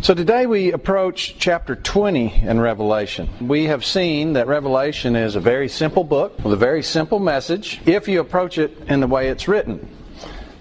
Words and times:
So 0.00 0.14
today 0.14 0.46
we 0.46 0.70
approach 0.70 1.34
chapter 1.40 1.74
20 1.74 2.42
in 2.42 2.60
Revelation. 2.60 3.28
We 3.40 3.64
have 3.64 3.84
seen 3.84 4.34
that 4.34 4.46
Revelation 4.46 5.16
is 5.16 5.34
a 5.34 5.40
very 5.40 5.68
simple 5.68 6.04
book 6.04 6.38
with 6.38 6.52
a 6.52 6.56
very 6.56 6.84
simple 6.84 7.18
message 7.18 7.80
if 7.84 8.06
you 8.06 8.20
approach 8.20 8.58
it 8.58 8.78
in 8.86 9.00
the 9.00 9.08
way 9.08 9.28
it's 9.28 9.48
written. 9.48 9.88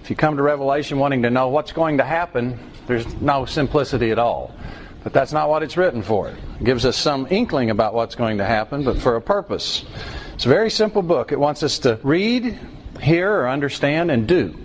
If 0.01 0.09
you 0.09 0.15
come 0.15 0.37
to 0.37 0.41
Revelation 0.41 0.97
wanting 0.97 1.21
to 1.21 1.29
know 1.29 1.49
what's 1.49 1.71
going 1.71 1.99
to 1.99 2.03
happen, 2.03 2.59
there's 2.87 3.05
no 3.21 3.45
simplicity 3.45 4.09
at 4.09 4.17
all. 4.17 4.55
But 5.03 5.13
that's 5.13 5.31
not 5.31 5.49
what 5.49 5.61
it's 5.61 5.77
written 5.77 6.01
for. 6.01 6.29
It 6.29 6.63
gives 6.63 6.83
us 6.83 6.97
some 6.97 7.27
inkling 7.29 7.69
about 7.69 7.93
what's 7.93 8.15
going 8.15 8.39
to 8.39 8.45
happen, 8.45 8.83
but 8.83 8.97
for 8.97 9.17
a 9.17 9.21
purpose. 9.21 9.85
It's 10.33 10.47
a 10.47 10.49
very 10.49 10.71
simple 10.71 11.03
book. 11.03 11.31
It 11.31 11.39
wants 11.39 11.61
us 11.61 11.77
to 11.79 11.99
read, 12.01 12.57
hear, 13.01 13.31
or 13.31 13.49
understand, 13.49 14.09
and 14.09 14.27
do. 14.27 14.57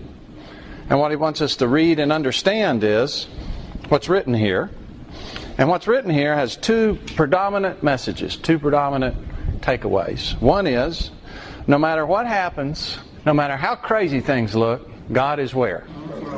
And 0.88 0.98
what 0.98 1.12
it 1.12 1.20
wants 1.20 1.42
us 1.42 1.56
to 1.56 1.68
read 1.68 1.98
and 1.98 2.10
understand 2.10 2.82
is 2.82 3.28
what's 3.88 4.08
written 4.08 4.34
here. 4.34 4.70
And 5.58 5.68
what's 5.68 5.86
written 5.86 6.10
here 6.10 6.34
has 6.34 6.56
two 6.56 6.98
predominant 7.14 7.82
messages, 7.82 8.36
two 8.36 8.58
predominant 8.58 9.16
takeaways. 9.60 10.40
One 10.40 10.66
is 10.66 11.10
no 11.66 11.78
matter 11.78 12.06
what 12.06 12.26
happens, 12.26 12.98
no 13.26 13.34
matter 13.34 13.56
how 13.56 13.76
crazy 13.76 14.20
things 14.20 14.54
look, 14.54 14.88
God 15.12 15.38
is 15.38 15.54
where? 15.54 15.86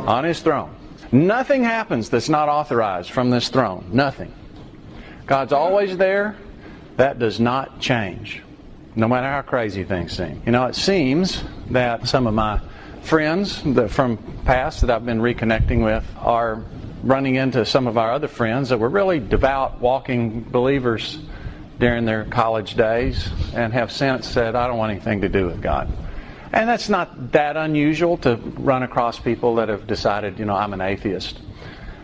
On 0.06 0.24
his 0.24 0.40
throne. 0.40 0.74
Nothing 1.12 1.62
happens 1.62 2.10
that's 2.10 2.28
not 2.28 2.48
authorized 2.48 3.10
from 3.10 3.30
this 3.30 3.48
throne. 3.48 3.88
Nothing. 3.92 4.34
God's 5.26 5.52
always 5.52 5.96
there. 5.96 6.36
That 6.96 7.18
does 7.18 7.40
not 7.40 7.80
change, 7.80 8.42
no 8.94 9.08
matter 9.08 9.28
how 9.28 9.42
crazy 9.42 9.84
things 9.84 10.16
seem. 10.16 10.42
You 10.44 10.52
know, 10.52 10.66
it 10.66 10.74
seems 10.74 11.42
that 11.70 12.06
some 12.06 12.26
of 12.26 12.34
my 12.34 12.60
friends 13.02 13.58
from 13.92 14.16
past 14.44 14.80
that 14.80 14.90
I've 14.90 15.06
been 15.06 15.20
reconnecting 15.20 15.84
with 15.84 16.04
are 16.18 16.64
running 17.04 17.36
into 17.36 17.66
some 17.66 17.86
of 17.86 17.98
our 17.98 18.12
other 18.12 18.28
friends 18.28 18.70
that 18.70 18.78
were 18.78 18.88
really 18.88 19.20
devout, 19.20 19.80
walking 19.80 20.40
believers 20.40 21.18
during 21.78 22.04
their 22.06 22.24
college 22.24 22.76
days 22.76 23.28
and 23.54 23.72
have 23.72 23.92
since 23.92 24.26
said, 24.26 24.54
I 24.54 24.66
don't 24.66 24.78
want 24.78 24.92
anything 24.92 25.20
to 25.20 25.28
do 25.28 25.46
with 25.46 25.60
God. 25.60 25.92
And 26.52 26.68
that's 26.68 26.88
not 26.88 27.32
that 27.32 27.56
unusual 27.56 28.16
to 28.18 28.36
run 28.36 28.82
across 28.84 29.18
people 29.18 29.56
that 29.56 29.68
have 29.68 29.86
decided, 29.86 30.38
you 30.38 30.44
know, 30.44 30.54
I'm 30.54 30.72
an 30.72 30.80
atheist. 30.80 31.38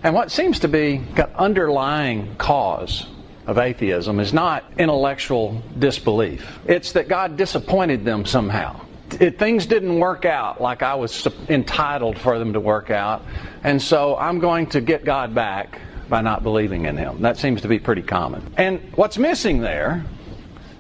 And 0.03 0.15
what 0.15 0.31
seems 0.31 0.61
to 0.61 0.69
be 0.69 0.99
the 1.15 1.31
underlying 1.39 2.35
cause 2.37 3.07
of 3.47 3.59
atheism 3.59 4.21
is 4.21 4.33
not 4.33 4.65
intellectual 4.77 5.63
disbelief. 5.79 6.59
It's 6.67 6.93
that 6.93 7.09
God 7.09 7.37
disappointed 7.37 8.05
them 8.05 8.27
somehow 8.27 8.81
it, 9.15 9.39
things 9.39 9.67
didn't 9.67 9.99
work 9.99 10.25
out 10.25 10.61
like 10.61 10.83
I 10.83 10.95
was 10.95 11.27
entitled 11.49 12.19
for 12.19 12.39
them 12.39 12.53
to 12.53 12.61
work 12.61 12.91
out, 12.91 13.23
and 13.65 13.81
so 13.81 14.17
I'm 14.17 14.39
going 14.39 14.67
to 14.69 14.81
get 14.81 15.05
God 15.05 15.35
back 15.35 15.81
by 16.09 16.21
not 16.21 16.43
believing 16.43 16.85
in 16.85 16.97
Him. 16.97 17.23
That 17.23 17.39
seems 17.39 17.63
to 17.63 17.69
be 17.69 17.79
pretty 17.79 18.03
common. 18.03 18.53
And 18.57 18.81
what's 18.95 19.17
missing 19.17 19.61
there 19.61 20.05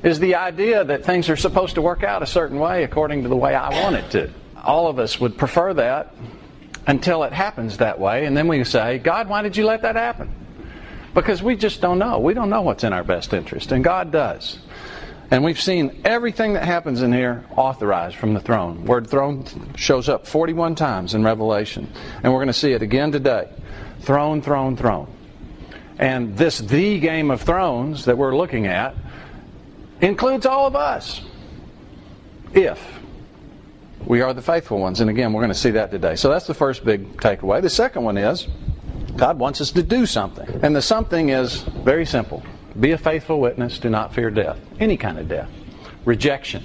is 0.03 0.19
the 0.19 0.35
idea 0.35 0.85
that 0.85 1.05
things 1.05 1.29
are 1.29 1.37
supposed 1.37 1.75
to 1.77 1.83
work 1.83 2.03
out 2.03 2.23
a 2.23 2.27
certain 2.27 2.59
way 2.59 2.85
according 2.85 3.23
to 3.23 3.29
the 3.29 3.37
way 3.37 3.55
I 3.55 3.83
want 3.83 3.97
it 3.97 4.11
to. 4.13 4.31
All 4.63 4.89
of 4.89 4.99
us 4.99 5.21
would 5.21 5.39
prefer 5.39 5.75
that 5.75 6.15
until 6.87 7.23
it 7.25 7.33
happens 7.33 7.79
that 7.79 7.99
way, 7.99 8.27
and 8.27 8.37
then 8.37 8.49
we 8.49 8.65
say, 8.65 8.99
God, 8.99 9.29
why 9.29 9.43
did 9.43 9.57
you 9.57 9.65
let 9.65 9.83
that 9.83 9.97
happen? 9.97 10.35
Because 11.15 11.43
we 11.43 11.57
just 11.57 11.81
don't 11.81 11.99
know. 11.99 12.19
We 12.19 12.35
don't 12.35 12.51
know 12.51 12.63
what's 12.63 12.85
in 12.85 12.93
our 12.93 13.05
best 13.05 13.33
interest, 13.33 13.73
and 13.73 13.85
God 13.85 14.11
does. 14.11 14.59
And 15.31 15.45
we've 15.45 15.61
seen 15.61 16.01
everything 16.05 16.55
that 16.55 16.65
happens 16.65 17.03
in 17.03 17.13
here 17.13 17.45
authorized 17.57 18.17
from 18.17 18.35
the 18.35 18.41
throne. 18.41 18.85
Word 18.85 19.09
throne 19.09 19.45
shows 19.77 20.09
up 20.09 20.27
41 20.27 20.75
times 20.75 21.15
in 21.15 21.23
Revelation. 21.23 21.91
And 22.23 22.33
we're 22.33 22.41
going 22.41 22.49
to 22.49 22.53
see 22.53 22.73
it 22.73 22.83
again 22.83 23.13
today. 23.13 23.49
Throne, 24.01 24.43
throne, 24.43 24.77
throne. 24.77 25.13
And 25.99 26.37
this, 26.37 26.59
the 26.59 26.99
Game 26.99 27.31
of 27.31 27.43
Thrones 27.43 28.07
that 28.07 28.19
we're 28.19 28.37
looking 28.37 28.67
at, 28.67 28.97
includes 30.01 30.47
all 30.47 30.67
of 30.67 30.75
us. 30.75 31.21
If 32.53 33.01
we 34.07 34.23
are 34.23 34.33
the 34.33 34.43
faithful 34.43 34.79
ones. 34.79 35.01
And 35.01 35.11
again, 35.11 35.33
we're 35.33 35.43
going 35.43 35.53
to 35.53 35.59
see 35.59 35.71
that 35.71 35.91
today. 35.91 36.17
So 36.17 36.31
that's 36.31 36.47
the 36.47 36.55
first 36.55 36.85
big 36.85 37.17
takeaway. 37.19 37.63
The 37.63 37.71
second 37.71 38.03
one 38.03 38.17
is 38.17 38.49
God 39.17 39.39
wants 39.39 39.61
us 39.61 39.71
to 39.73 39.83
do 39.83 40.07
something. 40.07 40.49
And 40.63 40.75
the 40.75 40.83
something 40.83 41.29
is 41.29 41.63
very 41.85 42.07
simple 42.07 42.43
be 42.79 42.93
a 42.93 42.99
faithful 42.99 43.41
witness. 43.41 43.79
Do 43.79 43.91
not 43.91 44.15
fear 44.15 44.31
death. 44.31 44.59
Any 44.79 44.97
kind 44.97 45.19
of 45.19 45.29
death. 45.29 45.49
Rejection. 46.05 46.65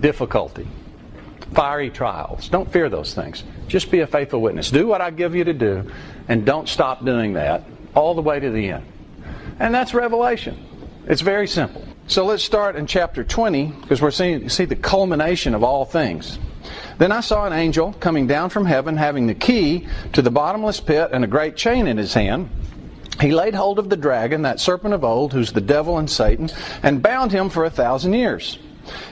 Difficulty. 0.00 0.66
Fiery 1.54 1.90
trials. 1.90 2.48
Don't 2.48 2.70
fear 2.72 2.88
those 2.88 3.14
things. 3.14 3.44
Just 3.68 3.90
be 3.90 4.00
a 4.00 4.06
faithful 4.06 4.40
witness. 4.40 4.70
Do 4.70 4.86
what 4.86 5.00
I 5.00 5.10
give 5.10 5.34
you 5.34 5.44
to 5.44 5.52
do, 5.52 5.90
and 6.28 6.44
don't 6.44 6.68
stop 6.68 7.04
doing 7.04 7.34
that 7.34 7.64
all 7.94 8.14
the 8.14 8.22
way 8.22 8.40
to 8.40 8.50
the 8.50 8.70
end. 8.70 8.86
And 9.58 9.74
that's 9.74 9.94
Revelation. 9.94 10.64
It's 11.06 11.22
very 11.22 11.46
simple. 11.46 11.86
So 12.08 12.24
let's 12.24 12.42
start 12.42 12.76
in 12.76 12.86
chapter 12.86 13.24
20 13.24 13.66
because 13.66 14.02
we're 14.02 14.10
seeing 14.10 14.48
see 14.48 14.64
the 14.64 14.76
culmination 14.76 15.54
of 15.54 15.64
all 15.64 15.84
things. 15.84 16.38
Then 16.98 17.12
I 17.12 17.20
saw 17.20 17.46
an 17.46 17.52
angel 17.52 17.92
coming 17.94 18.26
down 18.26 18.50
from 18.50 18.64
heaven 18.64 18.96
having 18.96 19.26
the 19.26 19.34
key 19.34 19.86
to 20.12 20.22
the 20.22 20.30
bottomless 20.30 20.80
pit 20.80 21.10
and 21.12 21.24
a 21.24 21.28
great 21.28 21.56
chain 21.56 21.86
in 21.86 21.96
his 21.96 22.14
hand 22.14 22.48
he 23.20 23.32
laid 23.32 23.54
hold 23.54 23.78
of 23.78 23.88
the 23.88 23.96
dragon, 23.96 24.42
that 24.42 24.60
serpent 24.60 24.94
of 24.94 25.04
old, 25.04 25.32
who's 25.32 25.52
the 25.52 25.60
devil 25.60 25.98
and 25.98 26.10
Satan, 26.10 26.50
and 26.82 27.02
bound 27.02 27.32
him 27.32 27.48
for 27.48 27.64
a 27.64 27.70
thousand 27.70 28.12
years. 28.12 28.58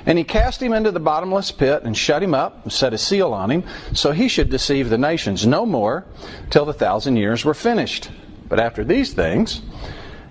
And 0.07 0.19
he 0.19 0.25
cast 0.25 0.63
him 0.63 0.73
into 0.73 0.91
the 0.91 1.01
bottomless 1.01 1.51
pit 1.51 1.83
and 1.85 1.97
shut 1.97 2.23
him 2.23 2.35
up 2.35 2.63
and 2.63 2.73
set 2.73 2.95
a 2.95 2.99
seal 2.99 3.33
on 3.33 3.51
him, 3.51 3.65
so 3.93 4.13
he 4.13 4.29
should 4.29 4.51
deceive 4.51 4.89
the 4.89 4.99
nations 4.99 5.47
no 5.47 5.67
more 5.67 6.05
till 6.51 6.65
the 6.65 6.73
thousand 6.73 7.17
years 7.17 7.45
were 7.45 7.55
finished. 7.55 8.11
But 8.49 8.61
after 8.61 8.85
these 8.85 9.13
things, 9.13 9.63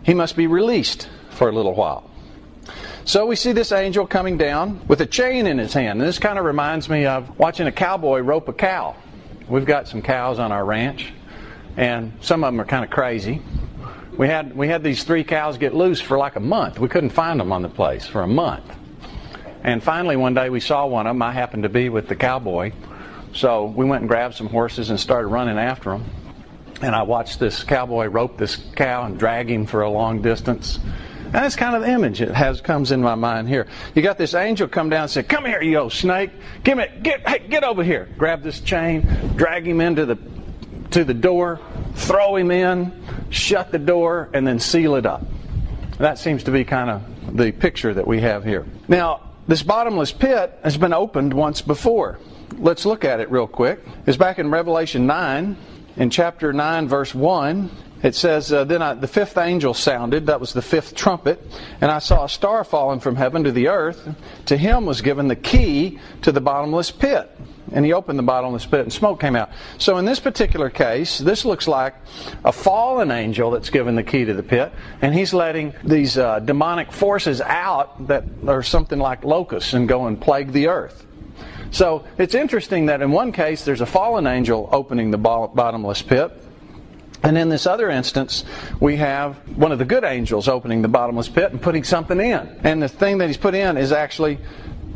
he 0.03 0.13
must 0.13 0.35
be 0.35 0.47
released 0.47 1.09
for 1.31 1.49
a 1.49 1.51
little 1.51 1.73
while. 1.73 2.09
So 3.05 3.25
we 3.25 3.35
see 3.35 3.51
this 3.51 3.73
angel 3.73 4.07
coming 4.07 4.37
down 4.37 4.81
with 4.87 5.01
a 5.01 5.05
chain 5.05 5.45
in 5.45 5.57
his 5.57 5.73
hand. 5.73 5.99
And 5.99 6.07
this 6.07 6.19
kind 6.19 6.39
of 6.39 6.45
reminds 6.45 6.87
me 6.87 7.05
of 7.05 7.37
watching 7.37 7.67
a 7.67 7.71
cowboy 7.71 8.19
rope 8.19 8.47
a 8.47 8.53
cow. 8.53 8.95
We've 9.49 9.65
got 9.65 9.89
some 9.89 10.01
cows 10.01 10.39
on 10.39 10.53
our 10.53 10.63
ranch, 10.63 11.11
and 11.77 12.13
some 12.21 12.43
of 12.43 12.53
them 12.53 12.61
are 12.61 12.65
kind 12.65 12.83
of 12.83 12.91
crazy 12.91 13.41
we 14.17 14.27
had 14.27 14.55
we 14.55 14.67
had 14.67 14.83
these 14.83 15.03
three 15.03 15.23
cows 15.23 15.57
get 15.57 15.73
loose 15.73 15.99
for 15.99 16.17
like 16.17 16.35
a 16.35 16.39
month. 16.39 16.79
We 16.79 16.87
couldn't 16.87 17.09
find 17.09 17.39
them 17.39 17.51
on 17.51 17.61
the 17.61 17.69
place 17.69 18.05
for 18.05 18.21
a 18.21 18.27
month. 18.27 18.63
And 19.63 19.81
finally, 19.81 20.15
one 20.15 20.33
day 20.33 20.49
we 20.49 20.59
saw 20.59 20.85
one 20.85 21.07
of 21.07 21.15
them. 21.15 21.21
I 21.21 21.31
happened 21.31 21.63
to 21.63 21.69
be 21.69 21.89
with 21.89 22.07
the 22.07 22.15
cowboy, 22.15 22.73
so 23.33 23.65
we 23.65 23.85
went 23.85 24.01
and 24.01 24.09
grabbed 24.09 24.35
some 24.35 24.47
horses 24.47 24.89
and 24.89 24.99
started 24.99 25.29
running 25.29 25.57
after 25.57 25.91
them. 25.91 26.05
And 26.81 26.93
I 26.93 27.03
watched 27.03 27.39
this 27.39 27.63
cowboy 27.63 28.07
rope 28.07 28.37
this 28.37 28.57
cow 28.75 29.05
and 29.05 29.17
drag 29.17 29.49
him 29.49 29.65
for 29.65 29.81
a 29.81 29.89
long 29.89 30.21
distance. 30.21 30.79
And 31.25 31.33
that's 31.33 31.55
kind 31.55 31.75
of 31.75 31.81
the 31.81 31.89
image 31.89 32.19
that 32.19 32.35
has 32.35 32.61
comes 32.61 32.91
in 32.91 33.01
my 33.01 33.15
mind 33.15 33.47
here. 33.47 33.65
You 33.95 34.03
got 34.03 34.19
this 34.19 34.35
angel 34.35 34.67
come 34.67 34.89
down 34.89 35.03
and 35.03 35.11
say, 35.11 35.23
"Come 35.23 35.45
here, 35.45 35.63
you 35.63 35.77
old 35.77 35.93
snake! 35.93 36.29
Give 36.63 36.77
me, 36.77 36.85
get, 37.01 37.27
hey, 37.27 37.47
get 37.47 37.63
over 37.63 37.83
here!" 37.83 38.09
Grab 38.17 38.43
this 38.43 38.59
chain, 38.59 39.01
drag 39.35 39.65
him 39.65 39.81
into 39.81 40.05
the 40.05 40.17
to 40.93 41.03
the 41.03 41.13
door, 41.13 41.59
throw 41.95 42.35
him 42.35 42.51
in, 42.51 42.93
shut 43.29 43.71
the 43.71 43.79
door, 43.79 44.29
and 44.33 44.45
then 44.45 44.59
seal 44.59 44.95
it 44.95 45.05
up. 45.05 45.25
That 45.97 46.19
seems 46.19 46.43
to 46.43 46.51
be 46.51 46.63
kind 46.63 46.89
of 46.89 47.37
the 47.37 47.51
picture 47.51 47.93
that 47.93 48.05
we 48.05 48.21
have 48.21 48.43
here. 48.43 48.65
Now, 48.87 49.31
this 49.47 49.63
bottomless 49.63 50.11
pit 50.11 50.57
has 50.63 50.77
been 50.77 50.93
opened 50.93 51.33
once 51.33 51.61
before. 51.61 52.19
Let's 52.57 52.85
look 52.85 53.03
at 53.03 53.19
it 53.19 53.31
real 53.31 53.47
quick. 53.47 53.79
It's 54.05 54.17
back 54.17 54.37
in 54.37 54.51
Revelation 54.51 55.07
9, 55.07 55.57
in 55.97 56.09
chapter 56.09 56.53
9, 56.53 56.87
verse 56.87 57.13
1. 57.13 57.71
It 58.03 58.15
says, 58.15 58.53
uh, 58.53 58.63
Then 58.63 58.81
I, 58.81 58.93
the 58.93 59.07
fifth 59.07 59.37
angel 59.37 59.73
sounded, 59.73 60.27
that 60.27 60.39
was 60.39 60.53
the 60.53 60.61
fifth 60.61 60.93
trumpet, 60.93 61.41
and 61.81 61.89
I 61.89 61.99
saw 61.99 62.25
a 62.25 62.29
star 62.29 62.63
falling 62.63 62.99
from 62.99 63.15
heaven 63.15 63.43
to 63.45 63.51
the 63.51 63.69
earth. 63.69 64.07
To 64.45 64.57
him 64.57 64.85
was 64.85 65.01
given 65.01 65.27
the 65.27 65.35
key 65.35 65.99
to 66.21 66.31
the 66.31 66.41
bottomless 66.41 66.91
pit 66.91 67.31
and 67.73 67.85
he 67.85 67.93
opened 67.93 68.17
the 68.17 68.23
bottomless 68.23 68.63
spit, 68.63 68.81
and 68.81 68.93
smoke 68.93 69.19
came 69.19 69.35
out. 69.35 69.49
So 69.77 69.97
in 69.97 70.05
this 70.05 70.19
particular 70.19 70.69
case, 70.69 71.17
this 71.17 71.43
looks 71.45 71.67
like 71.67 71.95
a 72.45 72.51
fallen 72.51 73.11
angel 73.11 73.51
that's 73.51 73.69
given 73.69 73.95
the 73.95 74.03
key 74.03 74.25
to 74.25 74.33
the 74.33 74.43
pit, 74.43 74.71
and 75.01 75.13
he's 75.13 75.33
letting 75.33 75.73
these 75.83 76.17
uh, 76.17 76.39
demonic 76.39 76.91
forces 76.91 77.41
out 77.41 78.07
that 78.07 78.23
are 78.47 78.63
something 78.63 78.99
like 78.99 79.23
locusts 79.23 79.73
and 79.73 79.87
go 79.87 80.07
and 80.07 80.21
plague 80.21 80.51
the 80.51 80.67
earth. 80.67 81.05
So 81.71 82.05
it's 82.17 82.35
interesting 82.35 82.85
that 82.85 83.01
in 83.01 83.11
one 83.11 83.31
case 83.31 83.65
there's 83.65 83.81
a 83.81 83.85
fallen 83.85 84.27
angel 84.27 84.69
opening 84.71 85.09
the 85.09 85.17
bottomless 85.17 86.03
pit, 86.03 86.31
and 87.23 87.37
in 87.37 87.47
this 87.47 87.65
other 87.65 87.89
instance, 87.89 88.43
we 88.81 88.97
have 88.97 89.37
one 89.57 89.71
of 89.71 89.79
the 89.79 89.85
good 89.85 90.03
angels 90.03 90.49
opening 90.49 90.81
the 90.81 90.89
bottomless 90.89 91.29
pit 91.29 91.51
and 91.51 91.61
putting 91.61 91.85
something 91.85 92.19
in. 92.19 92.59
And 92.63 92.83
the 92.83 92.89
thing 92.89 93.19
that 93.19 93.27
he's 93.27 93.37
put 93.37 93.55
in 93.55 93.77
is 93.77 93.93
actually 93.93 94.39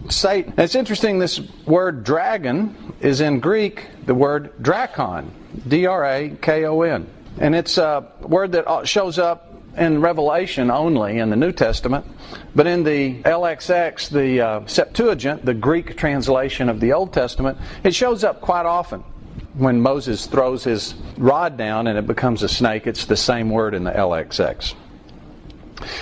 Satan. 0.09 0.53
It's 0.57 0.75
interesting, 0.75 1.19
this 1.19 1.39
word 1.65 2.03
dragon 2.03 2.93
is 3.01 3.21
in 3.21 3.39
Greek 3.39 3.87
the 4.05 4.15
word 4.15 4.53
drakon, 4.61 5.29
D 5.67 5.85
R 5.85 6.05
A 6.05 6.29
K 6.41 6.65
O 6.65 6.81
N. 6.81 7.07
And 7.39 7.55
it's 7.55 7.77
a 7.77 8.07
word 8.21 8.53
that 8.53 8.87
shows 8.87 9.19
up 9.19 9.53
in 9.77 10.01
Revelation 10.01 10.71
only 10.71 11.19
in 11.19 11.29
the 11.29 11.35
New 11.35 11.51
Testament, 11.51 12.05
but 12.55 12.65
in 12.65 12.83
the 12.83 13.21
LXX, 13.21 14.09
the 14.09 14.41
uh, 14.41 14.65
Septuagint, 14.65 15.45
the 15.45 15.53
Greek 15.53 15.95
translation 15.95 16.67
of 16.67 16.79
the 16.79 16.93
Old 16.93 17.13
Testament, 17.13 17.59
it 17.83 17.93
shows 17.93 18.23
up 18.23 18.41
quite 18.41 18.65
often. 18.65 19.03
when 19.57 19.81
Moses 19.81 20.27
throws 20.27 20.63
his 20.63 20.93
rod 21.17 21.57
down 21.57 21.87
and 21.87 21.97
it 21.97 22.05
becomes 22.05 22.43
a 22.43 22.49
snake, 22.49 22.85
it's 22.87 23.05
the 23.05 23.17
same 23.17 23.49
word 23.49 23.73
in 23.73 23.83
the 23.83 23.91
LXX. 23.91 24.75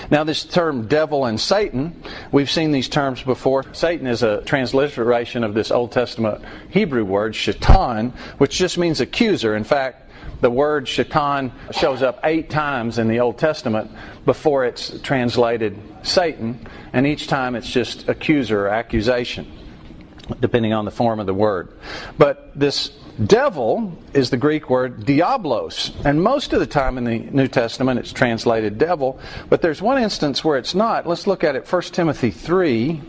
Now, 0.10 0.24
this 0.24 0.44
term 0.44 0.88
devil 0.88 1.26
and 1.26 1.40
Satan, 1.40 2.02
we've 2.32 2.50
seen 2.50 2.72
these 2.72 2.90
terms 2.90 3.22
before. 3.22 3.66
Satan 3.74 4.08
is 4.08 4.24
a 4.24 4.42
transliteration 4.44 5.44
of 5.44 5.54
this 5.54 5.72
Old 5.72 5.92
Testament 5.92 6.44
Hebrew 6.70 7.04
word, 7.04 7.36
shaitan, 7.36 8.14
which 8.38 8.58
just 8.58 8.78
means 8.78 9.02
accuser. 9.02 9.56
In 9.56 9.64
fact, 9.64 10.12
the 10.42 10.50
word 10.50 10.88
shaitan 10.88 11.52
shows 11.72 12.02
up 12.02 12.20
eight 12.24 12.50
times 12.50 12.98
in 12.98 13.08
the 13.08 13.20
Old 13.20 13.38
Testament 13.38 13.92
before 14.26 14.66
it's 14.66 15.00
translated 15.02 15.78
Satan, 16.04 16.68
and 16.94 17.08
each 17.08 17.28
time 17.28 17.56
it's 17.56 17.70
just 17.70 18.08
accuser 18.10 18.68
or 18.68 18.70
accusation, 18.70 19.52
depending 20.40 20.74
on 20.74 20.86
the 20.86 20.92
form 20.92 21.20
of 21.20 21.26
the 21.26 21.34
word. 21.34 21.70
But 22.18 22.52
this 22.56 22.92
Devil 23.24 23.98
is 24.14 24.30
the 24.30 24.36
Greek 24.36 24.70
word 24.70 25.06
diablos, 25.06 25.92
and 26.04 26.22
most 26.22 26.52
of 26.52 26.60
the 26.60 26.68
time 26.68 26.98
in 26.98 27.06
the 27.06 27.20
New 27.20 27.48
Testament 27.48 27.98
it's 27.98 28.12
translated 28.12 28.78
devil, 28.78 29.18
but 29.50 29.62
there's 29.62 29.82
one 29.82 30.02
instance 30.04 30.44
where 30.44 30.58
it's 30.58 30.76
not. 30.76 31.08
Let's 31.08 31.26
look 31.26 31.42
at 31.42 31.56
it 31.56 31.72
1 31.72 31.82
Timothy 31.84 32.30
3, 32.30 33.02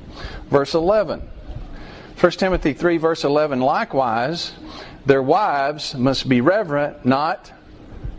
verse 0.49 0.75
11. 0.75 1.29
1 2.21 2.33
Timothy 2.33 2.73
3, 2.73 2.99
verse 2.99 3.25
11 3.25 3.61
likewise, 3.61 4.53
their 5.07 5.23
wives 5.23 5.97
must 5.97 6.29
be 6.29 6.41
reverent, 6.41 7.05
not 7.05 7.53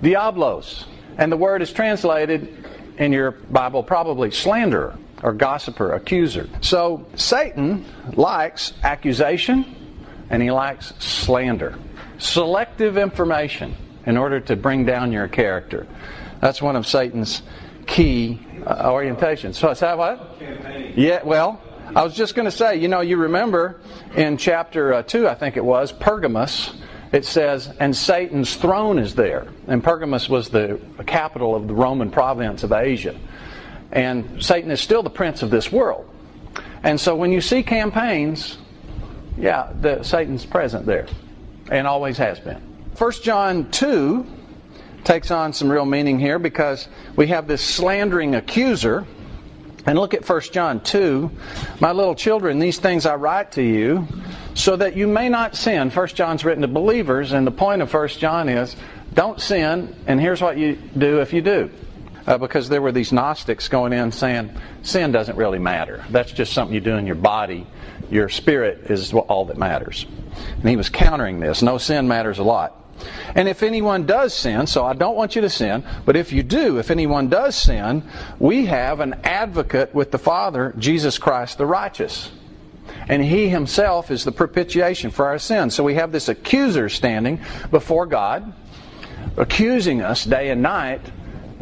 diablos. 0.02 0.86
And 1.18 1.32
the 1.32 1.38
word 1.38 1.62
is 1.62 1.72
translated 1.72 2.66
in 2.98 3.14
your 3.14 3.32
Bible 3.32 3.82
probably 3.82 4.30
slanderer 4.32 4.98
or 5.24 5.32
gossiper, 5.32 5.94
accuser. 5.94 6.50
So 6.60 7.08
Satan 7.16 7.86
likes 8.14 8.74
accusation 8.84 9.77
and 10.30 10.42
he 10.42 10.52
likes 10.52 10.94
slander, 11.00 11.78
selective 12.18 12.98
information 12.98 13.76
in 14.06 14.18
order 14.18 14.40
to 14.40 14.56
bring 14.56 14.86
down 14.86 15.12
your 15.12 15.28
character. 15.28 15.88
That's 16.40 16.62
one 16.62 16.76
of 16.76 16.86
Satan's 16.86 17.42
key 17.86 18.40
uh, 18.66 18.90
orientations. 18.90 19.56
So 19.56 19.70
is 19.70 19.80
that 19.80 19.98
what? 19.98 20.38
Yeah, 20.96 21.24
well, 21.24 21.62
I 21.96 22.04
was 22.04 22.16
just 22.16 22.36
going 22.36 22.46
to 22.46 22.52
say, 22.52 22.78
you 22.78 22.88
know, 22.88 23.02
you 23.02 23.18
remember 23.18 23.80
in 24.16 24.38
chapter 24.38 24.94
uh, 24.94 25.04
2, 25.04 25.28
I 25.28 25.36
think 25.36 25.58
it 25.58 25.64
was, 25.64 25.92
Pergamos, 25.92 26.74
it 27.12 27.26
says, 27.26 27.74
and 27.80 27.96
Satan's 27.96 28.56
throne 28.56 29.00
is 29.00 29.16
there. 29.16 29.48
And 29.68 29.84
Pergamos 29.84 30.28
was 30.28 30.50
the 30.50 30.80
capital 31.06 31.56
of 31.56 31.68
the 31.68 31.74
Roman 31.74 32.12
province 32.12 32.64
of 32.64 32.74
Asia. 32.74 33.18
And 33.92 34.44
Satan 34.44 34.70
is 34.70 34.82
still 34.82 35.02
the 35.02 35.10
prince 35.10 35.42
of 35.44 35.50
this 35.50 35.72
world. 35.72 36.10
And 36.84 37.00
so 37.00 37.16
when 37.16 37.32
you 37.32 37.42
see 37.42 37.64
campaigns 37.64 38.58
yeah, 39.38 39.72
the, 39.80 40.04
Satan's 40.04 40.46
present 40.46 40.86
there 40.86 41.08
and 41.70 41.88
always 41.88 42.18
has 42.18 42.40
been. 42.40 42.62
1 42.98 43.12
John 43.24 43.70
2 43.72 44.26
takes 45.04 45.32
on 45.32 45.54
some 45.54 45.72
real 45.72 45.86
meaning 45.86 46.20
here 46.20 46.40
because 46.40 46.88
we 47.16 47.28
have 47.28 47.48
this 47.48 47.64
slandering 47.64 48.36
accuser. 48.36 49.06
And 49.86 49.98
look 49.98 50.14
at 50.14 50.28
1 50.28 50.42
John 50.52 50.82
2. 50.82 51.32
My 51.80 51.92
little 51.92 52.16
children, 52.16 52.60
these 52.60 52.80
things 52.80 53.06
I 53.06 53.16
write 53.16 53.54
to 53.54 53.64
you 53.64 54.08
so 54.54 54.76
that 54.76 54.98
you 54.98 55.08
may 55.08 55.30
not 55.30 55.56
sin. 55.56 55.92
1 55.92 56.08
John's 56.10 56.44
written 56.44 56.64
to 56.64 56.68
believers, 56.68 57.32
and 57.32 57.46
the 57.46 57.52
point 57.52 57.82
of 57.82 57.94
1 57.94 58.08
John 58.10 58.50
is 58.50 58.76
don't 59.14 59.40
sin, 59.40 59.96
and 60.08 60.20
here's 60.20 60.42
what 60.42 60.58
you 60.58 60.78
do 60.98 61.22
if 61.22 61.32
you 61.32 61.42
do. 61.42 61.72
Uh, 62.26 62.38
because 62.38 62.68
there 62.68 62.82
were 62.82 62.92
these 62.92 63.14
Gnostics 63.14 63.70
going 63.70 63.94
in 63.94 64.12
saying 64.12 64.52
sin 64.82 65.14
doesn't 65.14 65.38
really 65.38 65.60
matter. 65.60 66.04
That's 66.10 66.32
just 66.34 66.52
something 66.52 66.74
you 66.76 66.82
do 66.82 66.98
in 66.98 67.06
your 67.06 67.16
body 67.16 67.66
your 68.10 68.30
spirit 68.30 68.90
is 68.90 69.14
all 69.14 69.46
that 69.46 69.58
matters. 69.58 70.06
And 70.56 70.70
he 70.70 70.76
was 70.76 70.90
countering 70.90 71.40
this. 71.40 71.62
No 71.62 71.78
sin 71.78 72.08
matters 72.08 72.40
a 72.40 72.44
lot. 72.44 72.84
And 73.36 73.48
if 73.48 73.62
anyone 73.62 74.06
does 74.06 74.34
sin, 74.34 74.66
so 74.66 74.86
I 74.86 74.94
don't 74.94 75.16
want 75.16 75.36
you 75.36 75.42
to 75.42 75.50
sin, 75.50 75.84
but 76.06 76.16
if 76.16 76.34
you 76.34 76.42
do, 76.44 76.80
if 76.80 76.90
anyone 76.90 77.30
does 77.30 77.56
sin, 77.56 78.04
we 78.40 78.66
have 78.66 79.00
an 79.00 79.20
advocate 79.24 79.94
with 79.94 80.12
the 80.12 80.18
Father, 80.18 80.74
Jesus 80.78 81.18
Christ 81.18 81.58
the 81.58 81.66
righteous. 81.66 82.32
And 83.08 83.24
he 83.24 83.50
himself 83.50 84.12
is 84.12 84.24
the 84.24 84.32
propitiation 84.32 85.12
for 85.12 85.28
our 85.28 85.40
sins. 85.40 85.76
So 85.76 85.84
we 85.84 85.96
have 85.96 86.12
this 86.12 86.30
accuser 86.30 86.90
standing 86.90 87.42
before 87.70 88.06
God, 88.06 88.54
accusing 89.38 90.02
us 90.02 90.26
day 90.26 90.50
and 90.50 90.62
night, 90.62 91.02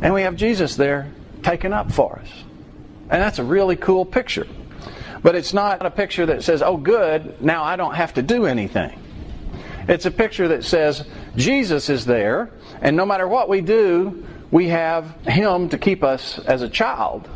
and 0.01 0.13
we 0.13 0.21
have 0.21 0.36
Jesus 0.36 0.75
there 0.75 1.12
taken 1.44 1.74
up 1.74 1.91
for 1.91 2.19
us. 2.19 2.30
And 3.09 3.21
that's 3.21 3.39
a 3.39 3.44
really 3.44 3.75
cool 3.75 4.06
picture. 4.06 4.48
But 5.25 5.33
it's 5.33 5.56
not 5.56 5.83
a 5.83 5.89
picture 5.89 6.27
that 6.27 6.44
says, 6.44 6.62
oh, 6.62 6.77
good, 6.77 7.42
now 7.42 7.63
I 7.63 7.77
don't 7.77 7.95
have 7.95 8.13
to 8.13 8.22
do 8.22 8.45
anything. 8.45 9.01
It's 9.88 10.06
a 10.06 10.12
picture 10.12 10.50
that 10.50 10.63
says, 10.63 11.04
Jesus 11.36 11.89
is 11.89 12.06
there, 12.06 12.51
and 12.80 12.95
no 12.95 13.07
matter 13.07 13.27
what 13.27 13.50
we 13.50 13.62
do, 13.62 14.24
we 14.51 14.68
have 14.68 15.19
Him 15.25 15.69
to 15.69 15.80
keep 15.80 16.04
us 16.04 16.38
as 16.38 16.62
a 16.62 16.69
child. 16.69 17.27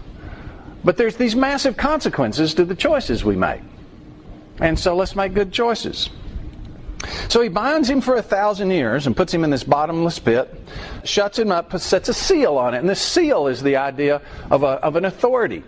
But 0.83 0.97
there's 0.97 1.15
these 1.15 1.35
massive 1.35 1.77
consequences 1.77 2.53
to 2.53 2.63
the 2.63 2.75
choices 2.75 3.25
we 3.25 3.35
make. 3.35 3.61
And 4.59 4.77
so 4.77 4.95
let's 4.95 5.15
make 5.15 5.33
good 5.33 5.51
choices. 5.51 6.11
So 7.27 7.41
he 7.41 7.49
binds 7.49 7.89
him 7.89 8.01
for 8.01 8.17
a 8.17 8.21
thousand 8.21 8.69
years 8.69 9.07
and 9.07 9.17
puts 9.17 9.33
him 9.33 9.43
in 9.43 9.49
this 9.49 9.63
bottomless 9.63 10.19
pit, 10.19 10.53
shuts 11.05 11.39
him 11.39 11.51
up, 11.51 11.75
sets 11.79 12.07
a 12.07 12.13
seal 12.13 12.59
on 12.59 12.75
it. 12.75 12.77
And 12.77 12.89
this 12.89 13.01
seal 13.01 13.47
is 13.47 13.63
the 13.63 13.77
idea 13.77 14.21
of, 14.51 14.61
a, 14.61 14.77
of 14.85 14.95
an 14.95 15.05
authority 15.05 15.63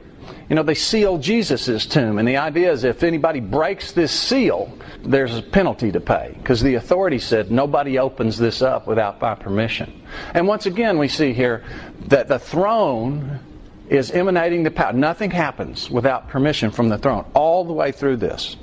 you 0.51 0.55
know, 0.55 0.63
they 0.63 0.75
seal 0.75 1.17
Jesus' 1.17 1.85
tomb, 1.85 2.19
and 2.19 2.27
the 2.27 2.35
idea 2.35 2.73
is 2.73 2.83
if 2.83 3.03
anybody 3.03 3.39
breaks 3.39 3.93
this 3.93 4.11
seal, 4.11 4.77
there's 5.01 5.37
a 5.37 5.41
penalty 5.41 5.93
to 5.93 6.01
pay 6.01 6.35
because 6.39 6.61
the 6.61 6.75
authority 6.75 7.19
said 7.19 7.49
nobody 7.49 7.97
opens 7.97 8.37
this 8.37 8.61
up 8.61 8.85
without 8.85 9.21
my 9.21 9.33
permission. 9.33 10.01
And 10.33 10.49
once 10.49 10.65
again, 10.65 10.97
we 10.97 11.07
see 11.07 11.31
here 11.31 11.63
that 12.07 12.27
the 12.27 12.37
throne 12.37 13.39
is 13.87 14.11
emanating 14.11 14.63
the 14.63 14.71
power. 14.71 14.91
Nothing 14.91 15.31
happens 15.31 15.89
without 15.89 16.27
permission 16.27 16.69
from 16.69 16.89
the 16.89 16.97
throne, 16.97 17.23
all 17.33 17.63
the 17.63 17.71
way 17.71 17.93
through 17.93 18.17
this. 18.17 18.57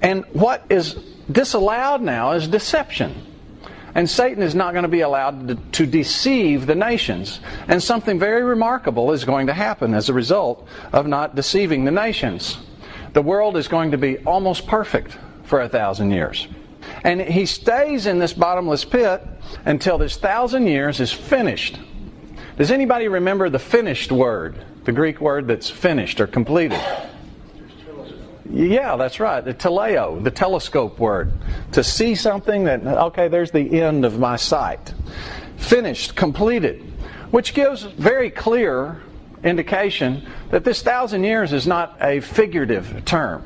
And 0.00 0.24
what 0.32 0.64
is 0.70 0.94
disallowed 1.30 2.00
now 2.00 2.32
is 2.32 2.48
deception. 2.48 3.26
And 3.98 4.08
Satan 4.08 4.44
is 4.44 4.54
not 4.54 4.74
going 4.74 4.84
to 4.84 4.88
be 4.88 5.00
allowed 5.00 5.72
to, 5.72 5.84
deceive 5.84 6.66
the 6.66 6.76
nations. 6.76 7.40
And 7.66 7.82
something 7.82 8.16
very 8.16 8.44
remarkable 8.44 9.10
is 9.10 9.24
going 9.24 9.48
to 9.48 9.52
happen 9.52 9.92
as 9.92 10.08
a 10.08 10.12
result 10.12 10.68
of 10.92 11.08
not 11.08 11.34
deceiving 11.34 11.84
the 11.84 11.90
nations. 11.90 12.58
The 13.12 13.22
world 13.22 13.56
is 13.56 13.66
going 13.66 13.90
to 13.90 13.98
be 13.98 14.18
almost 14.18 14.68
perfect 14.68 15.18
for 15.42 15.62
a 15.62 15.68
thousand 15.68 16.12
years. 16.12 16.46
And 17.02 17.20
he 17.20 17.44
stays 17.44 18.06
in 18.06 18.20
this 18.20 18.32
bottomless 18.32 18.84
pit 18.84 19.20
until 19.64 19.98
this 19.98 20.16
thousand 20.16 20.68
years 20.68 21.00
is 21.00 21.12
finished. 21.12 21.80
Does 22.56 22.70
anybody 22.70 23.08
remember 23.08 23.50
the 23.50 23.58
finished 23.58 24.12
word? 24.12 24.64
The 24.84 24.92
Greek 24.92 25.20
word 25.20 25.48
that's 25.48 25.70
finished 25.70 26.20
or 26.20 26.28
completed? 26.28 26.80
Yeah, 28.50 28.96
that's 28.96 29.20
right. 29.20 29.44
The 29.44 29.54
teleo, 29.54 30.22
the 30.22 30.30
telescope 30.30 30.98
word. 30.98 31.32
To 31.72 31.84
see 31.84 32.14
something 32.14 32.64
that, 32.64 32.86
okay, 32.86 33.28
there's 33.28 33.50
the 33.50 33.80
end 33.80 34.04
of 34.04 34.18
my 34.18 34.36
sight. 34.36 34.94
Finished, 35.56 36.16
completed. 36.16 36.80
Which 37.30 37.52
gives 37.52 37.82
very 37.82 38.30
clear 38.30 39.02
indication 39.44 40.26
that 40.50 40.64
this 40.64 40.82
thousand 40.82 41.24
years 41.24 41.52
is 41.52 41.66
not 41.66 41.96
a 42.00 42.20
figurative 42.20 43.04
term. 43.04 43.44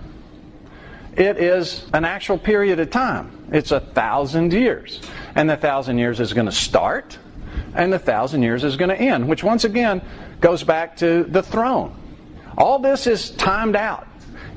It 1.16 1.37
is 1.37 1.85
an 1.92 2.04
actual 2.04 2.38
period 2.38 2.80
of 2.80 2.90
time. 2.90 3.49
It's 3.52 3.73
a 3.73 3.80
thousand 3.80 4.52
years. 4.52 5.00
And 5.35 5.50
the 5.50 5.56
thousand 5.56 5.99
years 5.99 6.21
is 6.21 6.32
going 6.32 6.47
to 6.47 6.52
start, 6.52 7.18
and 7.75 7.92
the 7.92 7.99
thousand 7.99 8.42
years 8.42 8.64
is 8.64 8.76
going 8.76 8.90
to 8.90 8.97
end, 8.97 9.28
which 9.28 9.42
once 9.42 9.64
again 9.64 10.00
goes 10.40 10.62
back 10.62 10.97
to 10.99 11.25
the 11.25 11.42
throne. 11.42 11.94
All 12.56 12.78
this 12.78 13.06
is 13.06 13.30
timed 13.30 13.76
out. 13.76 14.06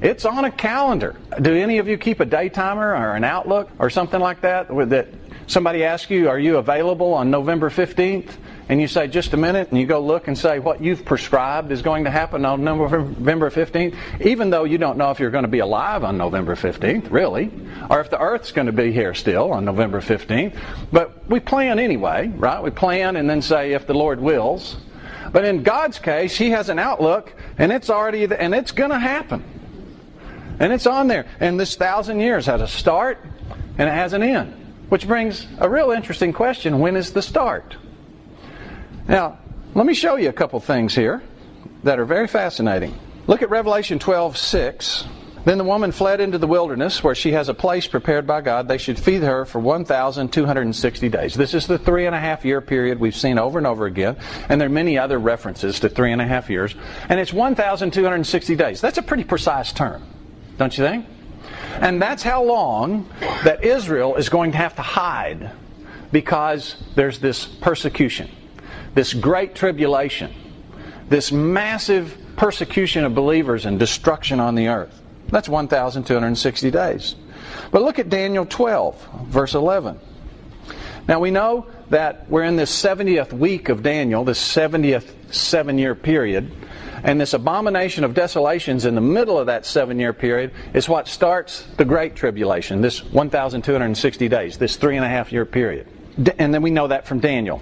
It's 0.01 0.25
on 0.25 0.45
a 0.45 0.51
calendar. 0.51 1.15
Do 1.41 1.55
any 1.55 1.77
of 1.77 1.87
you 1.87 1.97
keep 1.97 2.19
a 2.19 2.25
day 2.25 2.49
timer 2.49 2.93
or 2.93 3.15
an 3.15 3.23
outlook 3.23 3.69
or 3.79 3.89
something 3.89 4.19
like 4.19 4.41
that? 4.41 4.67
That 4.89 5.07
somebody 5.47 5.83
asks 5.83 6.11
you, 6.11 6.29
"Are 6.29 6.39
you 6.39 6.57
available 6.57 7.13
on 7.13 7.31
November 7.31 7.69
15th?" 7.69 8.37
And 8.67 8.81
you 8.81 8.87
say, 8.87 9.07
"Just 9.07 9.33
a 9.33 9.37
minute," 9.37 9.69
and 9.69 9.79
you 9.79 9.85
go 9.85 9.99
look 9.99 10.27
and 10.27 10.37
say 10.37 10.59
what 10.59 10.81
you've 10.81 11.05
prescribed 11.05 11.71
is 11.71 11.81
going 11.81 12.03
to 12.05 12.09
happen 12.09 12.45
on 12.45 12.63
November 12.63 13.49
15th, 13.49 13.93
even 14.19 14.49
though 14.49 14.63
you 14.63 14.77
don't 14.77 14.97
know 14.97 15.11
if 15.11 15.19
you're 15.19 15.29
going 15.29 15.43
to 15.43 15.49
be 15.49 15.59
alive 15.59 16.03
on 16.03 16.17
November 16.17 16.55
15th, 16.55 17.11
really, 17.11 17.51
or 17.89 18.01
if 18.01 18.09
the 18.09 18.19
Earth's 18.19 18.51
going 18.51 18.65
to 18.65 18.73
be 18.73 18.91
here 18.91 19.13
still 19.13 19.53
on 19.53 19.65
November 19.65 20.01
15th. 20.01 20.55
But 20.91 21.11
we 21.29 21.39
plan 21.39 21.77
anyway, 21.79 22.31
right? 22.35 22.61
We 22.61 22.71
plan 22.71 23.15
and 23.15 23.29
then 23.29 23.41
say, 23.41 23.73
"If 23.73 23.85
the 23.85 23.93
Lord 23.93 24.19
wills." 24.19 24.77
But 25.31 25.45
in 25.45 25.63
God's 25.63 25.99
case, 25.99 26.35
He 26.35 26.49
has 26.49 26.67
an 26.69 26.79
outlook, 26.79 27.33
and 27.57 27.71
it's 27.71 27.89
already 27.89 28.23
and 28.25 28.53
it's 28.55 28.71
going 28.71 28.91
to 28.91 28.99
happen. 28.99 29.43
And 30.59 30.71
it's 30.73 30.87
on 30.87 31.07
there. 31.07 31.25
And 31.39 31.59
this 31.59 31.75
thousand 31.75 32.19
years 32.19 32.45
has 32.45 32.61
a 32.61 32.67
start 32.67 33.23
and 33.77 33.89
it 33.89 33.93
has 33.93 34.13
an 34.13 34.23
end. 34.23 34.53
Which 34.89 35.07
brings 35.07 35.47
a 35.59 35.69
real 35.69 35.91
interesting 35.91 36.31
question 36.31 36.79
when 36.79 36.95
is 36.95 37.11
the 37.11 37.21
start? 37.21 37.75
Now, 39.07 39.39
let 39.73 39.85
me 39.85 39.93
show 39.93 40.15
you 40.15 40.29
a 40.29 40.33
couple 40.33 40.59
things 40.59 40.95
here 40.95 41.21
that 41.83 41.99
are 41.99 42.05
very 42.05 42.27
fascinating. 42.27 42.97
Look 43.27 43.41
at 43.41 43.49
Revelation 43.49 43.99
12 43.99 44.37
6. 44.37 45.05
Then 45.45 45.59
the 45.59 45.63
woman 45.63 45.91
fled 45.91 46.21
into 46.21 46.39
the 46.39 46.47
wilderness 46.47 47.03
where 47.03 47.13
she 47.13 47.31
has 47.33 47.49
a 47.49 47.53
place 47.53 47.85
prepared 47.85 48.25
by 48.25 48.41
God. 48.41 48.67
They 48.67 48.79
should 48.79 48.97
feed 48.97 49.21
her 49.21 49.45
for 49.45 49.59
1,260 49.59 51.09
days. 51.09 51.35
This 51.35 51.53
is 51.53 51.67
the 51.67 51.77
three 51.77 52.07
and 52.07 52.15
a 52.15 52.19
half 52.19 52.43
year 52.43 52.61
period 52.61 52.99
we've 52.99 53.15
seen 53.15 53.37
over 53.37 53.59
and 53.59 53.67
over 53.67 53.85
again. 53.85 54.17
And 54.49 54.59
there 54.59 54.65
are 54.67 54.71
many 54.71 54.97
other 54.97 55.19
references 55.19 55.79
to 55.81 55.89
three 55.89 56.11
and 56.11 56.19
a 56.19 56.25
half 56.25 56.49
years. 56.49 56.73
And 57.09 57.19
it's 57.19 57.31
1,260 57.31 58.55
days. 58.55 58.81
That's 58.81 58.97
a 58.97 59.03
pretty 59.03 59.23
precise 59.23 59.71
term, 59.71 60.01
don't 60.57 60.77
you 60.77 60.83
think? 60.83 61.05
And 61.79 62.01
that's 62.01 62.23
how 62.23 62.43
long 62.43 63.09
that 63.43 63.63
Israel 63.63 64.15
is 64.15 64.29
going 64.29 64.51
to 64.53 64.57
have 64.57 64.75
to 64.75 64.81
hide 64.81 65.51
because 66.11 66.77
there's 66.95 67.19
this 67.19 67.45
persecution, 67.45 68.29
this 68.93 69.13
great 69.13 69.55
tribulation, 69.55 70.33
this 71.09 71.31
massive 71.31 72.17
persecution 72.37 73.03
of 73.03 73.13
believers 73.13 73.65
and 73.65 73.77
destruction 73.77 74.39
on 74.39 74.55
the 74.55 74.67
earth. 74.69 75.01
That's 75.27 75.49
1,260 75.49 76.71
days. 76.71 77.15
But 77.71 77.81
look 77.81 77.99
at 77.99 78.09
Daniel 78.09 78.45
12, 78.45 79.25
verse 79.25 79.53
11. 79.53 79.99
Now 81.07 81.19
we 81.19 81.31
know 81.31 81.67
that 81.89 82.29
we're 82.29 82.43
in 82.43 82.55
this 82.55 82.71
70th 82.71 83.33
week 83.33 83.69
of 83.69 83.83
Daniel, 83.83 84.23
this 84.23 84.41
70th 84.41 85.11
seven 85.33 85.77
year 85.77 85.93
period, 85.93 86.51
and 87.05 87.21
this 87.21 87.35
abomination 87.35 88.03
of 88.03 88.15
desolations 88.15 88.85
in 88.85 88.95
the 88.95 89.01
middle 89.01 89.37
of 89.37 89.45
that 89.45 89.63
seven 89.65 89.99
year 89.99 90.11
period 90.11 90.51
is 90.73 90.89
what 90.89 91.07
starts 91.07 91.63
the 91.77 91.85
Great 91.85 92.15
Tribulation, 92.15 92.81
this 92.81 93.03
1,260 93.03 94.27
days, 94.27 94.57
this 94.57 94.75
three 94.75 94.95
and 94.95 95.05
a 95.05 95.07
half 95.07 95.31
year 95.31 95.45
period. 95.45 95.87
And 96.39 96.51
then 96.51 96.63
we 96.63 96.71
know 96.71 96.87
that 96.87 97.05
from 97.05 97.19
Daniel. 97.19 97.61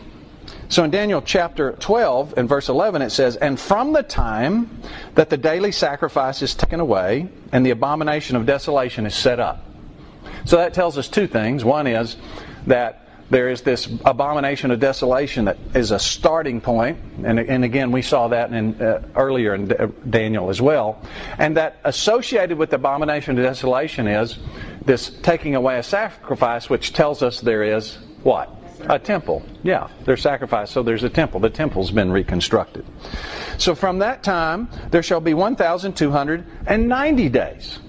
So 0.69 0.85
in 0.85 0.91
Daniel 0.91 1.21
chapter 1.21 1.73
12 1.73 2.35
and 2.37 2.47
verse 2.47 2.69
11 2.69 3.01
it 3.01 3.09
says, 3.09 3.35
And 3.35 3.59
from 3.59 3.91
the 3.91 4.01
time 4.01 4.81
that 5.15 5.29
the 5.29 5.37
daily 5.37 5.73
sacrifice 5.73 6.41
is 6.41 6.55
taken 6.55 6.79
away 6.79 7.27
and 7.51 7.65
the 7.65 7.71
abomination 7.71 8.37
of 8.37 8.45
desolation 8.45 9.05
is 9.05 9.13
set 9.13 9.41
up. 9.41 9.65
So 10.45 10.55
that 10.55 10.73
tells 10.73 10.97
us 10.97 11.09
two 11.09 11.27
things. 11.27 11.65
One 11.65 11.85
is 11.85 12.15
that 12.65 13.02
there 13.29 13.49
is 13.49 13.61
this 13.61 13.87
abomination 14.05 14.71
of 14.71 14.79
desolation 14.79 15.45
that 15.45 15.57
is 15.73 15.91
a 15.91 15.99
starting 15.99 16.61
point, 16.61 16.99
and, 17.23 17.39
and 17.39 17.63
again 17.63 17.91
we 17.91 18.01
saw 18.01 18.27
that 18.27 18.51
in, 18.51 18.81
uh, 18.81 19.01
earlier 19.15 19.55
in 19.55 19.67
Daniel 20.09 20.49
as 20.49 20.61
well. 20.61 21.01
And 21.37 21.57
that 21.57 21.79
associated 21.83 22.57
with 22.57 22.69
the 22.69 22.75
abomination 22.75 23.37
of 23.37 23.43
desolation 23.43 24.07
is 24.07 24.37
this 24.85 25.09
taking 25.21 25.55
away 25.55 25.79
a 25.79 25.83
sacrifice, 25.83 26.69
which 26.69 26.93
tells 26.93 27.23
us 27.23 27.41
there 27.41 27.63
is 27.63 27.97
what? 28.23 28.49
A 28.89 28.99
temple. 28.99 29.41
Yeah, 29.63 29.87
there's 30.03 30.21
sacrifice, 30.21 30.69
so 30.69 30.83
there's 30.83 31.03
a 31.03 31.09
temple. 31.09 31.39
The 31.39 31.49
temple's 31.49 31.91
been 31.91 32.11
reconstructed. 32.11 32.85
So 33.57 33.75
from 33.75 33.99
that 33.99 34.23
time, 34.23 34.67
there 34.91 35.01
shall 35.01 35.21
be 35.21 35.33
1,290 35.33 37.29
days. 37.29 37.79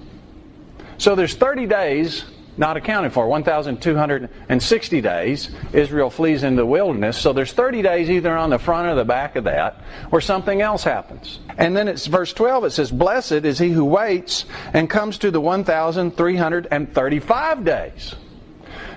So 0.97 1.15
there's 1.15 1.35
30 1.35 1.65
days 1.67 2.23
not 2.57 2.77
accounted 2.77 3.13
for. 3.13 3.27
1,260 3.27 5.01
days, 5.01 5.49
Israel 5.73 6.09
flees 6.09 6.43
into 6.43 6.61
the 6.61 6.65
wilderness. 6.65 7.17
So 7.17 7.33
there's 7.33 7.53
30 7.53 7.81
days 7.81 8.09
either 8.09 8.35
on 8.35 8.49
the 8.49 8.59
front 8.59 8.87
or 8.87 8.95
the 8.95 9.05
back 9.05 9.35
of 9.35 9.43
that 9.45 9.81
where 10.09 10.21
something 10.21 10.61
else 10.61 10.83
happens. 10.83 11.39
And 11.57 11.75
then 11.75 11.87
it's 11.87 12.05
verse 12.05 12.33
12, 12.33 12.65
it 12.65 12.71
says, 12.71 12.91
Blessed 12.91 13.45
is 13.45 13.59
he 13.59 13.69
who 13.69 13.85
waits 13.85 14.45
and 14.73 14.89
comes 14.89 15.17
to 15.19 15.31
the 15.31 15.41
1,335 15.41 17.65
days. 17.65 18.15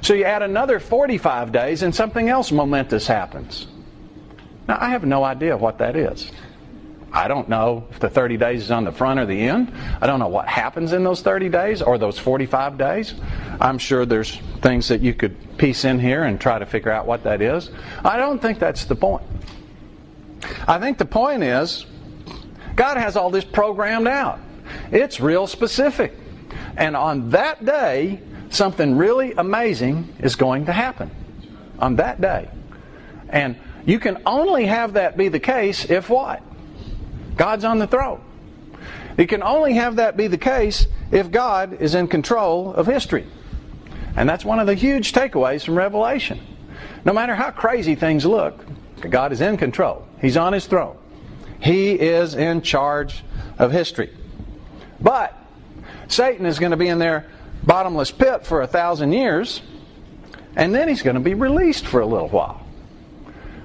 So 0.00 0.14
you 0.14 0.24
add 0.24 0.42
another 0.42 0.80
45 0.80 1.52
days 1.52 1.82
and 1.82 1.94
something 1.94 2.28
else 2.28 2.52
momentous 2.52 3.06
happens. 3.06 3.66
Now, 4.68 4.78
I 4.80 4.90
have 4.90 5.04
no 5.04 5.24
idea 5.24 5.56
what 5.56 5.78
that 5.78 5.96
is. 5.96 6.30
I 7.12 7.26
don't 7.26 7.48
know 7.48 7.86
if 7.90 8.00
the 8.00 8.10
30 8.10 8.36
days 8.36 8.62
is 8.64 8.70
on 8.70 8.84
the 8.84 8.92
front 8.92 9.18
or 9.18 9.26
the 9.26 9.40
end. 9.40 9.72
I 10.00 10.06
don't 10.06 10.18
know 10.18 10.28
what 10.28 10.46
happens 10.46 10.92
in 10.92 11.04
those 11.04 11.22
30 11.22 11.48
days 11.48 11.80
or 11.80 11.96
those 11.96 12.18
45 12.18 12.76
days. 12.76 13.14
I'm 13.60 13.78
sure 13.78 14.04
there's 14.04 14.36
things 14.60 14.88
that 14.88 15.00
you 15.00 15.14
could 15.14 15.56
piece 15.56 15.84
in 15.84 15.98
here 15.98 16.24
and 16.24 16.40
try 16.40 16.58
to 16.58 16.66
figure 16.66 16.90
out 16.90 17.06
what 17.06 17.24
that 17.24 17.40
is. 17.40 17.70
I 18.04 18.18
don't 18.18 18.40
think 18.40 18.58
that's 18.58 18.84
the 18.84 18.94
point. 18.94 19.24
I 20.66 20.78
think 20.78 20.98
the 20.98 21.06
point 21.06 21.42
is 21.42 21.86
God 22.76 22.96
has 22.96 23.16
all 23.16 23.30
this 23.30 23.44
programmed 23.44 24.06
out. 24.06 24.38
It's 24.92 25.18
real 25.18 25.46
specific. 25.46 26.14
And 26.76 26.94
on 26.94 27.30
that 27.30 27.64
day, 27.64 28.20
something 28.50 28.96
really 28.96 29.32
amazing 29.32 30.14
is 30.20 30.36
going 30.36 30.66
to 30.66 30.72
happen 30.72 31.10
on 31.78 31.96
that 31.96 32.20
day. 32.20 32.48
And 33.30 33.56
you 33.84 33.98
can 33.98 34.22
only 34.26 34.66
have 34.66 34.92
that 34.92 35.16
be 35.16 35.28
the 35.28 35.40
case 35.40 35.88
if 35.90 36.08
what? 36.10 36.42
God's 37.38 37.64
on 37.64 37.78
the 37.78 37.86
throne. 37.86 38.20
It 39.16 39.28
can 39.28 39.42
only 39.42 39.74
have 39.74 39.96
that 39.96 40.16
be 40.16 40.26
the 40.26 40.36
case 40.36 40.86
if 41.10 41.30
God 41.30 41.80
is 41.80 41.94
in 41.94 42.08
control 42.08 42.74
of 42.74 42.86
history. 42.86 43.26
And 44.16 44.28
that's 44.28 44.44
one 44.44 44.58
of 44.58 44.66
the 44.66 44.74
huge 44.74 45.12
takeaways 45.12 45.64
from 45.64 45.78
Revelation. 45.78 46.40
No 47.04 47.12
matter 47.12 47.34
how 47.34 47.50
crazy 47.50 47.94
things 47.94 48.26
look, 48.26 48.64
God 49.08 49.32
is 49.32 49.40
in 49.40 49.56
control. 49.56 50.06
He's 50.20 50.36
on 50.36 50.52
his 50.52 50.66
throne. 50.66 50.98
He 51.60 51.92
is 51.92 52.34
in 52.34 52.62
charge 52.62 53.24
of 53.58 53.72
history. 53.72 54.14
But 55.00 55.36
Satan 56.08 56.46
is 56.46 56.58
going 56.58 56.72
to 56.72 56.76
be 56.76 56.88
in 56.88 56.98
there 56.98 57.30
bottomless 57.64 58.10
pit 58.10 58.46
for 58.46 58.62
a 58.62 58.66
thousand 58.66 59.12
years, 59.12 59.62
and 60.56 60.74
then 60.74 60.88
he's 60.88 61.02
going 61.02 61.14
to 61.14 61.20
be 61.20 61.34
released 61.34 61.86
for 61.86 62.00
a 62.00 62.06
little 62.06 62.28
while, 62.28 62.66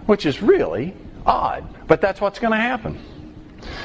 which 0.05 0.25
is 0.25 0.41
really 0.41 0.93
odd, 1.25 1.67
but 1.87 2.01
that's 2.01 2.21
what's 2.21 2.39
going 2.39 2.51
to 2.51 2.57
happen. 2.57 2.99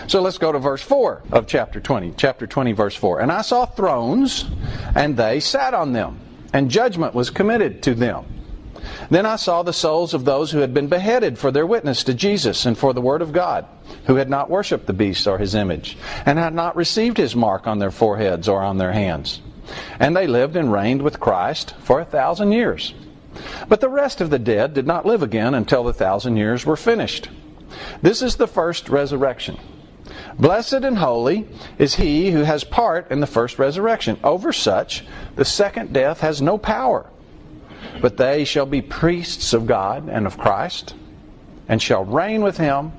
So 0.06 0.20
let's 0.20 0.38
go 0.38 0.52
to 0.52 0.58
verse 0.58 0.82
4 0.82 1.22
of 1.32 1.46
chapter 1.46 1.80
20. 1.80 2.14
Chapter 2.16 2.46
20, 2.46 2.72
verse 2.72 2.94
4. 2.94 3.20
And 3.20 3.32
I 3.32 3.42
saw 3.42 3.66
thrones, 3.66 4.46
and 4.94 5.16
they 5.16 5.40
sat 5.40 5.74
on 5.74 5.92
them, 5.92 6.20
and 6.52 6.70
judgment 6.70 7.14
was 7.14 7.30
committed 7.30 7.82
to 7.84 7.94
them. 7.94 8.24
Then 9.10 9.26
I 9.26 9.36
saw 9.36 9.62
the 9.62 9.72
souls 9.72 10.14
of 10.14 10.24
those 10.24 10.50
who 10.50 10.58
had 10.58 10.72
been 10.72 10.88
beheaded 10.88 11.38
for 11.38 11.50
their 11.50 11.66
witness 11.66 12.04
to 12.04 12.14
Jesus 12.14 12.66
and 12.66 12.76
for 12.76 12.92
the 12.92 13.00
Word 13.00 13.22
of 13.22 13.32
God, 13.32 13.66
who 14.06 14.16
had 14.16 14.30
not 14.30 14.50
worshipped 14.50 14.86
the 14.86 14.92
beast 14.92 15.26
or 15.26 15.38
his 15.38 15.54
image, 15.54 15.96
and 16.24 16.38
had 16.38 16.54
not 16.54 16.76
received 16.76 17.16
his 17.16 17.36
mark 17.36 17.66
on 17.66 17.78
their 17.78 17.90
foreheads 17.90 18.48
or 18.48 18.62
on 18.62 18.78
their 18.78 18.92
hands. 18.92 19.40
And 19.98 20.16
they 20.16 20.26
lived 20.26 20.56
and 20.56 20.72
reigned 20.72 21.02
with 21.02 21.20
Christ 21.20 21.74
for 21.80 22.00
a 22.00 22.04
thousand 22.04 22.52
years. 22.52 22.94
But 23.68 23.80
the 23.80 23.88
rest 23.88 24.20
of 24.20 24.30
the 24.30 24.38
dead 24.38 24.74
did 24.74 24.86
not 24.86 25.06
live 25.06 25.22
again 25.22 25.54
until 25.54 25.84
the 25.84 25.92
thousand 25.92 26.36
years 26.36 26.64
were 26.64 26.76
finished. 26.76 27.28
This 28.02 28.22
is 28.22 28.36
the 28.36 28.48
first 28.48 28.88
resurrection. 28.88 29.58
Blessed 30.38 30.84
and 30.84 30.98
holy 30.98 31.48
is 31.78 31.96
he 31.96 32.30
who 32.30 32.42
has 32.42 32.62
part 32.62 33.10
in 33.10 33.20
the 33.20 33.26
first 33.26 33.58
resurrection. 33.58 34.18
Over 34.22 34.52
such, 34.52 35.04
the 35.34 35.44
second 35.44 35.92
death 35.92 36.20
has 36.20 36.40
no 36.40 36.58
power. 36.58 37.10
But 38.00 38.16
they 38.16 38.44
shall 38.44 38.66
be 38.66 38.80
priests 38.80 39.52
of 39.52 39.66
God 39.66 40.08
and 40.08 40.26
of 40.26 40.38
Christ, 40.38 40.94
and 41.68 41.82
shall 41.82 42.04
reign 42.04 42.42
with 42.42 42.56
him 42.56 42.92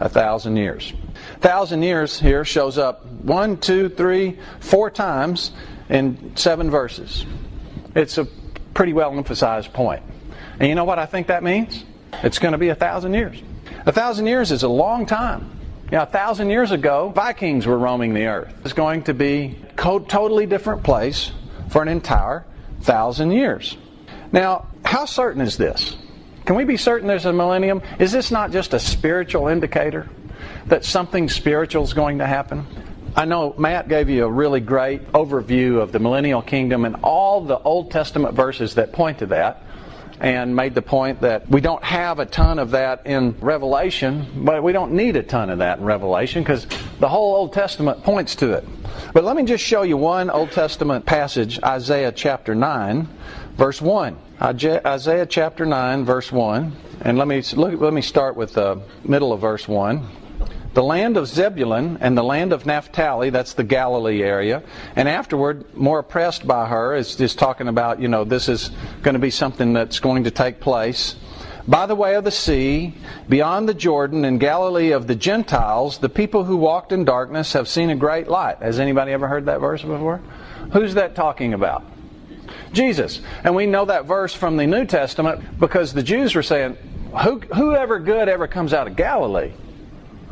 a 0.00 0.08
thousand 0.08 0.56
years. 0.56 0.92
Thousand 1.40 1.82
years 1.82 2.20
here 2.20 2.44
shows 2.44 2.78
up 2.78 3.04
one, 3.06 3.58
two, 3.58 3.90
three, 3.90 4.38
four 4.60 4.90
times 4.90 5.52
in 5.90 6.36
seven 6.36 6.70
verses. 6.70 7.26
It's 7.94 8.16
a 8.16 8.26
pretty 8.72 8.94
well 8.94 9.12
emphasized 9.12 9.72
point. 9.72 10.02
And 10.58 10.68
you 10.68 10.74
know 10.74 10.84
what 10.84 10.98
I 10.98 11.06
think 11.06 11.26
that 11.26 11.42
means? 11.42 11.84
It's 12.22 12.38
going 12.38 12.52
to 12.52 12.58
be 12.58 12.68
a 12.68 12.74
thousand 12.74 13.14
years. 13.14 13.42
A 13.84 13.92
thousand 13.92 14.26
years 14.26 14.50
is 14.52 14.62
a 14.62 14.68
long 14.68 15.04
time. 15.04 15.57
You 15.90 15.96
know, 15.96 16.02
a 16.02 16.06
thousand 16.06 16.50
years 16.50 16.70
ago, 16.70 17.08
Vikings 17.14 17.66
were 17.66 17.78
roaming 17.78 18.12
the 18.12 18.26
earth. 18.26 18.52
It's 18.62 18.74
going 18.74 19.04
to 19.04 19.14
be 19.14 19.56
a 19.72 19.74
totally 19.74 20.44
different 20.44 20.82
place 20.82 21.32
for 21.70 21.80
an 21.80 21.88
entire 21.88 22.44
thousand 22.82 23.30
years. 23.30 23.78
Now, 24.30 24.66
how 24.84 25.06
certain 25.06 25.40
is 25.40 25.56
this? 25.56 25.96
Can 26.44 26.56
we 26.56 26.64
be 26.64 26.76
certain 26.76 27.08
there's 27.08 27.24
a 27.24 27.32
millennium? 27.32 27.80
Is 27.98 28.12
this 28.12 28.30
not 28.30 28.52
just 28.52 28.74
a 28.74 28.78
spiritual 28.78 29.48
indicator 29.48 30.10
that 30.66 30.84
something 30.84 31.26
spiritual 31.30 31.84
is 31.84 31.94
going 31.94 32.18
to 32.18 32.26
happen? 32.26 32.66
I 33.16 33.24
know 33.24 33.54
Matt 33.56 33.88
gave 33.88 34.10
you 34.10 34.26
a 34.26 34.30
really 34.30 34.60
great 34.60 35.12
overview 35.12 35.80
of 35.80 35.92
the 35.92 36.00
millennial 36.00 36.42
kingdom 36.42 36.84
and 36.84 36.96
all 36.96 37.40
the 37.40 37.58
Old 37.58 37.90
Testament 37.90 38.34
verses 38.34 38.74
that 38.74 38.92
point 38.92 39.20
to 39.20 39.26
that 39.26 39.62
and 40.20 40.54
made 40.54 40.74
the 40.74 40.82
point 40.82 41.20
that 41.20 41.48
we 41.48 41.60
don't 41.60 41.82
have 41.84 42.18
a 42.18 42.26
ton 42.26 42.58
of 42.58 42.72
that 42.72 43.06
in 43.06 43.36
Revelation, 43.40 44.26
but 44.44 44.62
we 44.62 44.72
don't 44.72 44.92
need 44.92 45.16
a 45.16 45.22
ton 45.22 45.50
of 45.50 45.58
that 45.58 45.78
in 45.78 45.84
Revelation 45.84 46.42
because 46.42 46.66
the 46.98 47.08
whole 47.08 47.36
Old 47.36 47.52
Testament 47.52 48.02
points 48.02 48.34
to 48.36 48.52
it. 48.52 48.64
But 49.12 49.24
let 49.24 49.36
me 49.36 49.44
just 49.44 49.64
show 49.64 49.82
you 49.82 49.96
one 49.96 50.30
Old 50.30 50.50
Testament 50.50 51.06
passage, 51.06 51.62
Isaiah 51.62 52.12
chapter 52.12 52.54
9, 52.54 53.08
verse 53.56 53.80
1. 53.80 54.16
Isaiah 54.40 55.26
chapter 55.26 55.66
9, 55.66 56.04
verse 56.04 56.32
1. 56.32 56.76
And 57.00 57.18
let 57.18 57.28
me, 57.28 57.42
let 57.54 57.92
me 57.92 58.02
start 58.02 58.36
with 58.36 58.54
the 58.54 58.80
middle 59.04 59.32
of 59.32 59.40
verse 59.40 59.68
1 59.68 60.06
the 60.74 60.82
land 60.82 61.16
of 61.16 61.26
Zebulun 61.26 61.98
and 62.00 62.16
the 62.16 62.22
land 62.22 62.52
of 62.52 62.66
Naphtali, 62.66 63.30
that's 63.30 63.54
the 63.54 63.64
Galilee 63.64 64.22
area, 64.22 64.62
and 64.94 65.08
afterward, 65.08 65.74
more 65.76 66.00
oppressed 66.00 66.46
by 66.46 66.66
her, 66.68 66.94
is 66.94 67.16
just 67.16 67.38
talking 67.38 67.68
about, 67.68 68.00
you 68.00 68.08
know, 68.08 68.24
this 68.24 68.48
is 68.48 68.70
going 69.02 69.14
to 69.14 69.20
be 69.20 69.30
something 69.30 69.72
that's 69.72 69.98
going 70.00 70.24
to 70.24 70.30
take 70.30 70.60
place. 70.60 71.16
by 71.66 71.84
the 71.86 71.94
way 71.94 72.14
of 72.14 72.24
the 72.24 72.30
sea, 72.30 72.94
beyond 73.28 73.68
the 73.68 73.74
Jordan, 73.74 74.24
in 74.24 74.38
Galilee 74.38 74.90
of 74.92 75.06
the 75.06 75.14
Gentiles, 75.14 75.98
the 75.98 76.08
people 76.08 76.44
who 76.44 76.56
walked 76.56 76.92
in 76.92 77.04
darkness 77.04 77.52
have 77.52 77.68
seen 77.68 77.90
a 77.90 77.96
great 77.96 78.28
light. 78.28 78.58
Has 78.58 78.78
anybody 78.78 79.12
ever 79.12 79.28
heard 79.28 79.46
that 79.46 79.60
verse 79.60 79.82
before? 79.82 80.22
Who's 80.72 80.94
that 80.94 81.14
talking 81.14 81.54
about? 81.54 81.84
Jesus. 82.72 83.20
And 83.44 83.54
we 83.54 83.66
know 83.66 83.84
that 83.86 84.06
verse 84.06 84.34
from 84.34 84.56
the 84.56 84.66
New 84.66 84.84
Testament 84.86 85.58
because 85.58 85.92
the 85.92 86.02
Jews 86.02 86.34
were 86.34 86.42
saying, 86.42 86.76
Who, 87.22 87.40
whoever 87.40 87.98
good 87.98 88.28
ever 88.28 88.46
comes 88.46 88.72
out 88.72 88.86
of 88.86 88.96
Galilee? 88.96 89.52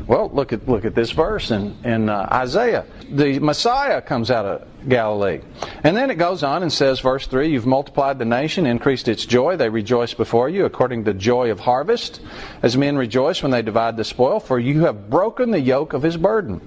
Well, 0.06 0.30
look 0.32 0.52
at 0.52 0.68
look 0.68 0.84
at 0.84 0.94
this 0.94 1.10
verse 1.10 1.50
in 1.50 1.74
in 1.84 2.08
uh, 2.08 2.28
Isaiah. 2.30 2.84
The 3.10 3.38
Messiah 3.38 4.00
comes 4.02 4.30
out 4.30 4.44
of 4.44 4.88
Galilee, 4.88 5.40
and 5.82 5.96
then 5.96 6.10
it 6.10 6.14
goes 6.16 6.42
on 6.42 6.62
and 6.62 6.72
says, 6.72 7.00
verse 7.00 7.26
three: 7.26 7.48
You've 7.48 7.66
multiplied 7.66 8.18
the 8.18 8.24
nation, 8.24 8.66
increased 8.66 9.08
its 9.08 9.26
joy. 9.26 9.56
They 9.56 9.68
rejoice 9.68 10.14
before 10.14 10.48
you, 10.48 10.64
according 10.64 11.04
to 11.04 11.12
the 11.12 11.18
joy 11.18 11.50
of 11.50 11.60
harvest, 11.60 12.20
as 12.62 12.76
men 12.76 12.96
rejoice 12.96 13.42
when 13.42 13.50
they 13.50 13.62
divide 13.62 13.96
the 13.96 14.04
spoil. 14.04 14.38
For 14.38 14.58
you 14.58 14.84
have 14.84 15.10
broken 15.10 15.50
the 15.50 15.60
yoke 15.60 15.92
of 15.92 16.02
his 16.02 16.16
burden, 16.16 16.60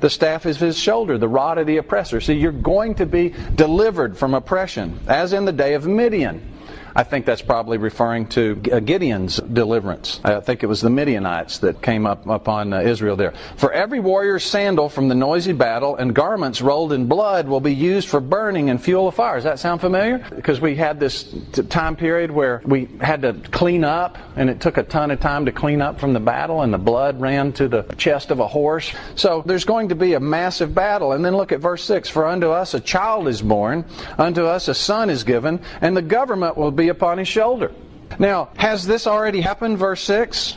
the 0.00 0.10
staff 0.10 0.46
is 0.46 0.58
his 0.58 0.78
shoulder, 0.78 1.18
the 1.18 1.28
rod 1.28 1.58
of 1.58 1.66
the 1.66 1.76
oppressor. 1.76 2.20
See, 2.20 2.34
you're 2.34 2.50
going 2.50 2.94
to 2.96 3.06
be 3.06 3.34
delivered 3.54 4.16
from 4.16 4.34
oppression, 4.34 4.98
as 5.06 5.32
in 5.32 5.44
the 5.44 5.52
day 5.52 5.74
of 5.74 5.86
Midian. 5.86 6.56
I 6.94 7.02
think 7.02 7.26
that's 7.26 7.42
probably 7.42 7.78
referring 7.78 8.26
to 8.28 8.60
uh, 8.72 8.80
Gideon's 8.80 9.36
deliverance. 9.36 10.20
I 10.24 10.40
think 10.40 10.62
it 10.62 10.66
was 10.66 10.80
the 10.80 10.90
Midianites 10.90 11.58
that 11.58 11.82
came 11.82 12.06
up 12.06 12.26
upon 12.26 12.72
uh, 12.72 12.80
Israel 12.80 13.16
there. 13.16 13.32
For 13.56 13.72
every 13.72 14.00
warrior's 14.00 14.44
sandal 14.44 14.88
from 14.88 15.08
the 15.08 15.14
noisy 15.14 15.52
battle 15.52 15.96
and 15.96 16.14
garments 16.14 16.60
rolled 16.60 16.92
in 16.92 17.06
blood 17.06 17.48
will 17.48 17.60
be 17.60 17.74
used 17.74 18.08
for 18.08 18.20
burning 18.20 18.70
and 18.70 18.82
fuel 18.82 19.08
of 19.08 19.14
fire. 19.14 19.36
Does 19.36 19.44
that 19.44 19.58
sound 19.58 19.80
familiar? 19.80 20.18
Because 20.34 20.60
we 20.60 20.74
had 20.74 20.98
this 20.98 21.34
time 21.68 21.96
period 21.96 22.30
where 22.30 22.62
we 22.64 22.88
had 23.00 23.22
to 23.22 23.34
clean 23.50 23.84
up, 23.84 24.18
and 24.36 24.50
it 24.50 24.60
took 24.60 24.76
a 24.76 24.82
ton 24.82 25.10
of 25.10 25.20
time 25.20 25.46
to 25.46 25.52
clean 25.52 25.80
up 25.80 26.00
from 26.00 26.12
the 26.12 26.20
battle, 26.20 26.62
and 26.62 26.72
the 26.72 26.78
blood 26.78 27.20
ran 27.20 27.52
to 27.52 27.68
the 27.68 27.82
chest 27.96 28.30
of 28.30 28.40
a 28.40 28.46
horse. 28.46 28.92
So 29.14 29.42
there's 29.46 29.64
going 29.64 29.90
to 29.90 29.94
be 29.94 30.14
a 30.14 30.20
massive 30.20 30.74
battle. 30.74 31.12
And 31.12 31.24
then 31.24 31.36
look 31.36 31.52
at 31.52 31.60
verse 31.60 31.84
6 31.84 32.08
For 32.08 32.26
unto 32.26 32.50
us 32.50 32.74
a 32.74 32.80
child 32.80 33.28
is 33.28 33.42
born, 33.42 33.84
unto 34.18 34.44
us 34.44 34.68
a 34.68 34.74
son 34.74 35.10
is 35.10 35.24
given, 35.24 35.60
and 35.80 35.96
the 35.96 36.02
government 36.02 36.56
will 36.56 36.70
be 36.70 36.79
upon 36.88 37.18
his 37.18 37.28
shoulder. 37.28 37.72
Now, 38.18 38.50
has 38.56 38.86
this 38.86 39.06
already 39.06 39.40
happened? 39.40 39.78
Verse 39.78 40.02
6 40.02 40.56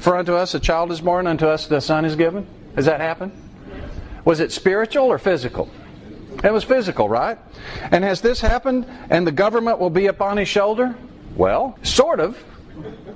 For 0.00 0.16
unto 0.16 0.34
us 0.34 0.54
a 0.54 0.60
child 0.60 0.90
is 0.92 1.00
born, 1.00 1.26
unto 1.26 1.46
us 1.46 1.66
the 1.66 1.80
son 1.80 2.04
is 2.04 2.16
given. 2.16 2.46
Has 2.76 2.86
that 2.86 3.00
happened? 3.00 3.32
Was 4.24 4.40
it 4.40 4.52
spiritual 4.52 5.06
or 5.06 5.18
physical? 5.18 5.70
It 6.42 6.52
was 6.52 6.64
physical, 6.64 7.08
right? 7.08 7.38
And 7.90 8.02
has 8.04 8.20
this 8.20 8.40
happened 8.40 8.86
and 9.10 9.26
the 9.26 9.32
government 9.32 9.78
will 9.78 9.90
be 9.90 10.06
upon 10.06 10.36
his 10.36 10.48
shoulder? 10.48 10.94
Well, 11.36 11.78
sort 11.82 12.20
of. 12.20 12.42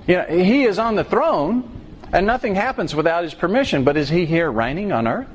You 0.07 0.17
know, 0.17 0.25
he 0.25 0.65
is 0.65 0.79
on 0.79 0.95
the 0.95 1.05
throne 1.05 1.69
and 2.13 2.27
nothing 2.27 2.55
happens 2.55 2.95
without 2.95 3.25
his 3.25 3.35
permission, 3.35 3.85
but 3.85 3.97
is 3.97 4.09
he 4.09 4.25
here 4.25 4.51
reigning 4.51 4.93
on 4.93 5.07
earth? 5.07 5.29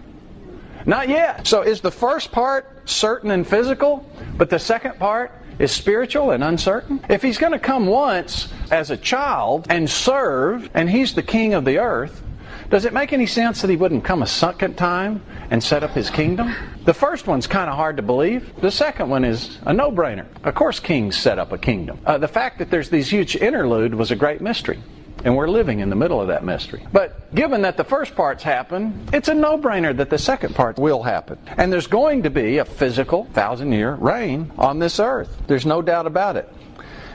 Not 0.85 1.07
yet. 1.09 1.47
So 1.47 1.61
is 1.61 1.81
the 1.81 1.91
first 1.91 2.31
part 2.31 2.89
certain 2.89 3.31
and 3.31 3.47
physical, 3.47 4.09
but 4.37 4.49
the 4.49 4.59
second 4.59 4.99
part 4.99 5.31
is 5.59 5.71
spiritual 5.71 6.31
and 6.31 6.43
uncertain? 6.43 7.03
If 7.09 7.21
he's 7.21 7.37
going 7.37 7.53
to 7.53 7.59
come 7.59 7.85
once 7.85 8.51
as 8.71 8.89
a 8.89 8.97
child 8.97 9.67
and 9.69 9.89
serve, 9.89 10.69
and 10.73 10.89
he's 10.89 11.13
the 11.13 11.23
king 11.23 11.53
of 11.53 11.65
the 11.65 11.79
earth, 11.79 12.21
does 12.69 12.85
it 12.85 12.93
make 12.93 13.13
any 13.13 13.27
sense 13.27 13.61
that 13.61 13.69
he 13.69 13.75
wouldn't 13.75 14.03
come 14.03 14.23
a 14.23 14.27
second 14.27 14.77
time 14.77 15.21
and 15.51 15.63
set 15.63 15.83
up 15.83 15.91
his 15.91 16.09
kingdom? 16.09 16.55
The 16.85 16.93
first 16.93 17.27
one's 17.27 17.45
kind 17.45 17.69
of 17.69 17.75
hard 17.75 17.97
to 17.97 18.03
believe. 18.03 18.51
The 18.61 18.71
second 18.71 19.09
one 19.09 19.23
is 19.23 19.59
a 19.65 19.73
no 19.73 19.91
brainer. 19.91 20.25
Of 20.43 20.55
course, 20.55 20.79
kings 20.79 21.15
set 21.15 21.37
up 21.37 21.51
a 21.51 21.57
kingdom. 21.57 21.99
Uh, 22.05 22.17
the 22.17 22.27
fact 22.27 22.57
that 22.59 22.71
there's 22.71 22.89
these 22.89 23.09
huge 23.09 23.35
interlude 23.35 23.93
was 23.93 24.09
a 24.09 24.15
great 24.15 24.41
mystery. 24.41 24.81
And 25.23 25.37
we're 25.37 25.47
living 25.47 25.79
in 25.79 25.89
the 25.89 25.95
middle 25.95 26.19
of 26.19 26.27
that 26.27 26.43
mystery. 26.43 26.85
But 26.91 27.33
given 27.33 27.61
that 27.61 27.77
the 27.77 27.83
first 27.83 28.15
part's 28.15 28.43
happened, 28.43 29.09
it's 29.13 29.29
a 29.29 29.33
no 29.33 29.57
brainer 29.57 29.95
that 29.95 30.09
the 30.09 30.17
second 30.17 30.53
part 30.53 30.77
will 30.77 31.03
happen. 31.03 31.37
And 31.57 31.71
there's 31.71 31.87
going 31.87 32.23
to 32.23 32.29
be 32.29 32.57
a 32.57 32.65
physical 32.65 33.25
thousand 33.33 33.71
year 33.71 33.93
reign 33.95 34.51
on 34.57 34.79
this 34.79 34.99
earth. 34.99 35.41
There's 35.47 35.65
no 35.65 35.81
doubt 35.81 36.07
about 36.07 36.35
it. 36.35 36.51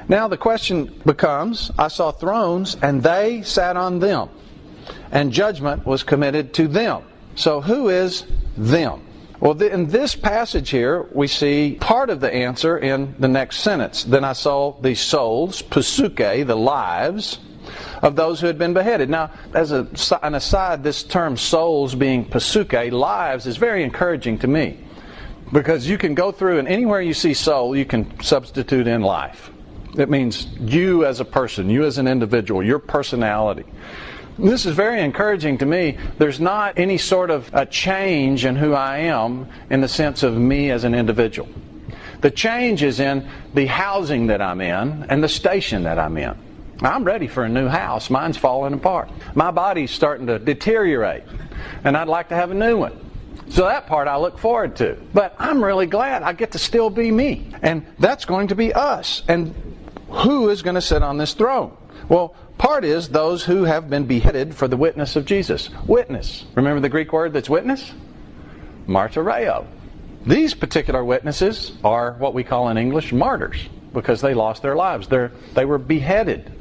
Now 0.08 0.26
the 0.26 0.38
question 0.38 1.00
becomes 1.04 1.70
I 1.78 1.88
saw 1.88 2.12
thrones, 2.12 2.76
and 2.80 3.02
they 3.02 3.42
sat 3.42 3.76
on 3.76 3.98
them, 3.98 4.30
and 5.10 5.30
judgment 5.30 5.84
was 5.84 6.02
committed 6.02 6.54
to 6.54 6.66
them. 6.66 7.02
So 7.34 7.60
who 7.60 7.90
is 7.90 8.24
them? 8.56 9.04
Well, 9.40 9.62
in 9.62 9.86
this 9.86 10.16
passage 10.16 10.70
here, 10.70 11.06
we 11.12 11.28
see 11.28 11.76
part 11.78 12.10
of 12.10 12.20
the 12.20 12.32
answer 12.32 12.76
in 12.76 13.14
the 13.20 13.28
next 13.28 13.58
sentence. 13.58 14.02
Then 14.02 14.24
I 14.24 14.32
saw 14.32 14.72
the 14.80 14.96
souls, 14.96 15.62
psuche, 15.62 16.44
the 16.44 16.56
lives, 16.56 17.38
of 18.02 18.16
those 18.16 18.40
who 18.40 18.46
had 18.46 18.58
been 18.58 18.74
beheaded. 18.74 19.10
Now, 19.10 19.30
as 19.54 19.72
a, 19.72 19.88
an 20.22 20.34
aside, 20.34 20.82
this 20.82 21.02
term 21.02 21.36
souls 21.36 21.94
being 21.94 22.24
pasuke, 22.24 22.92
lives, 22.92 23.46
is 23.46 23.56
very 23.56 23.82
encouraging 23.82 24.38
to 24.38 24.46
me. 24.46 24.78
Because 25.52 25.88
you 25.88 25.96
can 25.96 26.14
go 26.14 26.30
through 26.30 26.58
and 26.58 26.68
anywhere 26.68 27.00
you 27.00 27.14
see 27.14 27.34
soul, 27.34 27.74
you 27.74 27.84
can 27.84 28.20
substitute 28.22 28.86
in 28.86 29.02
life. 29.02 29.50
It 29.96 30.10
means 30.10 30.46
you 30.60 31.06
as 31.06 31.20
a 31.20 31.24
person, 31.24 31.70
you 31.70 31.84
as 31.84 31.98
an 31.98 32.06
individual, 32.06 32.62
your 32.62 32.78
personality. 32.78 33.64
This 34.38 34.66
is 34.66 34.74
very 34.74 35.00
encouraging 35.00 35.58
to 35.58 35.66
me. 35.66 35.98
There's 36.18 36.38
not 36.38 36.78
any 36.78 36.98
sort 36.98 37.30
of 37.30 37.50
a 37.52 37.66
change 37.66 38.44
in 38.44 38.54
who 38.54 38.72
I 38.72 38.98
am 38.98 39.48
in 39.68 39.80
the 39.80 39.88
sense 39.88 40.22
of 40.22 40.36
me 40.36 40.70
as 40.70 40.84
an 40.84 40.94
individual. 40.94 41.48
The 42.20 42.30
change 42.30 42.82
is 42.82 43.00
in 43.00 43.28
the 43.54 43.66
housing 43.66 44.28
that 44.28 44.40
I'm 44.40 44.60
in 44.60 45.06
and 45.08 45.24
the 45.24 45.28
station 45.28 45.84
that 45.84 45.98
I'm 45.98 46.16
in. 46.16 46.36
I'm 46.80 47.04
ready 47.04 47.26
for 47.26 47.44
a 47.44 47.48
new 47.48 47.66
house. 47.66 48.08
Mine's 48.08 48.36
falling 48.36 48.72
apart. 48.72 49.10
My 49.34 49.50
body's 49.50 49.90
starting 49.90 50.28
to 50.28 50.38
deteriorate, 50.38 51.24
and 51.82 51.96
I'd 51.96 52.08
like 52.08 52.28
to 52.28 52.36
have 52.36 52.50
a 52.50 52.54
new 52.54 52.78
one. 52.78 53.08
So 53.48 53.64
that 53.64 53.86
part 53.86 54.08
I 54.08 54.16
look 54.16 54.38
forward 54.38 54.76
to. 54.76 54.96
But 55.12 55.34
I'm 55.38 55.64
really 55.64 55.86
glad 55.86 56.22
I 56.22 56.32
get 56.34 56.52
to 56.52 56.58
still 56.58 56.90
be 56.90 57.10
me. 57.10 57.52
And 57.62 57.86
that's 57.98 58.24
going 58.24 58.48
to 58.48 58.54
be 58.54 58.72
us. 58.74 59.22
And 59.26 59.54
who 60.10 60.50
is 60.50 60.62
going 60.62 60.74
to 60.74 60.82
sit 60.82 61.02
on 61.02 61.16
this 61.16 61.34
throne? 61.34 61.76
Well, 62.08 62.34
part 62.58 62.84
is 62.84 63.08
those 63.08 63.44
who 63.44 63.64
have 63.64 63.88
been 63.88 64.06
beheaded 64.06 64.54
for 64.54 64.68
the 64.68 64.76
witness 64.76 65.16
of 65.16 65.24
Jesus. 65.24 65.70
Witness. 65.86 66.44
Remember 66.54 66.80
the 66.80 66.88
Greek 66.88 67.12
word 67.12 67.32
that's 67.32 67.48
witness? 67.48 67.92
Martyreo. 68.86 69.66
These 70.26 70.54
particular 70.54 71.04
witnesses 71.04 71.72
are 71.82 72.12
what 72.14 72.34
we 72.34 72.44
call 72.44 72.68
in 72.68 72.76
English 72.76 73.12
martyrs 73.12 73.68
because 73.94 74.20
they 74.20 74.34
lost 74.34 74.62
their 74.62 74.76
lives. 74.76 75.08
They're, 75.08 75.32
they 75.54 75.64
were 75.64 75.78
beheaded 75.78 76.52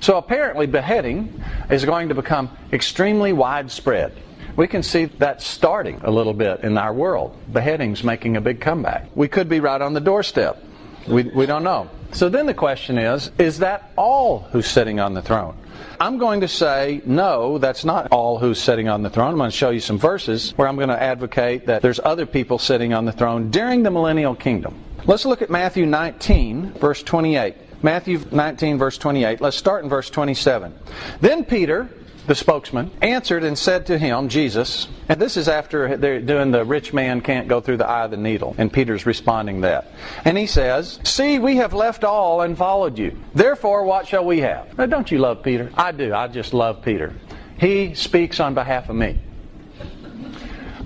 so 0.00 0.16
apparently, 0.18 0.66
beheading 0.66 1.42
is 1.70 1.84
going 1.84 2.08
to 2.08 2.14
become 2.14 2.50
extremely 2.72 3.32
widespread. 3.32 4.12
We 4.56 4.68
can 4.68 4.82
see 4.82 5.06
that 5.06 5.42
starting 5.42 6.00
a 6.04 6.10
little 6.10 6.32
bit 6.32 6.60
in 6.60 6.78
our 6.78 6.92
world. 6.92 7.36
Beheadings 7.52 8.04
making 8.04 8.36
a 8.36 8.40
big 8.40 8.60
comeback. 8.60 9.08
We 9.14 9.26
could 9.26 9.48
be 9.48 9.60
right 9.60 9.80
on 9.80 9.94
the 9.94 10.00
doorstep. 10.00 10.62
We, 11.08 11.24
we 11.24 11.46
don't 11.46 11.64
know. 11.64 11.90
So 12.12 12.28
then 12.28 12.46
the 12.46 12.54
question 12.54 12.96
is 12.96 13.30
is 13.38 13.58
that 13.58 13.90
all 13.96 14.40
who's 14.52 14.66
sitting 14.68 15.00
on 15.00 15.14
the 15.14 15.22
throne? 15.22 15.56
I'm 16.00 16.18
going 16.18 16.40
to 16.40 16.48
say, 16.48 17.02
no, 17.04 17.58
that's 17.58 17.84
not 17.84 18.08
all 18.10 18.38
who's 18.38 18.60
sitting 18.60 18.88
on 18.88 19.02
the 19.02 19.10
throne. 19.10 19.32
I'm 19.32 19.36
going 19.36 19.50
to 19.50 19.56
show 19.56 19.70
you 19.70 19.80
some 19.80 19.98
verses 19.98 20.52
where 20.52 20.68
I'm 20.68 20.76
going 20.76 20.88
to 20.88 21.00
advocate 21.00 21.66
that 21.66 21.82
there's 21.82 22.00
other 22.00 22.26
people 22.26 22.58
sitting 22.58 22.94
on 22.94 23.04
the 23.04 23.12
throne 23.12 23.50
during 23.50 23.82
the 23.82 23.90
millennial 23.90 24.34
kingdom. 24.34 24.80
Let's 25.06 25.24
look 25.24 25.42
at 25.42 25.50
Matthew 25.50 25.86
19, 25.86 26.72
verse 26.72 27.02
28. 27.02 27.54
Matthew 27.84 28.18
19, 28.32 28.78
verse 28.78 28.96
28. 28.96 29.42
Let's 29.42 29.58
start 29.58 29.84
in 29.84 29.90
verse 29.90 30.08
27. 30.08 30.72
Then 31.20 31.44
Peter, 31.44 31.90
the 32.26 32.34
spokesman, 32.34 32.90
answered 33.02 33.44
and 33.44 33.58
said 33.58 33.84
to 33.88 33.98
him, 33.98 34.30
Jesus, 34.30 34.88
and 35.10 35.20
this 35.20 35.36
is 35.36 35.48
after 35.48 35.98
they're 35.98 36.22
doing 36.22 36.50
the 36.50 36.64
rich 36.64 36.94
man 36.94 37.20
can't 37.20 37.46
go 37.46 37.60
through 37.60 37.76
the 37.76 37.86
eye 37.86 38.06
of 38.06 38.10
the 38.10 38.16
needle, 38.16 38.54
and 38.56 38.72
Peter's 38.72 39.04
responding 39.04 39.60
that. 39.60 39.92
And 40.24 40.38
he 40.38 40.46
says, 40.46 40.98
See, 41.04 41.38
we 41.38 41.56
have 41.56 41.74
left 41.74 42.04
all 42.04 42.40
and 42.40 42.56
followed 42.56 42.98
you. 42.98 43.18
Therefore, 43.34 43.84
what 43.84 44.08
shall 44.08 44.24
we 44.24 44.40
have? 44.40 44.78
Now, 44.78 44.86
don't 44.86 45.10
you 45.10 45.18
love 45.18 45.42
Peter? 45.42 45.70
I 45.74 45.92
do. 45.92 46.14
I 46.14 46.28
just 46.28 46.54
love 46.54 46.82
Peter. 46.82 47.12
He 47.60 47.92
speaks 47.92 48.40
on 48.40 48.54
behalf 48.54 48.88
of 48.88 48.96
me. 48.96 49.20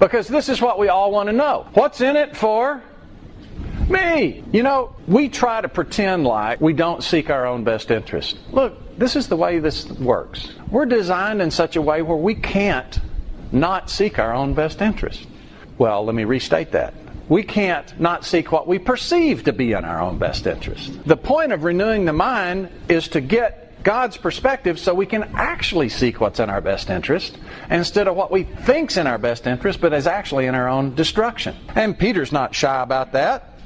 Because 0.01 0.27
this 0.27 0.49
is 0.49 0.61
what 0.61 0.81
we 0.81 0.89
all 0.89 1.13
want 1.13 1.29
to 1.29 1.33
know. 1.33 1.69
What's 1.75 2.01
in 2.01 2.17
it 2.17 2.37
for 2.37 2.83
me. 3.89 4.45
You 4.53 4.63
know, 4.63 4.95
we 5.07 5.29
try 5.29 5.61
to 5.61 5.69
pretend 5.69 6.25
like 6.25 6.61
we 6.61 6.73
don't 6.73 7.03
seek 7.03 7.31
our 7.31 7.47
own 7.47 7.65
best 7.65 7.91
interest. 7.91 8.39
Look, 8.51 8.99
this 8.99 9.17
is 9.17 9.29
the 9.29 9.37
way 9.37 9.59
this 9.59 9.89
works. 9.89 10.53
We're 10.71 10.87
designed 10.87 11.41
in 11.41 11.51
such 11.51 11.77
a 11.77 11.83
way 11.83 12.03
where 12.03 12.17
we 12.17 12.35
can't 12.35 12.99
not 13.53 13.91
seek 13.91 14.19
our 14.19 14.35
own 14.35 14.55
best 14.55 14.83
interest. 14.83 15.27
Well, 15.79 16.05
let 16.05 16.15
me 16.15 16.25
restate 16.25 16.73
that. 16.73 16.95
We 17.29 17.43
can't 17.43 17.99
not 18.01 18.25
seek 18.25 18.51
what 18.51 18.67
we 18.67 18.79
perceive 18.79 19.45
to 19.45 19.53
be 19.53 19.73
in 19.73 19.85
our 19.85 20.01
own 20.01 20.19
best 20.19 20.47
interest. 20.47 21.05
The 21.05 21.17
point 21.17 21.53
of 21.53 21.63
renewing 21.65 22.07
the 22.07 22.13
mind 22.13 22.71
is 22.89 23.09
to 23.09 23.21
get 23.21 23.83
God's 23.83 24.17
perspective 24.17 24.79
so 24.79 24.95
we 24.95 25.07
can 25.07 25.23
actually 25.35 25.89
seek 25.89 26.21
what's 26.21 26.41
in 26.41 26.51
our 26.51 26.61
best 26.61 26.91
interest 26.91 27.39
instead 27.71 28.09
of 28.09 28.17
what 28.17 28.31
we 28.31 28.43
think's 28.43 28.97
in 28.97 29.07
our 29.07 29.19
best 29.19 29.47
interest 29.47 29.81
but 29.81 29.93
is 29.93 30.07
actually 30.07 30.47
in 30.47 30.55
our 30.55 30.69
own 30.69 30.95
destruction. 30.95 31.55
And 31.75 31.99
Peter's 31.99 32.33
not 32.33 32.55
shy 32.55 32.83
about 32.83 33.13
that. 33.13 33.58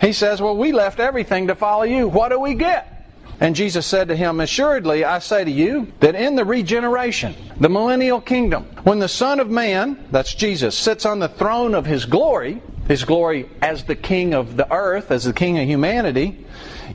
He 0.00 0.12
says, 0.12 0.40
Well, 0.40 0.56
we 0.56 0.72
left 0.72 1.00
everything 1.00 1.48
to 1.48 1.54
follow 1.54 1.84
you. 1.84 2.08
What 2.08 2.30
do 2.30 2.38
we 2.38 2.54
get? 2.54 2.94
And 3.40 3.54
Jesus 3.54 3.86
said 3.86 4.08
to 4.08 4.16
him, 4.16 4.40
Assuredly, 4.40 5.04
I 5.04 5.20
say 5.20 5.44
to 5.44 5.50
you, 5.50 5.92
that 6.00 6.14
in 6.14 6.34
the 6.34 6.44
regeneration, 6.44 7.34
the 7.60 7.68
millennial 7.68 8.20
kingdom, 8.20 8.64
when 8.82 8.98
the 8.98 9.08
Son 9.08 9.38
of 9.38 9.48
Man, 9.48 10.06
that's 10.10 10.34
Jesus, 10.34 10.76
sits 10.76 11.06
on 11.06 11.20
the 11.20 11.28
throne 11.28 11.74
of 11.74 11.86
his 11.86 12.04
glory, 12.04 12.60
his 12.88 13.04
glory 13.04 13.48
as 13.62 13.84
the 13.84 13.94
King 13.94 14.34
of 14.34 14.56
the 14.56 14.72
earth, 14.72 15.10
as 15.10 15.24
the 15.24 15.32
King 15.32 15.58
of 15.58 15.68
humanity, 15.68 16.44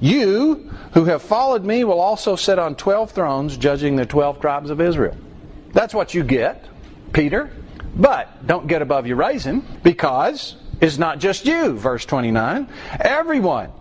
you 0.01 0.69
who 0.93 1.05
have 1.05 1.21
followed 1.21 1.63
me 1.63 1.83
will 1.83 2.01
also 2.01 2.35
sit 2.35 2.59
on 2.59 2.75
twelve 2.75 3.11
thrones, 3.11 3.55
judging 3.57 3.95
the 3.95 4.05
twelve 4.05 4.41
tribes 4.41 4.69
of 4.69 4.81
Israel. 4.81 5.15
That's 5.71 5.93
what 5.93 6.13
you 6.13 6.23
get, 6.23 6.65
Peter. 7.13 7.51
But 7.95 8.45
don't 8.45 8.67
get 8.67 8.81
above 8.81 9.07
your 9.07 9.17
raisin, 9.17 9.65
because 9.81 10.55
it's 10.81 10.97
not 10.97 11.19
just 11.19 11.45
you, 11.45 11.73
verse 11.77 12.05
29. 12.05 12.67
Everyone 12.99 13.71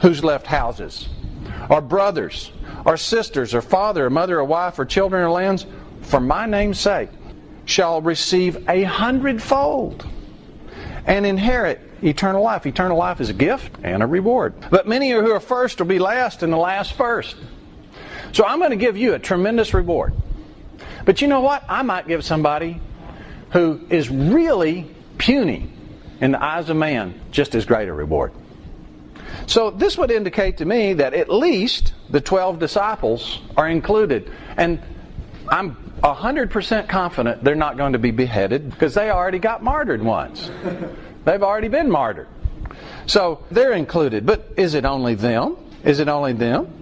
who's 0.00 0.22
left 0.22 0.46
houses, 0.46 1.08
or 1.68 1.80
brothers, 1.80 2.52
or 2.84 2.96
sisters, 2.96 3.54
or 3.54 3.62
father, 3.62 4.06
or 4.06 4.10
mother, 4.10 4.38
or 4.38 4.44
wife, 4.44 4.78
or 4.78 4.84
children, 4.84 5.22
or 5.22 5.30
lands, 5.30 5.66
for 6.02 6.20
my 6.20 6.46
name's 6.46 6.78
sake, 6.78 7.08
shall 7.64 8.02
receive 8.02 8.68
a 8.68 8.82
hundredfold 8.82 10.06
and 11.06 11.24
inherit 11.26 11.80
eternal 12.02 12.42
life. 12.42 12.66
Eternal 12.66 12.98
life 12.98 13.20
is 13.20 13.30
a 13.30 13.34
gift 13.34 13.76
and 13.82 14.02
a 14.02 14.06
reward. 14.06 14.54
But 14.70 14.86
many 14.86 15.10
who 15.10 15.32
are 15.32 15.40
first 15.40 15.78
will 15.78 15.86
be 15.86 15.98
last, 15.98 16.42
and 16.42 16.52
the 16.52 16.58
last 16.58 16.92
first. 16.92 17.36
So 18.32 18.44
I'm 18.44 18.58
going 18.58 18.70
to 18.70 18.76
give 18.76 18.96
you 18.96 19.14
a 19.14 19.18
tremendous 19.18 19.72
reward. 19.74 20.12
But 21.04 21.20
you 21.20 21.28
know 21.28 21.40
what? 21.40 21.64
I 21.68 21.82
might 21.82 22.08
give 22.08 22.24
somebody 22.24 22.80
who 23.50 23.80
is 23.88 24.10
really 24.10 24.90
puny 25.18 25.70
in 26.20 26.32
the 26.32 26.42
eyes 26.42 26.70
of 26.70 26.76
man 26.76 27.20
just 27.30 27.54
as 27.54 27.64
great 27.64 27.88
a 27.88 27.92
reward. 27.92 28.32
So 29.46 29.70
this 29.70 29.98
would 29.98 30.10
indicate 30.10 30.58
to 30.58 30.64
me 30.64 30.94
that 30.94 31.14
at 31.14 31.28
least 31.28 31.92
the 32.10 32.20
12 32.20 32.58
disciples 32.58 33.40
are 33.56 33.68
included. 33.68 34.30
And 34.56 34.80
I'm 35.48 35.76
100% 36.02 36.88
confident 36.88 37.44
they're 37.44 37.54
not 37.54 37.76
going 37.76 37.92
to 37.92 37.98
be 37.98 38.10
beheaded 38.10 38.70
because 38.70 38.94
they 38.94 39.10
already 39.10 39.38
got 39.38 39.62
martyred 39.62 40.02
once. 40.02 40.50
They've 41.24 41.42
already 41.42 41.68
been 41.68 41.90
martyred. 41.90 42.28
So 43.06 43.44
they're 43.50 43.72
included. 43.72 44.26
But 44.26 44.52
is 44.56 44.74
it 44.74 44.84
only 44.84 45.14
them? 45.14 45.56
Is 45.82 46.00
it 46.00 46.08
only 46.08 46.32
them? 46.32 46.72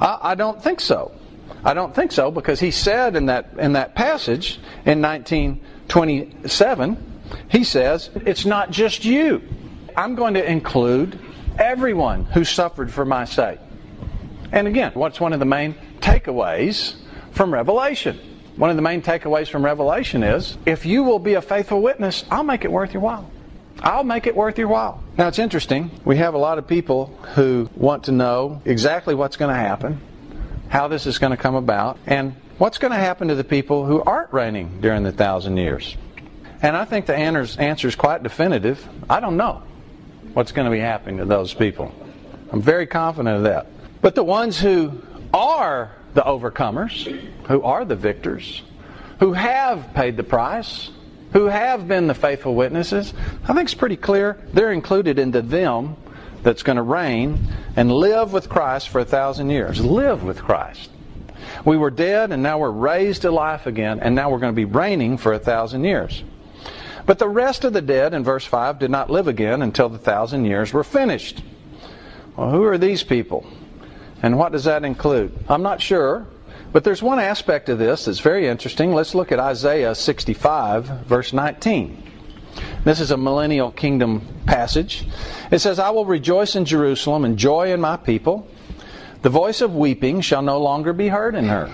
I, 0.00 0.18
I 0.22 0.34
don't 0.34 0.62
think 0.62 0.80
so. 0.80 1.12
I 1.64 1.74
don't 1.74 1.94
think 1.94 2.12
so 2.12 2.30
because 2.30 2.60
he 2.60 2.70
said 2.70 3.14
in 3.14 3.26
that 3.26 3.50
in 3.58 3.74
that 3.74 3.94
passage 3.94 4.58
in 4.84 5.00
1927, 5.00 7.11
he 7.48 7.64
says, 7.64 8.10
"It's 8.26 8.44
not 8.44 8.70
just 8.70 9.04
you. 9.04 9.42
I'm 9.96 10.14
going 10.14 10.34
to 10.34 10.50
include 10.50 11.18
everyone 11.58 12.24
who 12.24 12.44
suffered 12.44 12.90
for 12.90 13.04
my 13.04 13.24
sake." 13.24 13.58
And 14.52 14.68
again, 14.68 14.92
what's 14.94 15.20
one 15.20 15.32
of 15.32 15.38
the 15.38 15.46
main 15.46 15.74
takeaways 16.00 16.94
from 17.32 17.52
Revelation? 17.52 18.18
One 18.56 18.68
of 18.68 18.76
the 18.76 18.82
main 18.82 19.00
takeaways 19.00 19.48
from 19.48 19.64
Revelation 19.64 20.22
is 20.22 20.58
if 20.66 20.84
you 20.84 21.02
will 21.02 21.18
be 21.18 21.34
a 21.34 21.42
faithful 21.42 21.80
witness, 21.80 22.24
I'll 22.30 22.44
make 22.44 22.64
it 22.64 22.70
worth 22.70 22.92
your 22.92 23.02
while. 23.02 23.30
I'll 23.80 24.04
make 24.04 24.26
it 24.26 24.36
worth 24.36 24.58
your 24.58 24.68
while. 24.68 25.02
Now 25.16 25.28
it's 25.28 25.38
interesting. 25.38 25.90
We 26.04 26.18
have 26.18 26.34
a 26.34 26.38
lot 26.38 26.58
of 26.58 26.66
people 26.66 27.06
who 27.34 27.70
want 27.74 28.04
to 28.04 28.12
know 28.12 28.60
exactly 28.66 29.14
what's 29.14 29.36
going 29.36 29.48
to 29.48 29.58
happen, 29.58 30.00
how 30.68 30.88
this 30.88 31.06
is 31.06 31.18
going 31.18 31.30
to 31.30 31.36
come 31.36 31.54
about, 31.54 31.98
and 32.06 32.34
what's 32.58 32.78
going 32.78 32.92
to 32.92 32.98
happen 32.98 33.28
to 33.28 33.34
the 33.34 33.44
people 33.44 33.86
who 33.86 34.02
aren't 34.02 34.32
reigning 34.32 34.80
during 34.82 35.02
the 35.02 35.12
thousand 35.12 35.56
years. 35.56 35.96
And 36.62 36.76
I 36.76 36.84
think 36.84 37.06
the 37.06 37.16
answer 37.16 37.88
is 37.88 37.96
quite 37.96 38.22
definitive. 38.22 38.88
I 39.10 39.18
don't 39.18 39.36
know 39.36 39.62
what's 40.32 40.52
going 40.52 40.66
to 40.66 40.70
be 40.70 40.78
happening 40.78 41.18
to 41.18 41.24
those 41.24 41.52
people. 41.52 41.92
I'm 42.52 42.62
very 42.62 42.86
confident 42.86 43.36
of 43.36 43.42
that. 43.42 43.66
But 44.00 44.14
the 44.14 44.22
ones 44.22 44.60
who 44.60 45.02
are 45.34 45.90
the 46.14 46.22
overcomers, 46.22 47.04
who 47.48 47.62
are 47.62 47.84
the 47.84 47.96
victors, 47.96 48.62
who 49.18 49.32
have 49.32 49.92
paid 49.94 50.16
the 50.16 50.22
price, 50.22 50.90
who 51.32 51.46
have 51.46 51.88
been 51.88 52.06
the 52.06 52.14
faithful 52.14 52.54
witnesses, 52.54 53.12
I 53.44 53.54
think 53.54 53.66
it's 53.66 53.74
pretty 53.74 53.96
clear 53.96 54.38
they're 54.52 54.72
included 54.72 55.18
into 55.18 55.42
them 55.42 55.96
that's 56.42 56.62
going 56.62 56.76
to 56.76 56.82
reign 56.82 57.48
and 57.74 57.90
live 57.90 58.32
with 58.32 58.48
Christ 58.48 58.88
for 58.88 59.00
a 59.00 59.04
thousand 59.04 59.50
years. 59.50 59.84
Live 59.84 60.22
with 60.22 60.42
Christ. 60.42 60.90
We 61.64 61.76
were 61.76 61.90
dead 61.90 62.32
and 62.32 62.42
now 62.42 62.58
we're 62.58 62.70
raised 62.70 63.22
to 63.22 63.30
life 63.30 63.66
again, 63.66 64.00
and 64.00 64.14
now 64.14 64.30
we're 64.30 64.38
going 64.38 64.52
to 64.52 64.56
be 64.56 64.64
reigning 64.64 65.16
for 65.16 65.32
a 65.32 65.38
thousand 65.38 65.84
years. 65.84 66.22
But 67.06 67.18
the 67.18 67.28
rest 67.28 67.64
of 67.64 67.72
the 67.72 67.82
dead, 67.82 68.14
in 68.14 68.22
verse 68.22 68.44
5, 68.44 68.78
did 68.78 68.90
not 68.90 69.10
live 69.10 69.26
again 69.28 69.62
until 69.62 69.88
the 69.88 69.98
thousand 69.98 70.44
years 70.44 70.72
were 70.72 70.84
finished. 70.84 71.42
Well, 72.36 72.50
who 72.50 72.64
are 72.64 72.78
these 72.78 73.02
people? 73.02 73.46
And 74.22 74.38
what 74.38 74.52
does 74.52 74.64
that 74.64 74.84
include? 74.84 75.36
I'm 75.48 75.62
not 75.62 75.82
sure, 75.82 76.26
but 76.72 76.84
there's 76.84 77.02
one 77.02 77.18
aspect 77.18 77.68
of 77.68 77.78
this 77.78 78.04
that's 78.04 78.20
very 78.20 78.46
interesting. 78.46 78.94
Let's 78.94 79.14
look 79.14 79.32
at 79.32 79.40
Isaiah 79.40 79.94
65, 79.94 80.86
verse 81.06 81.32
19. 81.32 82.10
This 82.84 83.00
is 83.00 83.10
a 83.10 83.16
millennial 83.16 83.70
kingdom 83.70 84.26
passage. 84.46 85.06
It 85.50 85.58
says, 85.58 85.78
I 85.78 85.90
will 85.90 86.04
rejoice 86.04 86.56
in 86.56 86.64
Jerusalem 86.64 87.24
and 87.24 87.38
joy 87.38 87.72
in 87.72 87.80
my 87.80 87.96
people. 87.96 88.46
The 89.22 89.30
voice 89.30 89.60
of 89.60 89.74
weeping 89.74 90.20
shall 90.20 90.42
no 90.42 90.60
longer 90.60 90.92
be 90.92 91.08
heard 91.08 91.34
in 91.34 91.46
her, 91.46 91.70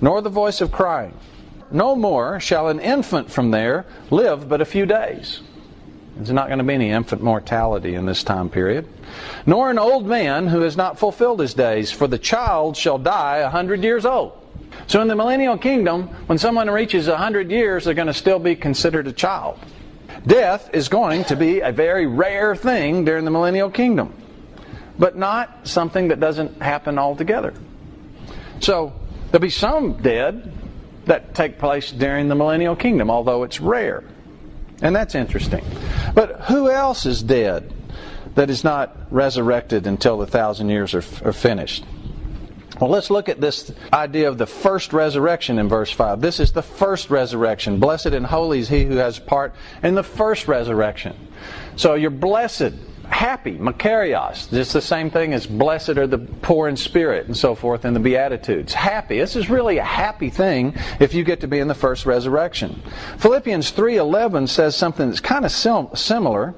nor 0.00 0.20
the 0.20 0.30
voice 0.30 0.60
of 0.60 0.72
crying. 0.72 1.14
No 1.70 1.96
more 1.96 2.40
shall 2.40 2.68
an 2.68 2.80
infant 2.80 3.30
from 3.30 3.50
there 3.50 3.86
live 4.10 4.48
but 4.48 4.60
a 4.60 4.64
few 4.64 4.86
days. 4.86 5.40
There's 6.16 6.32
not 6.32 6.46
going 6.46 6.58
to 6.58 6.64
be 6.64 6.74
any 6.74 6.90
infant 6.90 7.22
mortality 7.22 7.94
in 7.94 8.06
this 8.06 8.24
time 8.24 8.48
period. 8.48 8.88
Nor 9.44 9.70
an 9.70 9.78
old 9.78 10.06
man 10.06 10.46
who 10.46 10.62
has 10.62 10.76
not 10.76 10.98
fulfilled 10.98 11.40
his 11.40 11.52
days, 11.52 11.92
for 11.92 12.06
the 12.06 12.18
child 12.18 12.76
shall 12.76 12.96
die 12.96 13.38
a 13.38 13.50
hundred 13.50 13.84
years 13.84 14.06
old. 14.06 14.32
So 14.86 15.02
in 15.02 15.08
the 15.08 15.16
millennial 15.16 15.58
kingdom, 15.58 16.04
when 16.26 16.38
someone 16.38 16.70
reaches 16.70 17.08
a 17.08 17.16
hundred 17.16 17.50
years, 17.50 17.84
they're 17.84 17.94
going 17.94 18.06
to 18.06 18.14
still 18.14 18.38
be 18.38 18.56
considered 18.56 19.06
a 19.06 19.12
child. 19.12 19.58
Death 20.26 20.70
is 20.72 20.88
going 20.88 21.24
to 21.24 21.36
be 21.36 21.60
a 21.60 21.70
very 21.70 22.06
rare 22.06 22.56
thing 22.56 23.04
during 23.04 23.24
the 23.24 23.30
millennial 23.30 23.70
kingdom, 23.70 24.14
but 24.98 25.16
not 25.16 25.68
something 25.68 26.08
that 26.08 26.18
doesn't 26.18 26.62
happen 26.62 26.98
altogether. 26.98 27.52
So 28.60 28.92
there'll 29.30 29.42
be 29.42 29.50
some 29.50 30.00
dead 30.00 30.52
that 31.06 31.34
take 31.34 31.58
place 31.58 31.90
during 31.90 32.28
the 32.28 32.34
millennial 32.34 32.76
kingdom, 32.76 33.10
although 33.10 33.42
it's 33.42 33.60
rare. 33.60 34.04
And 34.82 34.94
that's 34.94 35.14
interesting. 35.14 35.64
But 36.14 36.42
who 36.42 36.70
else 36.70 37.06
is 37.06 37.22
dead 37.22 37.72
that 38.34 38.50
is 38.50 38.62
not 38.62 38.96
resurrected 39.10 39.86
until 39.86 40.18
the 40.18 40.26
thousand 40.26 40.68
years 40.68 40.94
are, 40.94 41.04
are 41.24 41.32
finished? 41.32 41.84
Well, 42.80 42.90
let's 42.90 43.08
look 43.08 43.30
at 43.30 43.40
this 43.40 43.72
idea 43.90 44.28
of 44.28 44.36
the 44.36 44.46
first 44.46 44.92
resurrection 44.92 45.58
in 45.58 45.66
verse 45.66 45.90
5. 45.90 46.20
This 46.20 46.40
is 46.40 46.52
the 46.52 46.62
first 46.62 47.08
resurrection. 47.08 47.80
Blessed 47.80 48.06
and 48.06 48.26
holy 48.26 48.58
is 48.58 48.68
he 48.68 48.84
who 48.84 48.96
has 48.96 49.18
part 49.18 49.54
in 49.82 49.94
the 49.94 50.02
first 50.02 50.46
resurrection. 50.46 51.16
So 51.76 51.94
you're 51.94 52.10
blessed 52.10 52.74
happy, 53.08 53.56
makarios. 53.56 54.52
It's 54.52 54.72
the 54.72 54.80
same 54.80 55.10
thing 55.10 55.32
as 55.32 55.46
blessed 55.46 55.90
are 55.90 56.06
the 56.06 56.18
poor 56.18 56.68
in 56.68 56.76
spirit 56.76 57.26
and 57.26 57.36
so 57.36 57.54
forth 57.54 57.84
in 57.84 57.94
the 57.94 58.00
Beatitudes. 58.00 58.74
Happy. 58.74 59.18
This 59.18 59.36
is 59.36 59.48
really 59.48 59.78
a 59.78 59.84
happy 59.84 60.30
thing 60.30 60.74
if 61.00 61.14
you 61.14 61.24
get 61.24 61.40
to 61.40 61.48
be 61.48 61.58
in 61.58 61.68
the 61.68 61.74
first 61.74 62.06
resurrection. 62.06 62.82
Philippians 63.18 63.72
3.11 63.72 64.48
says 64.48 64.76
something 64.76 65.08
that's 65.08 65.20
kind 65.20 65.44
of 65.44 65.52
sim- 65.52 65.88
similar. 65.94 66.54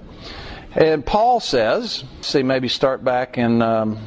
And 0.75 1.05
Paul 1.05 1.41
says, 1.41 2.05
see, 2.21 2.43
maybe 2.43 2.69
start 2.69 3.03
back 3.03 3.39
in 3.39 3.63
um, 3.63 3.99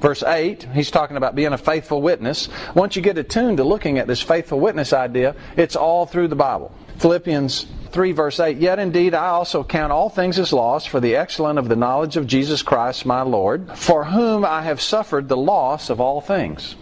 verse 0.00 0.22
8. 0.22 0.68
He's 0.74 0.90
talking 0.90 1.16
about 1.16 1.34
being 1.34 1.52
a 1.52 1.58
faithful 1.58 2.02
witness. 2.02 2.48
Once 2.74 2.96
you 2.96 3.02
get 3.02 3.18
attuned 3.18 3.56
to 3.56 3.64
looking 3.64 3.98
at 3.98 4.06
this 4.06 4.20
faithful 4.20 4.60
witness 4.60 4.92
idea, 4.92 5.34
it's 5.56 5.76
all 5.76 6.06
through 6.06 6.28
the 6.28 6.36
Bible. 6.36 6.72
Philippians 7.04 7.66
3, 7.90 8.12
verse 8.12 8.40
8 8.40 8.56
Yet 8.56 8.78
indeed 8.78 9.12
I 9.12 9.26
also 9.26 9.62
count 9.62 9.92
all 9.92 10.08
things 10.08 10.38
as 10.38 10.54
loss 10.54 10.86
for 10.86 11.00
the 11.00 11.16
excellence 11.16 11.58
of 11.58 11.68
the 11.68 11.76
knowledge 11.76 12.16
of 12.16 12.26
Jesus 12.26 12.62
Christ 12.62 13.04
my 13.04 13.20
Lord, 13.20 13.76
for 13.76 14.04
whom 14.04 14.42
I 14.42 14.62
have 14.62 14.80
suffered 14.80 15.28
the 15.28 15.36
loss 15.36 15.90
of 15.90 16.00
all 16.00 16.22
things. 16.22 16.76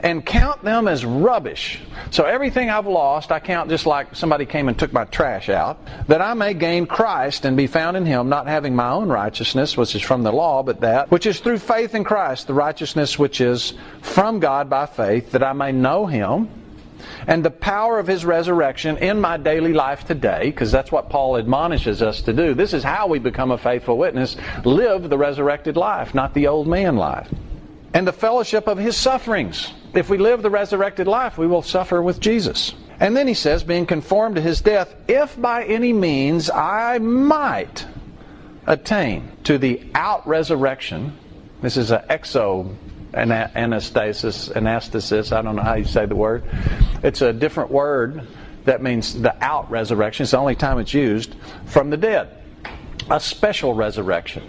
And 0.00 0.24
count 0.24 0.64
them 0.64 0.88
as 0.88 1.04
rubbish. 1.04 1.82
So 2.12 2.24
everything 2.24 2.70
I've 2.70 2.86
lost, 2.86 3.30
I 3.30 3.40
count 3.40 3.68
just 3.68 3.84
like 3.84 4.16
somebody 4.16 4.46
came 4.46 4.68
and 4.68 4.78
took 4.78 4.94
my 4.94 5.04
trash 5.04 5.50
out, 5.50 5.78
that 6.08 6.22
I 6.22 6.32
may 6.32 6.54
gain 6.54 6.86
Christ 6.86 7.44
and 7.44 7.54
be 7.54 7.66
found 7.66 7.98
in 7.98 8.06
Him, 8.06 8.30
not 8.30 8.46
having 8.46 8.74
my 8.74 8.88
own 8.88 9.10
righteousness, 9.10 9.76
which 9.76 9.94
is 9.94 10.00
from 10.00 10.22
the 10.22 10.32
law, 10.32 10.62
but 10.62 10.80
that 10.80 11.10
which 11.10 11.26
is 11.26 11.40
through 11.40 11.58
faith 11.58 11.94
in 11.94 12.04
Christ, 12.04 12.46
the 12.46 12.54
righteousness 12.54 13.18
which 13.18 13.42
is 13.42 13.74
from 14.00 14.40
God 14.40 14.70
by 14.70 14.86
faith, 14.86 15.32
that 15.32 15.42
I 15.42 15.52
may 15.52 15.72
know 15.72 16.06
Him 16.06 16.48
and 17.26 17.44
the 17.44 17.50
power 17.50 17.98
of 17.98 18.06
his 18.06 18.24
resurrection 18.24 18.96
in 18.98 19.20
my 19.20 19.36
daily 19.36 19.72
life 19.72 20.04
today, 20.04 20.46
because 20.46 20.72
that's 20.72 20.92
what 20.92 21.10
Paul 21.10 21.36
admonishes 21.36 22.02
us 22.02 22.22
to 22.22 22.32
do. 22.32 22.54
This 22.54 22.72
is 22.72 22.82
how 22.82 23.06
we 23.06 23.18
become 23.18 23.50
a 23.50 23.58
faithful 23.58 23.98
witness. 23.98 24.36
Live 24.64 25.08
the 25.08 25.18
resurrected 25.18 25.76
life, 25.76 26.14
not 26.14 26.34
the 26.34 26.46
old 26.46 26.66
man 26.66 26.96
life. 26.96 27.28
And 27.94 28.06
the 28.06 28.12
fellowship 28.12 28.66
of 28.68 28.78
his 28.78 28.96
sufferings. 28.96 29.72
If 29.94 30.08
we 30.08 30.16
live 30.16 30.42
the 30.42 30.50
resurrected 30.50 31.06
life, 31.06 31.36
we 31.36 31.46
will 31.46 31.62
suffer 31.62 32.02
with 32.02 32.20
Jesus. 32.20 32.74
And 32.98 33.16
then 33.16 33.26
he 33.26 33.34
says, 33.34 33.64
being 33.64 33.84
conformed 33.84 34.36
to 34.36 34.40
his 34.40 34.60
death, 34.60 34.94
if 35.08 35.40
by 35.40 35.64
any 35.64 35.92
means 35.92 36.48
I 36.48 36.98
might 36.98 37.86
attain 38.66 39.32
to 39.44 39.58
the 39.58 39.82
out 39.94 40.26
resurrection, 40.26 41.18
this 41.60 41.76
is 41.76 41.90
an 41.90 42.02
exo 42.08 42.74
anastasis, 43.12 44.52
anastasis, 44.52 45.32
I 45.32 45.42
don't 45.42 45.56
know 45.56 45.62
how 45.62 45.74
you 45.74 45.84
say 45.84 46.06
the 46.06 46.16
word. 46.16 46.44
It's 47.02 47.22
a 47.22 47.32
different 47.32 47.70
word 47.70 48.26
that 48.64 48.82
means 48.82 49.20
the 49.20 49.34
out 49.44 49.70
resurrection. 49.70 50.24
It's 50.24 50.32
the 50.32 50.38
only 50.38 50.54
time 50.54 50.78
it's 50.78 50.94
used 50.94 51.34
from 51.66 51.90
the 51.90 51.96
dead. 51.96 52.42
A 53.10 53.20
special 53.20 53.74
resurrection. 53.74 54.44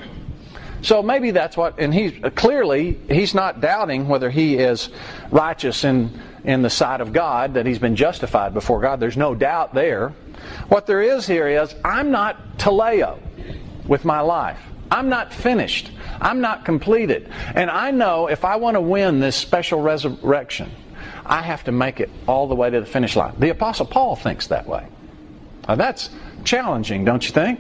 So 0.82 1.02
maybe 1.02 1.32
that's 1.32 1.56
what, 1.56 1.80
and 1.80 1.94
he 1.94 2.12
clearly 2.12 3.00
he's 3.10 3.34
not 3.34 3.62
doubting 3.62 4.08
whether 4.08 4.30
he 4.30 4.58
is 4.58 4.90
righteous 5.32 5.84
in 5.84 6.20
in 6.44 6.62
the 6.62 6.70
sight 6.70 7.02
of 7.02 7.14
God, 7.14 7.54
that 7.54 7.66
he's 7.66 7.80
been 7.80 7.96
justified 7.96 8.54
before 8.54 8.82
God. 8.82 9.00
There's 9.00 9.18
no 9.18 9.34
doubt 9.34 9.74
there. 9.74 10.10
What 10.68 10.86
there 10.88 11.02
is 11.02 11.26
here 11.26 11.48
is 11.48 11.74
I'm 11.84 12.12
not 12.12 12.58
teleo 12.58 13.20
with 13.88 14.04
my 14.06 14.20
life. 14.20 14.60
I'm 14.94 15.10
not 15.10 15.34
finished. 15.34 15.90
I'm 16.22 16.40
not 16.40 16.66
completed. 16.66 17.28
And 17.56 17.72
I 17.72 17.90
know 17.90 18.28
if 18.28 18.46
I 18.46 18.58
want 18.58 18.76
to 18.76 18.82
win 18.82 19.20
this 19.20 19.36
special 19.36 19.82
resurrection, 19.82 20.70
I 21.26 21.42
have 21.42 21.64
to 21.64 21.72
make 21.72 22.00
it 22.00 22.12
all 22.28 22.48
the 22.48 22.54
way 22.54 22.70
to 22.70 22.80
the 22.80 22.86
finish 22.86 23.16
line. 23.16 23.34
The 23.40 23.50
Apostle 23.50 23.88
Paul 23.88 24.16
thinks 24.16 24.48
that 24.48 24.68
way. 24.68 24.86
Now 25.68 25.76
that's 25.76 26.12
challenging, 26.44 27.06
don't 27.06 27.26
you 27.26 27.32
think? 27.32 27.60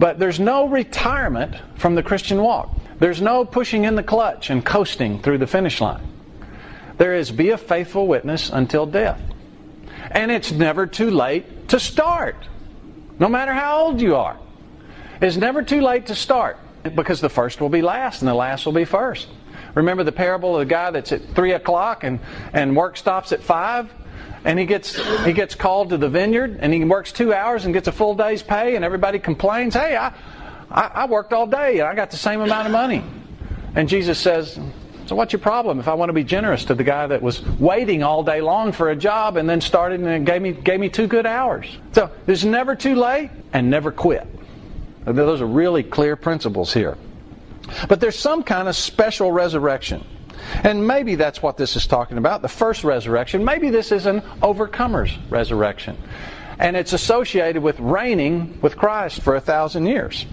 But 0.00 0.18
there's 0.18 0.40
no 0.40 0.66
retirement 0.66 1.54
from 1.76 1.94
the 1.94 2.02
Christian 2.02 2.42
walk. 2.42 2.76
There's 2.98 3.22
no 3.22 3.44
pushing 3.44 3.84
in 3.84 3.94
the 3.94 4.02
clutch 4.02 4.50
and 4.50 4.66
coasting 4.66 5.22
through 5.22 5.38
the 5.38 5.46
finish 5.46 5.80
line. 5.80 6.02
There 6.98 7.14
is 7.14 7.30
be 7.30 7.50
a 7.50 7.58
faithful 7.58 8.08
witness 8.08 8.50
until 8.50 8.84
death. 8.84 9.22
And 10.10 10.32
it's 10.32 10.50
never 10.50 10.88
too 10.88 11.12
late 11.12 11.68
to 11.68 11.78
start, 11.78 12.34
no 13.20 13.28
matter 13.28 13.52
how 13.52 13.84
old 13.84 14.00
you 14.00 14.16
are. 14.16 14.38
It's 15.22 15.36
never 15.36 15.62
too 15.62 15.80
late 15.80 16.06
to 16.06 16.16
start 16.16 16.58
because 16.96 17.20
the 17.20 17.28
first 17.28 17.60
will 17.60 17.68
be 17.68 17.80
last 17.80 18.22
and 18.22 18.28
the 18.28 18.34
last 18.34 18.66
will 18.66 18.72
be 18.72 18.84
first. 18.84 19.28
Remember 19.74 20.02
the 20.02 20.10
parable 20.10 20.56
of 20.56 20.66
the 20.66 20.74
guy 20.74 20.90
that's 20.90 21.12
at 21.12 21.22
three 21.36 21.52
o'clock 21.52 22.02
and, 22.02 22.18
and 22.52 22.74
work 22.74 22.96
stops 22.96 23.30
at 23.30 23.40
five? 23.40 23.88
And 24.44 24.58
he 24.58 24.66
gets 24.66 25.00
he 25.24 25.32
gets 25.32 25.54
called 25.54 25.90
to 25.90 25.96
the 25.96 26.08
vineyard 26.08 26.58
and 26.60 26.74
he 26.74 26.84
works 26.84 27.12
two 27.12 27.32
hours 27.32 27.64
and 27.64 27.72
gets 27.72 27.86
a 27.86 27.92
full 27.92 28.16
day's 28.16 28.42
pay 28.42 28.74
and 28.74 28.84
everybody 28.84 29.20
complains, 29.20 29.74
Hey, 29.74 29.96
I, 29.96 30.12
I, 30.68 30.90
I 30.92 31.06
worked 31.06 31.32
all 31.32 31.46
day 31.46 31.78
and 31.78 31.88
I 31.88 31.94
got 31.94 32.10
the 32.10 32.16
same 32.16 32.40
amount 32.40 32.66
of 32.66 32.72
money. 32.72 33.04
And 33.76 33.88
Jesus 33.88 34.18
says, 34.18 34.58
So 35.06 35.14
what's 35.14 35.32
your 35.32 35.38
problem 35.38 35.78
if 35.78 35.86
I 35.86 35.94
want 35.94 36.08
to 36.08 36.14
be 36.14 36.24
generous 36.24 36.64
to 36.64 36.74
the 36.74 36.82
guy 36.82 37.06
that 37.06 37.22
was 37.22 37.46
waiting 37.60 38.02
all 38.02 38.24
day 38.24 38.40
long 38.40 38.72
for 38.72 38.90
a 38.90 38.96
job 38.96 39.36
and 39.36 39.48
then 39.48 39.60
started 39.60 40.00
and 40.00 40.26
gave 40.26 40.42
me 40.42 40.50
gave 40.50 40.80
me 40.80 40.88
two 40.88 41.06
good 41.06 41.26
hours? 41.26 41.78
So 41.92 42.10
it's 42.26 42.42
never 42.42 42.74
too 42.74 42.96
late 42.96 43.30
and 43.52 43.70
never 43.70 43.92
quit. 43.92 44.26
Those 45.04 45.40
are 45.40 45.46
really 45.46 45.82
clear 45.82 46.16
principles 46.16 46.72
here. 46.72 46.96
But 47.88 48.00
there's 48.00 48.18
some 48.18 48.42
kind 48.42 48.68
of 48.68 48.76
special 48.76 49.32
resurrection. 49.32 50.04
And 50.64 50.86
maybe 50.86 51.14
that's 51.14 51.42
what 51.42 51.56
this 51.56 51.76
is 51.76 51.86
talking 51.86 52.18
about 52.18 52.42
the 52.42 52.48
first 52.48 52.84
resurrection. 52.84 53.44
Maybe 53.44 53.70
this 53.70 53.92
is 53.92 54.06
an 54.06 54.20
overcomer's 54.42 55.16
resurrection. 55.30 55.96
And 56.58 56.76
it's 56.76 56.92
associated 56.92 57.62
with 57.62 57.78
reigning 57.80 58.60
with 58.60 58.76
Christ 58.76 59.22
for 59.22 59.36
a 59.36 59.40
thousand 59.40 59.86
years. 59.86 60.26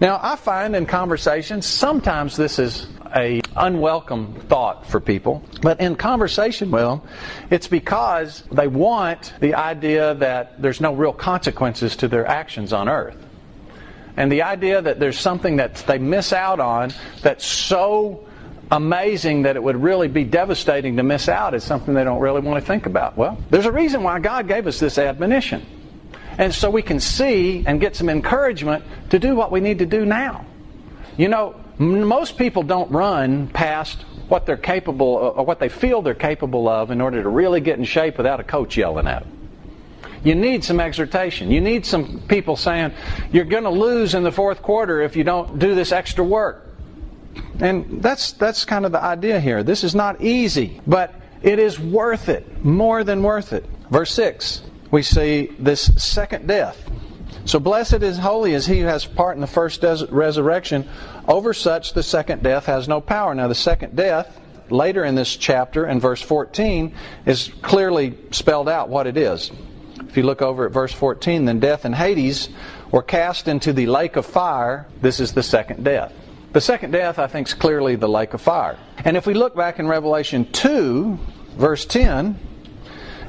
Now, 0.00 0.20
I 0.22 0.36
find 0.36 0.76
in 0.76 0.86
conversations 0.86 1.66
sometimes 1.66 2.36
this 2.36 2.58
is 2.58 2.86
a 3.14 3.40
unwelcome 3.56 4.34
thought 4.48 4.86
for 4.86 5.00
people. 5.00 5.42
But 5.62 5.80
in 5.80 5.96
conversation 5.96 6.70
with 6.70 6.82
them, 6.82 7.02
it's 7.50 7.68
because 7.68 8.42
they 8.52 8.68
want 8.68 9.32
the 9.40 9.54
idea 9.54 10.14
that 10.16 10.60
there's 10.60 10.80
no 10.80 10.92
real 10.92 11.12
consequences 11.12 11.96
to 11.96 12.08
their 12.08 12.26
actions 12.26 12.72
on 12.72 12.88
earth. 12.88 13.16
And 14.16 14.32
the 14.32 14.42
idea 14.42 14.80
that 14.80 14.98
there's 14.98 15.18
something 15.18 15.56
that 15.56 15.76
they 15.86 15.98
miss 15.98 16.32
out 16.32 16.60
on 16.60 16.92
that's 17.22 17.44
so 17.44 18.26
amazing 18.70 19.42
that 19.42 19.56
it 19.56 19.62
would 19.62 19.76
really 19.76 20.08
be 20.08 20.24
devastating 20.24 20.96
to 20.96 21.02
miss 21.02 21.28
out 21.28 21.54
is 21.54 21.62
something 21.62 21.94
they 21.94 22.04
don't 22.04 22.20
really 22.20 22.40
want 22.40 22.60
to 22.60 22.66
think 22.66 22.86
about. 22.86 23.16
Well, 23.16 23.38
there's 23.50 23.66
a 23.66 23.72
reason 23.72 24.02
why 24.02 24.18
God 24.18 24.48
gave 24.48 24.66
us 24.66 24.80
this 24.80 24.98
admonition. 24.98 25.64
And 26.38 26.52
so 26.52 26.70
we 26.70 26.82
can 26.82 27.00
see 27.00 27.64
and 27.66 27.80
get 27.80 27.96
some 27.96 28.08
encouragement 28.08 28.84
to 29.10 29.18
do 29.18 29.34
what 29.34 29.52
we 29.52 29.60
need 29.60 29.78
to 29.78 29.86
do 29.86 30.04
now. 30.04 30.44
You 31.16 31.28
know, 31.28 31.54
most 31.78 32.36
people 32.36 32.62
don't 32.62 32.90
run 32.90 33.48
past 33.48 34.02
what 34.28 34.44
they're 34.44 34.56
capable 34.56 35.06
or 35.06 35.44
what 35.44 35.60
they 35.60 35.68
feel 35.68 36.02
they're 36.02 36.14
capable 36.14 36.68
of 36.68 36.90
in 36.90 37.00
order 37.00 37.22
to 37.22 37.28
really 37.28 37.60
get 37.60 37.78
in 37.78 37.84
shape 37.84 38.16
without 38.16 38.40
a 38.40 38.44
coach 38.44 38.76
yelling 38.76 39.06
at 39.06 39.22
them. 39.22 39.35
You 40.26 40.34
need 40.34 40.64
some 40.64 40.80
exhortation. 40.80 41.52
You 41.52 41.60
need 41.60 41.86
some 41.86 42.20
people 42.26 42.56
saying, 42.56 42.92
you're 43.30 43.44
going 43.44 43.62
to 43.62 43.70
lose 43.70 44.12
in 44.12 44.24
the 44.24 44.32
fourth 44.32 44.60
quarter 44.60 45.00
if 45.00 45.14
you 45.14 45.22
don't 45.22 45.60
do 45.60 45.76
this 45.76 45.92
extra 45.92 46.24
work. 46.24 46.66
And 47.60 48.02
that's, 48.02 48.32
that's 48.32 48.64
kind 48.64 48.84
of 48.84 48.90
the 48.90 49.00
idea 49.00 49.38
here. 49.38 49.62
This 49.62 49.84
is 49.84 49.94
not 49.94 50.20
easy, 50.20 50.80
but 50.84 51.14
it 51.42 51.60
is 51.60 51.78
worth 51.78 52.28
it, 52.28 52.64
more 52.64 53.04
than 53.04 53.22
worth 53.22 53.52
it. 53.52 53.66
Verse 53.88 54.10
6, 54.14 54.62
we 54.90 55.02
see 55.02 55.54
this 55.60 55.92
second 55.96 56.48
death. 56.48 56.90
So 57.44 57.60
blessed 57.60 58.02
is 58.02 58.18
holy 58.18 58.52
is 58.52 58.66
he 58.66 58.80
who 58.80 58.86
has 58.86 59.06
part 59.06 59.36
in 59.36 59.40
the 59.40 59.46
first 59.46 59.84
resurrection. 60.10 60.88
Over 61.28 61.54
such 61.54 61.92
the 61.92 62.02
second 62.02 62.42
death 62.42 62.66
has 62.66 62.88
no 62.88 63.00
power. 63.00 63.32
Now 63.32 63.46
the 63.46 63.54
second 63.54 63.94
death, 63.94 64.40
later 64.70 65.04
in 65.04 65.14
this 65.14 65.36
chapter, 65.36 65.86
in 65.86 66.00
verse 66.00 66.20
14, 66.20 66.96
is 67.26 67.52
clearly 67.62 68.18
spelled 68.32 68.68
out 68.68 68.88
what 68.88 69.06
it 69.06 69.16
is. 69.16 69.52
If 70.00 70.16
you 70.16 70.22
look 70.22 70.42
over 70.42 70.66
at 70.66 70.72
verse 70.72 70.92
14, 70.92 71.44
then 71.44 71.60
death 71.60 71.84
and 71.84 71.94
Hades 71.94 72.48
were 72.90 73.02
cast 73.02 73.48
into 73.48 73.72
the 73.72 73.86
lake 73.86 74.16
of 74.16 74.26
fire. 74.26 74.86
This 75.00 75.20
is 75.20 75.32
the 75.32 75.42
second 75.42 75.84
death. 75.84 76.12
The 76.52 76.60
second 76.60 76.92
death, 76.92 77.18
I 77.18 77.26
think, 77.26 77.48
is 77.48 77.54
clearly 77.54 77.96
the 77.96 78.08
lake 78.08 78.34
of 78.34 78.40
fire. 78.40 78.78
And 79.04 79.16
if 79.16 79.26
we 79.26 79.34
look 79.34 79.54
back 79.54 79.78
in 79.78 79.88
Revelation 79.88 80.50
2, 80.52 81.18
verse 81.56 81.84
10, 81.84 82.38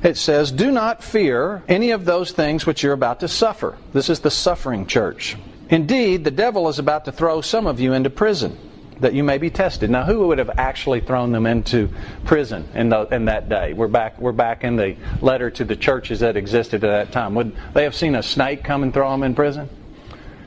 it 0.04 0.18
says, 0.18 0.52
Do 0.52 0.72
not 0.72 1.04
fear 1.04 1.64
any 1.68 1.92
of 1.92 2.06
those 2.06 2.32
things 2.32 2.66
which 2.66 2.84
you're 2.84 2.94
about 2.94 3.20
to 3.22 3.28
suffer. 3.28 3.78
This 3.94 4.10
is 4.10 4.20
the 4.20 4.32
suffering 4.32 4.86
church. 4.86 5.36
Indeed, 5.70 6.24
the 6.24 6.32
devil 6.32 6.70
is 6.70 6.80
about 6.80 7.06
to 7.06 7.12
throw 7.12 7.42
some 7.42 7.68
of 7.68 7.80
you 7.80 7.94
into 7.94 8.10
prison 8.10 8.58
that 9.00 9.14
you 9.14 9.24
may 9.24 9.38
be 9.38 9.50
tested. 9.50 9.90
Now, 9.90 10.04
who 10.04 10.28
would 10.28 10.38
have 10.38 10.52
actually 10.58 11.02
thrown 11.02 11.32
them 11.32 11.46
into 11.46 11.90
prison 12.26 12.68
in, 12.74 12.90
the, 12.90 13.02
in 13.04 13.26
that 13.26 13.50
day? 13.50 13.74
We're 13.74 13.88
back, 13.88 14.20
we're 14.20 14.32
back 14.32 14.64
in 14.64 14.76
the 14.76 14.96
letter 15.22 15.50
to 15.52 15.66
the 15.66 15.76
churches 15.76 16.20
that 16.22 16.38
existed 16.38 16.84
at 16.84 16.88
that 16.88 17.12
time. 17.12 17.36
Would 17.36 17.56
they 17.74 17.84
have 17.84 17.96
seen 17.96 18.16
a 18.16 18.24
snake 18.24 18.64
come 18.64 18.84
and 18.84 18.94
throw 18.94 19.12
them 19.12 19.24
in 19.24 19.36
prison? 19.36 19.70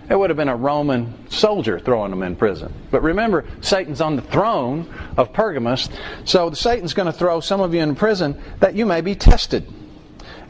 It 0.08 0.18
would 0.18 0.28
have 0.28 0.36
been 0.36 0.48
a 0.48 0.56
Roman 0.56 1.30
soldier 1.30 1.78
throwing 1.78 2.10
them 2.10 2.24
in 2.24 2.34
prison. 2.34 2.72
But 2.90 3.02
remember, 3.02 3.44
Satan's 3.60 4.00
on 4.00 4.16
the 4.16 4.22
throne 4.22 4.92
of 5.16 5.32
Pergamus. 5.32 5.88
So 6.24 6.50
Satan's 6.50 6.94
going 6.94 7.06
to 7.06 7.12
throw 7.12 7.38
some 7.38 7.60
of 7.60 7.72
you 7.72 7.80
in 7.80 7.94
prison 7.94 8.40
that 8.58 8.74
you 8.74 8.86
may 8.86 9.02
be 9.02 9.14
tested. 9.14 9.72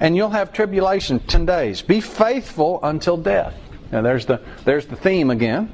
And 0.00 0.16
you'll 0.16 0.30
have 0.30 0.54
tribulation 0.54 1.20
10 1.20 1.44
days. 1.44 1.82
Be 1.82 2.00
faithful 2.00 2.80
until 2.82 3.18
death. 3.18 3.54
Now 3.92 4.00
there's 4.00 4.24
the, 4.24 4.40
there's 4.64 4.86
the 4.86 4.96
theme 4.96 5.28
again 5.28 5.70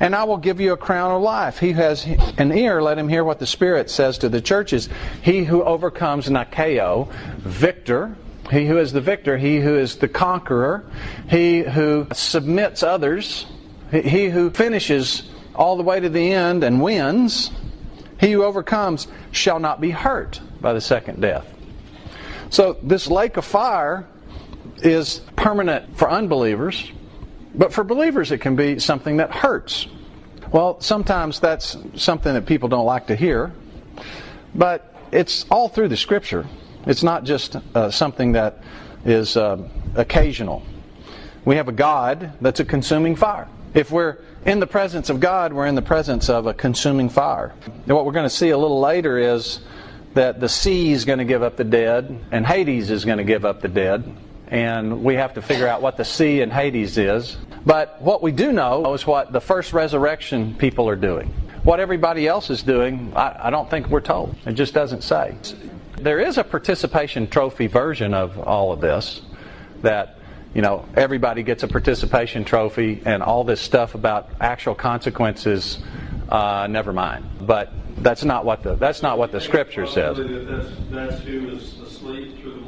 and 0.00 0.14
I 0.14 0.24
will 0.24 0.36
give 0.36 0.60
you 0.60 0.72
a 0.72 0.76
crown 0.76 1.12
of 1.12 1.22
life. 1.22 1.58
He 1.58 1.72
has 1.72 2.04
an 2.38 2.52
ear, 2.52 2.82
let 2.82 2.98
him 2.98 3.08
hear 3.08 3.24
what 3.24 3.38
the 3.38 3.46
Spirit 3.46 3.90
says 3.90 4.18
to 4.18 4.28
the 4.28 4.40
churches. 4.40 4.88
He 5.22 5.44
who 5.44 5.62
overcomes 5.62 6.28
Nikeo, 6.28 7.10
victor, 7.38 8.16
he 8.50 8.66
who 8.66 8.78
is 8.78 8.92
the 8.92 9.00
victor, 9.00 9.38
he 9.38 9.60
who 9.60 9.76
is 9.76 9.96
the 9.96 10.08
conqueror, 10.08 10.84
he 11.28 11.60
who 11.60 12.06
submits 12.12 12.82
others, 12.82 13.46
he 13.90 14.28
who 14.28 14.50
finishes 14.50 15.30
all 15.54 15.76
the 15.76 15.82
way 15.82 16.00
to 16.00 16.08
the 16.08 16.32
end 16.32 16.64
and 16.64 16.82
wins, 16.82 17.50
he 18.18 18.32
who 18.32 18.44
overcomes 18.44 19.08
shall 19.30 19.58
not 19.58 19.80
be 19.80 19.90
hurt 19.90 20.40
by 20.60 20.72
the 20.72 20.80
second 20.80 21.20
death. 21.20 21.46
So 22.50 22.76
this 22.82 23.08
lake 23.08 23.36
of 23.36 23.44
fire 23.44 24.06
is 24.78 25.20
permanent 25.36 25.96
for 25.96 26.10
unbelievers 26.10 26.90
but 27.54 27.72
for 27.72 27.84
believers, 27.84 28.32
it 28.32 28.38
can 28.38 28.56
be 28.56 28.78
something 28.78 29.18
that 29.18 29.30
hurts. 29.30 29.86
Well, 30.50 30.80
sometimes 30.80 31.40
that's 31.40 31.76
something 31.96 32.34
that 32.34 32.46
people 32.46 32.68
don't 32.68 32.86
like 32.86 33.06
to 33.06 33.16
hear, 33.16 33.52
but 34.54 34.94
it's 35.10 35.46
all 35.50 35.68
through 35.68 35.88
the 35.88 35.96
Scripture. 35.96 36.46
It's 36.86 37.02
not 37.02 37.24
just 37.24 37.56
uh, 37.74 37.90
something 37.90 38.32
that 38.32 38.58
is 39.04 39.36
uh, 39.36 39.68
occasional. 39.94 40.62
We 41.44 41.56
have 41.56 41.68
a 41.68 41.72
God 41.72 42.32
that's 42.40 42.60
a 42.60 42.64
consuming 42.64 43.16
fire. 43.16 43.48
If 43.74 43.90
we're 43.90 44.18
in 44.44 44.60
the 44.60 44.66
presence 44.66 45.08
of 45.10 45.20
God, 45.20 45.52
we're 45.52 45.66
in 45.66 45.74
the 45.74 45.82
presence 45.82 46.28
of 46.28 46.46
a 46.46 46.54
consuming 46.54 47.08
fire. 47.08 47.54
And 47.64 47.96
what 47.96 48.04
we're 48.04 48.12
going 48.12 48.28
to 48.28 48.34
see 48.34 48.50
a 48.50 48.58
little 48.58 48.80
later 48.80 49.18
is 49.18 49.60
that 50.14 50.40
the 50.40 50.48
sea 50.48 50.92
is 50.92 51.04
going 51.04 51.18
to 51.18 51.24
give 51.24 51.42
up 51.42 51.56
the 51.56 51.64
dead, 51.64 52.18
and 52.30 52.46
Hades 52.46 52.90
is 52.90 53.04
going 53.04 53.18
to 53.18 53.24
give 53.24 53.44
up 53.44 53.60
the 53.60 53.68
dead 53.68 54.04
and 54.52 55.02
we 55.02 55.14
have 55.14 55.32
to 55.32 55.40
figure 55.40 55.66
out 55.66 55.80
what 55.80 55.96
the 55.96 56.04
sea 56.04 56.42
and 56.42 56.52
Hades 56.52 56.98
is. 56.98 57.38
But 57.64 58.00
what 58.02 58.22
we 58.22 58.32
do 58.32 58.52
know 58.52 58.92
is 58.92 59.06
what 59.06 59.32
the 59.32 59.40
first 59.40 59.72
resurrection 59.72 60.54
people 60.56 60.86
are 60.90 60.96
doing. 60.96 61.28
What 61.64 61.80
everybody 61.80 62.28
else 62.28 62.50
is 62.50 62.62
doing, 62.62 63.14
I, 63.16 63.46
I 63.46 63.50
don't 63.50 63.70
think 63.70 63.88
we're 63.88 64.02
told. 64.02 64.36
It 64.44 64.52
just 64.52 64.74
doesn't 64.74 65.04
say. 65.04 65.36
There 65.96 66.20
is 66.20 66.36
a 66.36 66.44
participation 66.44 67.28
trophy 67.28 67.66
version 67.66 68.12
of 68.12 68.38
all 68.38 68.72
of 68.72 68.82
this 68.82 69.22
that 69.80 70.18
you 70.52 70.60
know, 70.60 70.86
everybody 70.96 71.42
gets 71.42 71.62
a 71.62 71.68
participation 71.68 72.44
trophy 72.44 73.00
and 73.06 73.22
all 73.22 73.44
this 73.44 73.60
stuff 73.60 73.94
about 73.94 74.28
actual 74.38 74.74
consequences 74.74 75.78
uh, 76.28 76.66
never 76.68 76.92
mind. 76.92 77.24
But 77.40 77.72
that's 77.98 78.22
not 78.22 78.44
what 78.44 78.62
the 78.62 78.74
that's 78.74 79.02
not 79.02 79.16
what 79.16 79.32
the 79.32 79.40
scripture 79.40 79.86
says. 79.86 80.18
That's, 80.18 80.76
that's 80.90 81.22
who 81.22 81.48
is 81.48 81.81
asleep 82.02 82.40
through 82.40 82.54
the. 82.54 82.60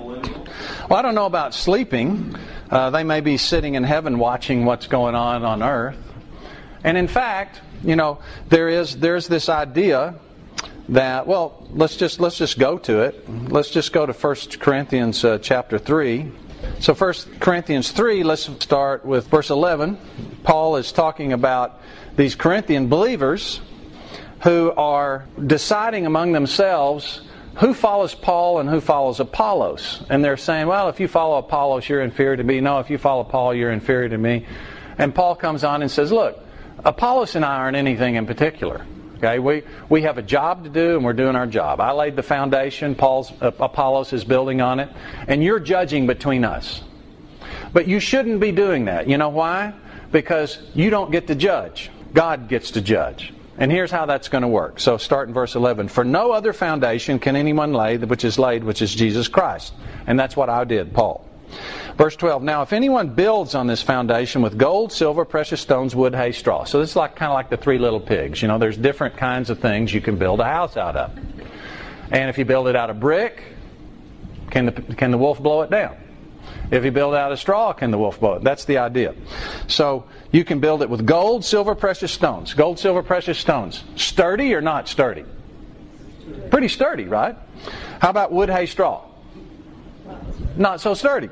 Well, 0.88 0.98
I 0.98 1.02
don't 1.02 1.14
know 1.14 1.26
about 1.26 1.54
sleeping. 1.54 2.36
Uh, 2.70 2.90
they 2.90 3.02
may 3.02 3.20
be 3.20 3.36
sitting 3.36 3.74
in 3.74 3.82
heaven 3.82 4.18
watching 4.18 4.64
what's 4.64 4.86
going 4.86 5.14
on 5.14 5.44
on 5.44 5.62
earth. 5.62 5.96
And 6.84 6.96
in 6.96 7.08
fact, 7.08 7.60
you 7.82 7.96
know, 7.96 8.20
there 8.48 8.68
is 8.68 8.96
there's 8.96 9.26
this 9.26 9.48
idea 9.48 10.14
that 10.90 11.26
well, 11.26 11.66
let's 11.70 11.96
just 11.96 12.20
let's 12.20 12.38
just 12.38 12.58
go 12.58 12.78
to 12.78 13.00
it. 13.00 13.28
Let's 13.50 13.70
just 13.70 13.92
go 13.92 14.06
to 14.06 14.12
1 14.12 14.36
Corinthians 14.60 15.24
uh, 15.24 15.38
chapter 15.38 15.78
3. 15.78 16.30
So 16.80 16.94
1 16.94 17.12
Corinthians 17.40 17.90
3, 17.90 18.22
let's 18.22 18.44
start 18.62 19.04
with 19.04 19.26
verse 19.28 19.50
11. 19.50 19.98
Paul 20.44 20.76
is 20.76 20.92
talking 20.92 21.32
about 21.32 21.80
these 22.16 22.34
Corinthian 22.34 22.88
believers 22.88 23.60
who 24.42 24.72
are 24.72 25.26
deciding 25.46 26.06
among 26.06 26.32
themselves 26.32 27.20
who 27.56 27.72
follows 27.74 28.14
Paul 28.14 28.60
and 28.60 28.68
who 28.68 28.80
follows 28.80 29.20
Apollos. 29.20 30.04
And 30.10 30.24
they're 30.24 30.36
saying, 30.36 30.66
well, 30.66 30.88
if 30.88 30.98
you 30.98 31.08
follow 31.08 31.38
Apollos, 31.38 31.88
you're 31.88 32.02
inferior 32.02 32.36
to 32.36 32.44
me. 32.44 32.60
No, 32.60 32.80
if 32.80 32.90
you 32.90 32.98
follow 32.98 33.24
Paul, 33.24 33.54
you're 33.54 33.70
inferior 33.70 34.08
to 34.08 34.18
me. 34.18 34.46
And 34.98 35.14
Paul 35.14 35.36
comes 35.36 35.64
on 35.64 35.82
and 35.82 35.90
says, 35.90 36.10
look, 36.10 36.38
Apollos 36.84 37.34
and 37.36 37.44
I 37.44 37.56
aren't 37.56 37.76
anything 37.76 38.16
in 38.16 38.26
particular. 38.26 38.84
Okay, 39.16 39.38
we, 39.38 39.62
we 39.88 40.02
have 40.02 40.18
a 40.18 40.22
job 40.22 40.64
to 40.64 40.70
do 40.70 40.96
and 40.96 41.04
we're 41.04 41.12
doing 41.12 41.36
our 41.36 41.46
job. 41.46 41.80
I 41.80 41.92
laid 41.92 42.16
the 42.16 42.22
foundation, 42.22 42.94
Paul's 42.94 43.32
uh, 43.40 43.52
Apollos 43.58 44.12
is 44.12 44.24
building 44.24 44.60
on 44.60 44.80
it, 44.80 44.90
and 45.28 45.42
you're 45.42 45.60
judging 45.60 46.06
between 46.06 46.44
us. 46.44 46.82
But 47.72 47.88
you 47.88 48.00
shouldn't 48.00 48.40
be 48.40 48.52
doing 48.52 48.86
that. 48.86 49.08
You 49.08 49.16
know 49.16 49.30
why? 49.30 49.72
Because 50.12 50.58
you 50.74 50.90
don't 50.90 51.10
get 51.10 51.28
to 51.28 51.34
judge. 51.34 51.90
God 52.12 52.48
gets 52.48 52.72
to 52.72 52.80
judge. 52.80 53.32
And 53.58 53.70
here's 53.70 53.90
how 53.90 54.06
that's 54.06 54.28
going 54.28 54.42
to 54.42 54.48
work. 54.48 54.80
So 54.80 54.96
start 54.96 55.28
in 55.28 55.34
verse 55.34 55.54
11. 55.54 55.88
For 55.88 56.04
no 56.04 56.32
other 56.32 56.52
foundation 56.52 57.18
can 57.18 57.36
anyone 57.36 57.72
lay 57.72 57.96
which 57.96 58.24
is 58.24 58.38
laid, 58.38 58.64
which 58.64 58.82
is 58.82 58.94
Jesus 58.94 59.28
Christ. 59.28 59.72
And 60.06 60.18
that's 60.18 60.36
what 60.36 60.50
I 60.50 60.64
did, 60.64 60.92
Paul. 60.92 61.28
Verse 61.96 62.16
12. 62.16 62.42
Now, 62.42 62.62
if 62.62 62.72
anyone 62.72 63.10
builds 63.10 63.54
on 63.54 63.68
this 63.68 63.80
foundation 63.80 64.42
with 64.42 64.58
gold, 64.58 64.92
silver, 64.92 65.24
precious 65.24 65.60
stones, 65.60 65.94
wood, 65.94 66.14
hay, 66.14 66.32
straw. 66.32 66.64
So 66.64 66.80
this 66.80 66.90
is 66.90 66.96
like 66.96 67.14
kind 67.14 67.30
of 67.30 67.34
like 67.34 67.48
the 67.48 67.56
three 67.56 67.78
little 67.78 68.00
pigs. 68.00 68.42
You 68.42 68.48
know, 68.48 68.58
there's 68.58 68.76
different 68.76 69.16
kinds 69.16 69.50
of 69.50 69.60
things 69.60 69.94
you 69.94 70.00
can 70.00 70.16
build 70.16 70.40
a 70.40 70.44
house 70.44 70.76
out 70.76 70.96
of. 70.96 71.16
And 72.10 72.28
if 72.28 72.38
you 72.38 72.44
build 72.44 72.66
it 72.66 72.74
out 72.74 72.90
of 72.90 72.98
brick, 72.98 73.44
can 74.50 74.66
the, 74.66 74.72
can 74.72 75.12
the 75.12 75.18
wolf 75.18 75.40
blow 75.40 75.62
it 75.62 75.70
down? 75.70 75.96
If 76.70 76.84
you 76.84 76.90
build 76.90 77.14
out 77.14 77.32
of 77.32 77.38
straw, 77.38 77.72
can 77.72 77.90
the 77.90 77.98
wolf 77.98 78.20
blow 78.20 78.34
it? 78.34 78.42
That's 78.42 78.64
the 78.64 78.78
idea. 78.78 79.14
So 79.66 80.06
you 80.32 80.44
can 80.44 80.60
build 80.60 80.82
it 80.82 80.90
with 80.90 81.06
gold, 81.06 81.44
silver, 81.44 81.74
precious 81.74 82.12
stones. 82.12 82.54
Gold, 82.54 82.78
silver, 82.78 83.02
precious 83.02 83.38
stones. 83.38 83.84
Sturdy 83.96 84.54
or 84.54 84.60
not 84.60 84.88
sturdy? 84.88 85.24
Pretty 86.50 86.68
sturdy, 86.68 87.04
right? 87.04 87.36
How 88.00 88.10
about 88.10 88.32
wood, 88.32 88.48
hay, 88.48 88.66
straw? 88.66 89.04
Not 90.56 90.80
so 90.80 90.94
sturdy. 90.94 91.28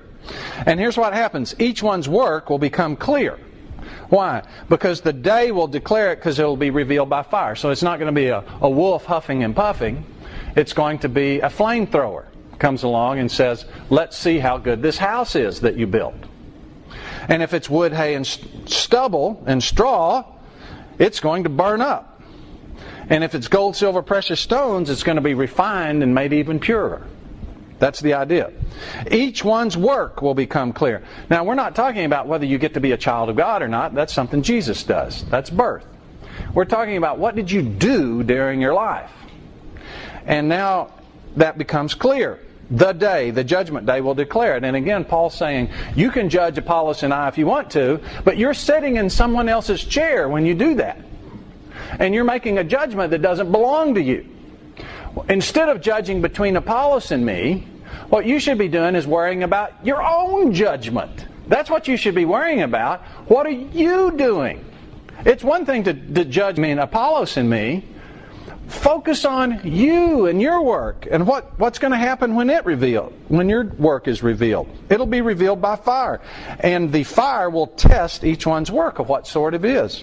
And 0.67 0.79
here's 0.79 0.97
what 0.97 1.13
happens 1.13 1.55
each 1.59 1.83
one's 1.83 2.09
work 2.09 2.51
will 2.51 2.59
become 2.59 2.97
clear. 2.97 3.39
Why? 4.09 4.43
Because 4.69 5.01
the 5.01 5.13
day 5.13 5.53
will 5.53 5.67
declare 5.67 6.13
it 6.13 6.17
because 6.17 6.39
it 6.39 6.45
will 6.45 6.57
be 6.57 6.71
revealed 6.71 7.09
by 7.09 7.23
fire. 7.23 7.57
So 7.57 7.71
it's 7.71 7.83
not 7.83 7.99
going 7.99 8.15
to 8.15 8.21
be 8.21 8.29
a, 8.29 8.45
a 8.61 8.69
wolf 8.69 9.05
huffing 9.07 9.43
and 9.43 9.57
puffing. 9.57 10.05
It's 10.55 10.75
going 10.75 10.99
to 11.01 11.09
be 11.09 11.41
a 11.41 11.49
flamethrower 11.49 12.27
comes 12.63 12.85
along 12.85 13.19
and 13.19 13.31
says, 13.31 13.67
Let's 13.91 14.17
see 14.17 14.39
how 14.39 14.57
good 14.57 14.81
this 14.81 14.97
house 14.97 15.35
is 15.35 15.61
that 15.61 15.77
you 15.77 15.87
built. 15.87 16.15
And 17.29 17.43
if 17.43 17.53
it's 17.53 17.69
wood, 17.69 17.93
hay, 17.93 18.15
and 18.15 18.27
stubble 18.27 19.43
and 19.47 19.63
straw, 19.63 20.25
it's 20.99 21.21
going 21.21 21.43
to 21.43 21.51
burn 21.51 21.81
up. 21.81 22.23
And 23.11 23.25
if 23.25 23.35
it's 23.35 23.49
gold, 23.49 23.77
silver, 23.77 24.01
precious 24.01 24.41
stones, 24.41 24.89
it's 24.89 25.03
going 25.03 25.17
to 25.17 25.23
be 25.23 25.35
refined 25.35 26.03
and 26.03 26.15
made 26.15 26.33
even 26.33 26.61
purer. 26.61 27.07
That's 27.81 28.01
the 28.01 28.15
idea. 28.15 28.53
Each 29.11 29.45
one's 29.45 29.77
work 29.77 30.23
will 30.23 30.35
become 30.35 30.73
clear. 30.73 31.03
Now, 31.29 31.43
we're 31.43 31.57
not 31.57 31.75
talking 31.75 32.05
about 32.05 32.29
whether 32.29 32.47
you 32.47 32.59
get 32.59 32.75
to 32.75 32.81
be 32.81 32.93
a 32.93 32.97
child 32.97 33.29
of 33.29 33.35
God 33.35 33.61
or 33.61 33.69
not. 33.69 33.93
That's 33.93 34.13
something 34.13 34.43
Jesus 34.43 34.85
does. 34.85 35.25
That's 35.25 35.51
birth. 35.51 35.85
We're 36.55 36.65
talking 36.65 36.97
about 36.97 37.19
what 37.19 37.35
did 37.35 37.51
you 37.51 37.63
do 37.63 38.23
during 38.23 38.61
your 38.61 38.73
life? 38.73 39.11
And 40.27 40.49
now 40.49 40.93
that 41.37 41.59
becomes 41.59 41.95
clear. 41.95 42.39
The 42.73 42.95
day, 42.95 43.31
the 43.31 43.45
judgment 43.45 43.87
day, 43.87 44.01
will 44.01 44.15
declare 44.15 44.57
it. 44.57 44.65
And 44.65 44.75
again, 44.75 45.05
Paul's 45.05 45.35
saying, 45.35 45.71
you 45.95 46.11
can 46.11 46.31
judge 46.31 46.57
Apollos 46.57 47.03
and 47.03 47.13
I 47.13 47.29
if 47.29 47.37
you 47.37 47.47
want 47.47 47.71
to, 47.73 48.01
but 48.25 48.39
you're 48.39 48.55
sitting 48.55 48.97
in 48.97 49.11
someone 49.11 49.47
else's 49.47 49.85
chair 49.85 50.27
when 50.27 50.47
you 50.47 50.55
do 50.55 50.75
that. 50.77 50.99
And 51.99 52.15
you're 52.15 52.25
making 52.25 52.57
a 52.57 52.65
judgment 52.65 53.11
that 53.11 53.21
doesn't 53.21 53.53
belong 53.53 53.95
to 53.97 54.03
you. 54.03 54.27
Instead 55.29 55.69
of 55.69 55.83
judging 55.83 56.23
between 56.23 56.57
Apollos 56.57 57.11
and 57.11 57.27
me, 57.27 57.67
what 58.09 58.25
you 58.25 58.41
should 58.41 58.57
be 58.57 58.69
doing 58.69 58.95
is 58.95 59.07
worrying 59.07 59.43
about 59.43 59.85
your 59.85 60.03
own 60.03 60.55
judgment. 60.55 61.27
That's 61.49 61.69
what 61.69 61.89
you 61.89 61.99
should 61.99 62.15
be 62.15 62.25
worrying 62.25 62.63
about. 62.63 63.03
What 63.29 63.47
are 63.47 63.51
you 63.51 64.13
doing? 64.17 64.65
It's 65.27 65.45
one 65.45 65.67
thing 65.67 65.85
to, 65.85 65.93
to 65.93 66.25
judge 66.25 66.57
me 66.57 66.71
and 66.71 66.81
Apollos 66.81 67.37
and 67.37 67.51
me. 67.51 67.85
Focus 68.73 69.27
on 69.27 69.61
you 69.65 70.27
and 70.27 70.41
your 70.41 70.63
work 70.63 71.07
and 71.11 71.27
what, 71.27 71.59
what's 71.59 71.79
going 71.79 71.93
to 71.93 71.99
happen 71.99 72.35
when 72.35 72.49
it 72.49 72.65
revealed, 72.65 73.13
when 73.29 73.49
your 73.49 73.65
work 73.65 74.09
is 74.09 74.23
revealed. 74.23 74.67
It'll 74.89 75.07
be 75.07 75.21
revealed 75.21 75.61
by 75.61 75.77
fire. 75.77 76.23
And 76.59 76.91
the 76.91 77.05
fire 77.05 77.51
will 77.51 77.67
test 77.67 78.25
each 78.25 78.47
one's 78.47 78.71
work 78.71 78.99
of 78.99 79.09
what 79.09 79.27
sort 79.27 79.55
it 79.55 79.65
is. 79.65 80.03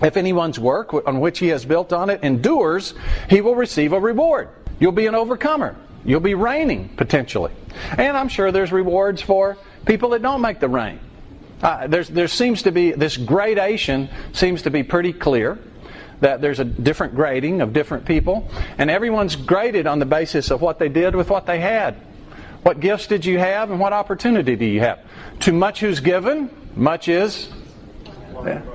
If 0.00 0.16
anyone's 0.16 0.60
work 0.60 0.94
on 0.94 1.18
which 1.18 1.40
he 1.40 1.48
has 1.48 1.64
built 1.64 1.92
on 1.92 2.08
it 2.08 2.22
endures, 2.22 2.94
he 3.28 3.40
will 3.40 3.56
receive 3.56 3.92
a 3.92 4.00
reward. 4.00 4.48
You'll 4.78 4.92
be 4.92 5.06
an 5.06 5.16
overcomer. 5.16 5.76
You'll 6.04 6.20
be 6.20 6.34
reigning, 6.34 6.90
potentially. 6.96 7.52
And 7.98 8.16
I'm 8.16 8.28
sure 8.28 8.52
there's 8.52 8.72
rewards 8.72 9.20
for 9.20 9.58
people 9.86 10.10
that 10.10 10.22
don't 10.22 10.40
make 10.40 10.60
the 10.60 10.68
reign. 10.68 11.00
Uh, 11.60 11.88
there 11.88 12.28
seems 12.28 12.62
to 12.62 12.70
be 12.70 12.92
this 12.92 13.16
gradation 13.16 14.08
seems 14.32 14.62
to 14.62 14.70
be 14.70 14.84
pretty 14.84 15.12
clear 15.12 15.58
that 16.20 16.40
there's 16.40 16.60
a 16.60 16.64
different 16.64 17.14
grading 17.14 17.60
of 17.60 17.72
different 17.72 18.04
people 18.04 18.48
and 18.78 18.90
everyone's 18.90 19.36
graded 19.36 19.86
on 19.86 19.98
the 19.98 20.06
basis 20.06 20.50
of 20.50 20.60
what 20.60 20.78
they 20.78 20.88
did 20.88 21.14
with 21.14 21.30
what 21.30 21.46
they 21.46 21.60
had. 21.60 21.94
What 22.62 22.80
gifts 22.80 23.06
did 23.06 23.24
you 23.24 23.38
have 23.38 23.70
and 23.70 23.78
what 23.78 23.92
opportunity 23.92 24.56
do 24.56 24.64
you 24.64 24.80
have? 24.80 25.00
To 25.40 25.52
much 25.52 25.80
who's 25.80 26.00
given 26.00 26.50
much 26.74 27.08
is 27.08 27.48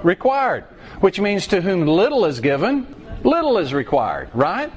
required 0.03 0.65
which 0.99 1.19
means 1.19 1.47
to 1.47 1.61
whom 1.61 1.85
little 1.85 2.25
is 2.25 2.39
given 2.39 2.87
little 3.23 3.57
is 3.57 3.73
required 3.73 4.29
right? 4.33 4.71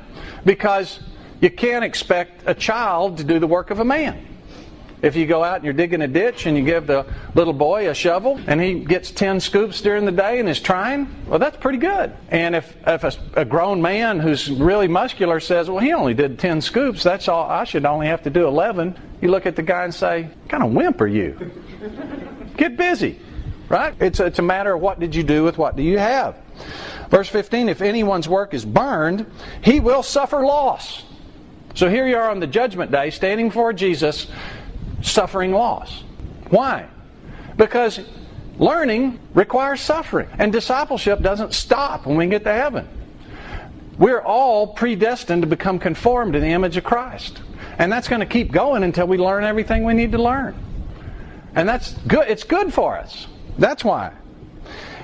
Because 0.45 1.01
you 1.41 1.51
can't 1.51 1.85
expect 1.85 2.43
a 2.47 2.55
child 2.55 3.19
to 3.19 3.25
do 3.25 3.39
the 3.39 3.47
work 3.47 3.71
of 3.71 3.79
a 3.79 3.85
man. 3.85 4.26
If 5.07 5.14
you 5.14 5.25
go 5.25 5.45
out 5.45 5.55
and 5.57 5.64
you're 5.64 5.73
digging 5.73 6.03
a 6.03 6.09
ditch 6.09 6.47
and 6.47 6.57
you 6.57 6.64
give 6.64 6.88
the 6.88 7.07
little 7.37 7.53
boy 7.53 7.88
a 7.88 7.95
shovel 7.95 8.40
and 8.49 8.61
he 8.61 8.81
gets 8.81 9.12
10 9.12 9.38
scoops 9.38 9.81
during 9.81 10.05
the 10.05 10.11
day 10.11 10.40
and 10.40 10.49
is 10.49 10.59
trying, 10.59 11.09
well, 11.29 11.38
that's 11.38 11.57
pretty 11.59 11.79
good. 11.79 12.12
And 12.29 12.57
if, 12.57 12.77
if 12.85 13.05
a, 13.05 13.12
a 13.35 13.45
grown 13.45 13.81
man 13.81 14.19
who's 14.19 14.51
really 14.51 14.88
muscular 14.88 15.38
says, 15.38 15.71
well, 15.71 15.79
he 15.79 15.92
only 15.92 16.12
did 16.12 16.40
10 16.40 16.61
scoops, 16.61 17.05
that's 17.05 17.29
all, 17.29 17.49
I 17.49 17.62
should 17.62 17.85
only 17.85 18.09
have 18.09 18.25
to 18.25 18.31
do 18.31 18.49
11, 18.49 18.99
you 19.21 19.29
look 19.29 19.47
at 19.47 19.55
the 19.55 19.62
guy 19.62 19.85
and 19.85 19.95
say, 19.95 20.29
kind 20.49 20.64
of 20.64 20.73
wimp 20.73 21.01
are 21.01 21.07
you? 21.07 21.53
Get 22.57 22.77
busy, 22.77 23.21
right? 23.69 23.95
It's, 24.01 24.19
it's 24.19 24.40
a 24.40 24.42
matter 24.42 24.75
of 24.75 24.81
what 24.81 24.99
did 24.99 25.14
you 25.14 25.23
do 25.23 25.45
with 25.45 25.57
what 25.57 25.77
do 25.77 25.85
you 25.85 25.99
have. 25.99 26.37
Verse 27.11 27.29
15, 27.29 27.69
if 27.69 27.81
anyone's 27.81 28.29
work 28.29 28.55
is 28.55 28.64
burned, 28.64 29.25
he 29.62 29.79
will 29.79 30.03
suffer 30.03 30.45
loss. 30.45 31.05
So 31.77 31.88
here 31.88 32.09
you 32.09 32.16
are 32.16 32.29
on 32.29 32.40
the 32.40 32.47
judgment 32.49 32.90
day, 32.90 33.11
standing 33.11 33.49
before 33.49 33.73
Jesus, 33.73 34.27
suffering 35.03 35.53
loss. 35.53 36.03
Why? 36.49 36.89
Because 37.57 38.01
learning 38.59 39.19
requires 39.35 39.81
suffering, 39.81 40.29
and 40.39 40.53
discipleship 40.53 41.21
doesn't 41.21 41.55
stop 41.55 42.07
when 42.07 42.17
we 42.17 42.27
get 42.27 42.45
to 42.45 42.53
heaven. 42.53 42.89
We're 43.99 44.21
all 44.21 44.69
predestined 44.69 45.43
to 45.43 45.49
become 45.49 45.79
conformed 45.79 46.35
to 46.35 46.41
the 46.41 46.49
image 46.49 46.77
of 46.77 46.85
Christ. 46.85 47.41
And 47.79 47.91
that's 47.91 48.09
going 48.09 48.21
to 48.21 48.27
keep 48.27 48.53
going 48.53 48.83
until 48.83 49.07
we 49.07 49.17
learn 49.19 49.45
everything 49.45 49.85
we 49.85 49.95
need 49.95 50.13
to 50.13 50.23
learn. 50.23 50.55
And 51.55 51.69
that's 51.69 51.95
good. 52.07 52.29
It's 52.29 52.45
good 52.45 52.73
for 52.73 52.97
us. 52.97 53.27
That's 53.59 53.85
why. 53.85 54.13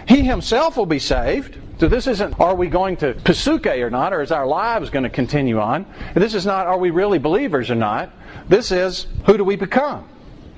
He 0.06 0.22
himself 0.22 0.76
will 0.76 0.86
be 0.86 0.98
saved. 0.98 1.58
So 1.82 1.88
this 1.88 2.06
isn't 2.06 2.38
are 2.38 2.54
we 2.54 2.68
going 2.68 2.96
to 2.98 3.12
pasuke 3.12 3.66
or 3.82 3.90
not, 3.90 4.12
or 4.12 4.22
is 4.22 4.30
our 4.30 4.46
lives 4.46 4.88
going 4.88 5.02
to 5.02 5.10
continue 5.10 5.58
on? 5.58 5.84
This 6.14 6.32
is 6.32 6.46
not 6.46 6.68
are 6.68 6.78
we 6.78 6.90
really 6.90 7.18
believers 7.18 7.72
or 7.72 7.74
not. 7.74 8.12
This 8.48 8.70
is 8.70 9.08
who 9.26 9.36
do 9.36 9.42
we 9.42 9.56
become? 9.56 10.08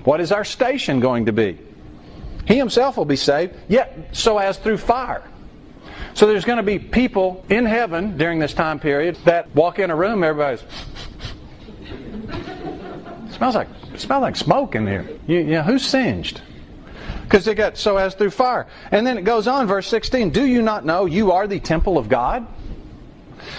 What 0.02 0.20
is 0.20 0.32
our 0.32 0.44
station 0.44 1.00
going 1.00 1.24
to 1.24 1.32
be? 1.32 1.58
He 2.46 2.56
himself 2.56 2.98
will 2.98 3.06
be 3.06 3.16
saved, 3.16 3.54
yet 3.68 4.10
so 4.12 4.36
as 4.36 4.58
through 4.58 4.76
fire. 4.76 5.26
So 6.12 6.26
there's 6.26 6.44
going 6.44 6.58
to 6.58 6.62
be 6.62 6.78
people 6.78 7.42
in 7.48 7.64
heaven 7.64 8.18
during 8.18 8.38
this 8.38 8.52
time 8.52 8.78
period 8.78 9.16
that 9.24 9.48
walk 9.54 9.78
in 9.78 9.90
a 9.90 9.96
room, 9.96 10.22
everybody's 10.22 10.62
smells 13.34 13.54
like 13.54 13.68
smells 13.96 14.20
like 14.20 14.36
smoke 14.36 14.74
in 14.74 14.86
here. 14.86 15.08
You, 15.26 15.38
you 15.38 15.44
know, 15.52 15.62
who's 15.62 15.86
singed? 15.86 16.42
Because 17.24 17.44
they 17.44 17.54
got 17.54 17.76
so 17.76 17.96
as 17.96 18.14
through 18.14 18.30
fire. 18.30 18.66
And 18.90 19.06
then 19.06 19.18
it 19.18 19.24
goes 19.24 19.48
on, 19.48 19.66
verse 19.66 19.86
16 19.88 20.30
Do 20.30 20.44
you 20.44 20.62
not 20.62 20.84
know 20.84 21.06
you 21.06 21.32
are 21.32 21.46
the 21.46 21.60
temple 21.60 21.98
of 21.98 22.08
God? 22.08 22.46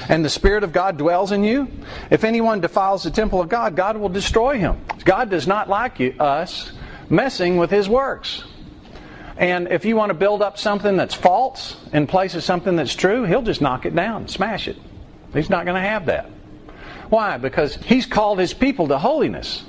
And 0.10 0.26
the 0.26 0.30
Spirit 0.30 0.64
of 0.64 0.72
God 0.72 0.98
dwells 0.98 1.32
in 1.32 1.44
you? 1.44 1.68
If 2.10 2.24
anyone 2.24 2.62
defiles 2.62 3.04
the 3.04 3.12
temple 3.12 3.42
of 3.42 3.50
God, 3.50 3.76
God 3.76 3.98
will 3.98 4.10
destroy 4.10 4.58
him. 4.58 4.82
God 5.04 5.30
does 5.30 5.48
not 5.48 5.70
like 5.70 6.00
you, 6.00 6.16
us 6.20 6.72
messing 7.10 7.58
with 7.58 7.72
His 7.72 7.88
works. 7.88 8.44
And 9.38 9.68
if 9.68 9.84
you 9.86 9.96
want 9.96 10.12
to 10.12 10.14
build 10.14 10.42
up 10.42 10.58
something 10.58 10.96
that's 10.96 11.14
false 11.14 11.76
in 11.92 12.08
place 12.08 12.36
of 12.36 12.44
something 12.44 12.76
that's 12.76 12.96
true, 12.96 13.24
He'll 13.24 13.42
just 13.42 13.62
knock 13.62 13.86
it 13.86 13.96
down, 13.96 14.28
smash 14.28 14.68
it. 14.68 14.78
He's 15.34 15.50
not 15.50 15.66
going 15.66 15.76
to 15.76 15.88
have 15.88 16.06
that. 16.06 16.30
Why? 17.10 17.38
Because 17.38 17.76
He's 17.76 18.06
called 18.06 18.40
His 18.40 18.54
people 18.54 18.88
to 18.88 18.98
holiness. 18.98 19.64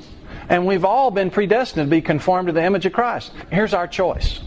And 0.48 0.66
we've 0.66 0.84
all 0.84 1.10
been 1.10 1.30
predestined 1.30 1.86
to 1.86 1.90
be 1.90 2.00
conformed 2.00 2.48
to 2.48 2.52
the 2.52 2.64
image 2.64 2.86
of 2.86 2.92
Christ. 2.92 3.32
Here's 3.50 3.74
our 3.74 3.88
choice. 3.88 4.40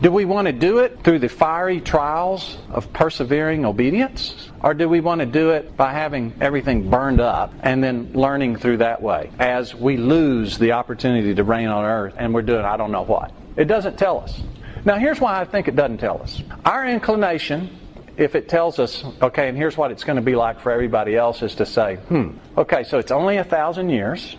Do 0.00 0.10
we 0.10 0.24
want 0.24 0.46
to 0.46 0.52
do 0.52 0.78
it 0.78 1.02
through 1.02 1.20
the 1.20 1.28
fiery 1.28 1.80
trials 1.80 2.58
of 2.70 2.92
persevering 2.92 3.64
obedience? 3.64 4.50
Or 4.62 4.74
do 4.74 4.88
we 4.88 5.00
want 5.00 5.20
to 5.20 5.26
do 5.26 5.50
it 5.50 5.76
by 5.76 5.92
having 5.92 6.34
everything 6.40 6.90
burned 6.90 7.20
up 7.20 7.52
and 7.62 7.82
then 7.82 8.12
learning 8.12 8.56
through 8.56 8.78
that 8.78 9.02
way 9.02 9.30
as 9.38 9.74
we 9.74 9.96
lose 9.96 10.58
the 10.58 10.72
opportunity 10.72 11.34
to 11.34 11.44
reign 11.44 11.68
on 11.68 11.84
earth 11.84 12.14
and 12.16 12.34
we're 12.34 12.42
doing 12.42 12.64
I 12.64 12.76
don't 12.76 12.92
know 12.92 13.04
what? 13.04 13.32
It 13.56 13.64
doesn't 13.64 13.98
tell 13.98 14.20
us. 14.20 14.42
Now, 14.84 14.96
here's 14.96 15.20
why 15.20 15.40
I 15.40 15.44
think 15.44 15.68
it 15.68 15.76
doesn't 15.76 15.98
tell 15.98 16.20
us. 16.20 16.42
Our 16.64 16.86
inclination 16.86 17.70
if 18.16 18.34
it 18.34 18.48
tells 18.48 18.78
us, 18.78 19.04
okay, 19.20 19.48
and 19.48 19.56
here's 19.56 19.76
what 19.76 19.90
it's 19.90 20.04
going 20.04 20.16
to 20.16 20.22
be 20.22 20.36
like 20.36 20.60
for 20.60 20.70
everybody 20.70 21.16
else, 21.16 21.42
is 21.42 21.56
to 21.56 21.66
say, 21.66 21.96
hmm, 21.96 22.30
okay, 22.56 22.84
so 22.84 22.98
it's 22.98 23.10
only 23.10 23.38
a 23.38 23.44
thousand 23.44 23.90
years, 23.90 24.36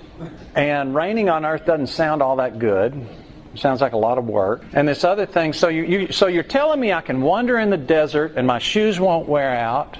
and 0.56 0.96
reigning 0.96 1.30
on 1.30 1.46
earth 1.46 1.66
doesn't 1.66 1.88
sound 1.88 2.22
all 2.22 2.38
that 2.38 2.60
good. 2.60 3.08
Sounds 3.56 3.80
like 3.80 3.94
a 3.94 3.98
lot 3.98 4.18
of 4.18 4.26
work. 4.26 4.64
And 4.74 4.88
this 4.88 5.04
other 5.04 5.26
thing, 5.26 5.54
so 5.54 5.70
you, 5.70 5.84
you 5.84 6.12
so 6.12 6.28
you're 6.28 6.44
telling 6.44 6.80
me 6.80 6.92
I 6.92 7.02
can 7.02 7.22
wander 7.22 7.58
in 7.58 7.70
the 7.70 7.78
desert 7.78 8.34
and 8.36 8.46
my 8.46 8.60
shoes 8.60 9.00
won't 9.00 9.30
wear 9.30 9.56
out, 9.56 9.98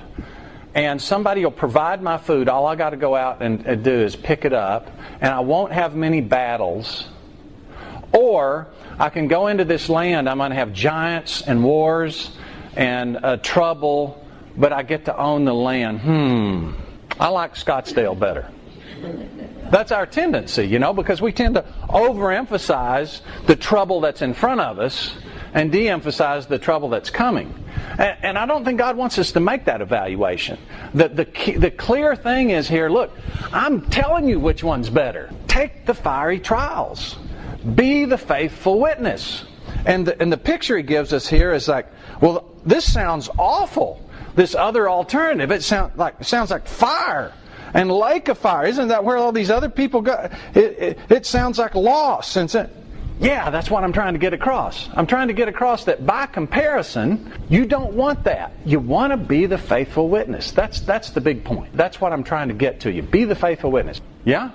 and 0.74 1.02
somebody 1.02 1.46
will 1.46 1.52
provide 1.52 2.02
my 2.02 2.18
food. 2.18 2.50
All 2.50 2.66
I 2.68 2.76
got 2.76 2.90
to 2.90 2.98
go 2.98 3.16
out 3.16 3.42
and, 3.42 3.66
and 3.66 3.84
do 3.84 3.92
is 3.92 4.16
pick 4.16 4.44
it 4.44 4.52
up, 4.52 4.92
and 5.22 5.34
I 5.34 5.40
won't 5.40 5.72
have 5.72 5.96
many 5.96 6.20
battles. 6.20 7.08
Or 8.12 8.68
I 9.00 9.10
can 9.10 9.28
go 9.28 9.48
into 9.48 9.66
this 9.66 9.90
land. 9.90 10.30
I'm 10.30 10.38
going 10.38 10.52
to 10.52 10.56
have 10.56 10.74
giants 10.74 11.42
and 11.42 11.64
wars 11.64 12.32
and 12.76 13.18
uh, 13.18 13.38
trouble, 13.38 14.26
but 14.58 14.74
I 14.74 14.84
get 14.84 15.06
to 15.06 15.18
own 15.18 15.46
the 15.46 15.54
land. 15.54 16.02
Hmm. 16.02 16.72
I 17.20 17.30
like 17.30 17.56
Scottsdale 17.56 18.20
better. 18.20 18.52
That's 19.70 19.92
our 19.92 20.06
tendency, 20.06 20.64
you 20.64 20.80
know, 20.80 20.94
because 20.94 21.22
we 21.22 21.32
tend 21.32 21.56
to 21.56 21.64
overemphasize 21.90 23.22
the 23.48 23.56
trouble 23.56 24.02
that's 24.02 24.22
in 24.22 24.34
front 24.34 24.62
of 24.62 24.80
us 24.80 25.16
and 25.54 25.72
de 25.72 25.90
emphasize 25.90 26.46
the 26.46 26.60
trouble 26.60 26.90
that's 26.90 27.10
coming. 27.10 27.54
And, 27.98 28.18
and, 28.22 28.38
I 28.38 28.46
don't 28.46 28.66
think 28.66 28.78
God 28.78 28.98
wants 28.98 29.18
us 29.18 29.32
to 29.32 29.40
make 29.40 29.66
that 29.66 29.82
evaluation. 29.82 30.60
The, 30.94 31.08
the, 31.08 31.58
the 31.58 31.72
clear 31.72 32.16
thing 32.16 32.50
is 32.50 32.68
here 32.68 32.90
look, 32.90 33.12
I'm 33.52 33.90
telling 33.90 34.28
you 34.28 34.40
which 34.40 34.64
one's 34.64 34.90
better. 34.90 35.32
Take 35.48 35.86
the 35.86 35.94
fiery 35.94 36.40
trials, 36.40 37.16
be 37.74 38.06
the 38.06 38.18
faithful 38.18 38.80
witness. 38.80 39.46
And 39.86 40.06
the, 40.06 40.22
and 40.22 40.32
the 40.32 40.38
picture 40.38 40.78
he 40.78 40.84
gives 40.84 41.14
us 41.14 41.28
here 41.28 41.54
is 41.54 41.68
like, 41.68 41.88
well, 42.22 42.52
this 42.66 42.92
sounds 42.92 43.30
awful. 43.38 44.02
This 44.36 44.56
other 44.56 44.90
alternative, 44.90 45.52
it 45.52 45.64
sounds 45.64 45.98
like, 45.98 46.16
it 46.20 46.26
sounds 46.26 46.52
like 46.52 46.68
fire 46.68 47.34
and 47.76 47.92
like 47.92 48.30
a 48.30 48.36
fire. 48.36 48.66
Isn't 48.66 48.88
that 48.88 49.04
where 49.04 49.18
all 49.18 49.34
these 49.34 49.52
other 49.52 49.70
people 49.70 50.02
go? 50.02 50.30
It, 50.54 50.80
it, 50.80 51.00
it 51.10 51.26
sounds 51.26 51.60
like 51.60 51.76
loss. 51.76 52.38
And 52.38 52.50
so, 52.50 52.70
yeah, 53.20 53.50
that's 53.50 53.70
what 53.70 53.84
I'm 53.84 53.92
trying 53.92 54.14
to 54.14 54.20
get 54.20 54.34
across. 54.34 54.90
I'm 54.94 55.06
trying 55.06 55.28
to 55.28 55.34
get 55.34 55.50
across 55.50 55.84
that 55.84 56.06
by 56.06 56.26
comparison, 56.26 57.34
you 57.50 57.66
don't 57.66 57.94
want 57.94 58.24
that. 58.24 58.54
You 58.66 58.80
want 58.80 59.12
to 59.12 59.18
be 59.18 59.46
the 59.46 59.58
faithful 59.58 60.08
witness. 60.08 60.52
That's 60.52 60.80
that's 60.80 61.10
the 61.10 61.22
big 61.22 61.44
point. 61.44 61.76
That's 61.76 62.00
what 62.00 62.14
I'm 62.14 62.24
trying 62.24 62.48
to 62.48 62.54
get 62.54 62.80
to 62.82 62.92
you. 62.92 63.02
Be 63.02 63.26
the 63.26 63.36
faithful 63.36 63.72
witness. 63.72 64.00
Yeah? 64.24 64.52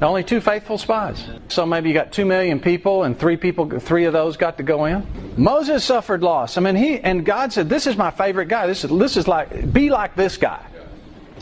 Only 0.00 0.24
two 0.24 0.40
faithful 0.40 0.78
spies. 0.78 1.22
So 1.48 1.66
maybe 1.66 1.88
you 1.90 1.94
got 1.94 2.10
two 2.10 2.24
million 2.24 2.58
people, 2.58 3.04
and 3.04 3.16
three 3.16 3.36
people, 3.36 3.78
three 3.78 4.06
of 4.06 4.14
those 4.14 4.36
got 4.38 4.56
to 4.56 4.62
go 4.62 4.86
in. 4.86 5.06
Moses 5.36 5.84
suffered 5.84 6.22
loss. 6.22 6.56
I 6.56 6.60
mean, 6.62 6.74
he 6.74 6.98
and 6.98 7.24
God 7.24 7.52
said, 7.52 7.68
"This 7.68 7.86
is 7.86 7.96
my 7.96 8.10
favorite 8.10 8.48
guy. 8.48 8.66
This 8.66 8.82
is 8.82 8.90
this 8.90 9.16
is 9.18 9.28
like 9.28 9.72
be 9.72 9.90
like 9.90 10.16
this 10.16 10.38
guy." 10.38 10.64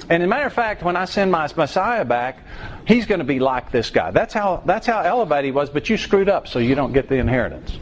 And 0.09 0.23
as 0.23 0.27
a 0.27 0.29
matter 0.29 0.47
of 0.47 0.53
fact, 0.53 0.83
when 0.83 0.97
I 0.97 1.05
send 1.05 1.31
my 1.31 1.49
Messiah 1.57 2.05
back, 2.05 2.39
he's 2.87 3.07
going 3.07 3.21
to 3.21 3.25
be 3.25 3.39
like 3.39 3.71
this 3.71 3.91
guy. 3.91 4.11
That's 4.11 4.35
how 4.35 4.63
that's 4.67 4.87
how 4.87 5.01
elevated 5.01 5.47
he 5.47 5.51
was. 5.53 5.71
But 5.71 5.89
you 5.89 5.97
screwed 5.97 6.29
up, 6.29 6.49
so 6.49 6.59
you 6.59 6.75
don't 6.75 6.93
get 6.93 7.09
the 7.09 7.17
inheritance. 7.17 7.79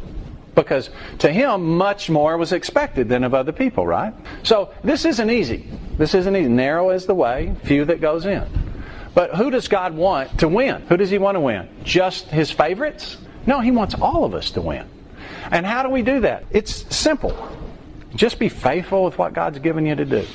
Because 0.54 0.90
to 1.20 1.30
him, 1.30 1.76
much 1.76 2.10
more 2.10 2.36
was 2.36 2.52
expected 2.52 3.08
than 3.08 3.24
of 3.24 3.32
other 3.32 3.52
people, 3.52 3.86
right? 3.86 4.12
So 4.42 4.74
this 4.82 5.04
isn't 5.04 5.30
easy. 5.30 5.68
This 5.96 6.14
isn't 6.14 6.34
easy. 6.34 6.48
Narrow 6.48 6.90
is 6.90 7.06
the 7.06 7.14
way, 7.14 7.54
few 7.62 7.84
that 7.84 8.00
goes 8.00 8.26
in. 8.26 8.44
But 9.14 9.34
who 9.36 9.50
does 9.50 9.68
God 9.68 9.94
want 9.94 10.40
to 10.40 10.48
win? 10.48 10.82
Who 10.88 10.96
does 10.96 11.10
He 11.10 11.18
want 11.18 11.36
to 11.36 11.40
win? 11.40 11.68
Just 11.84 12.26
His 12.26 12.50
favorites? 12.50 13.16
No, 13.46 13.60
He 13.60 13.70
wants 13.70 13.94
all 13.94 14.24
of 14.24 14.34
us 14.34 14.50
to 14.52 14.60
win. 14.60 14.86
And 15.50 15.64
how 15.64 15.82
do 15.82 15.88
we 15.88 16.02
do 16.02 16.20
that? 16.20 16.44
It's 16.50 16.94
simple. 16.94 17.36
Just 18.14 18.38
be 18.38 18.48
faithful 18.48 19.04
with 19.04 19.16
what 19.16 19.32
God's 19.32 19.60
given 19.60 19.86
you 19.86 19.94
to 19.94 20.04
do 20.04 20.26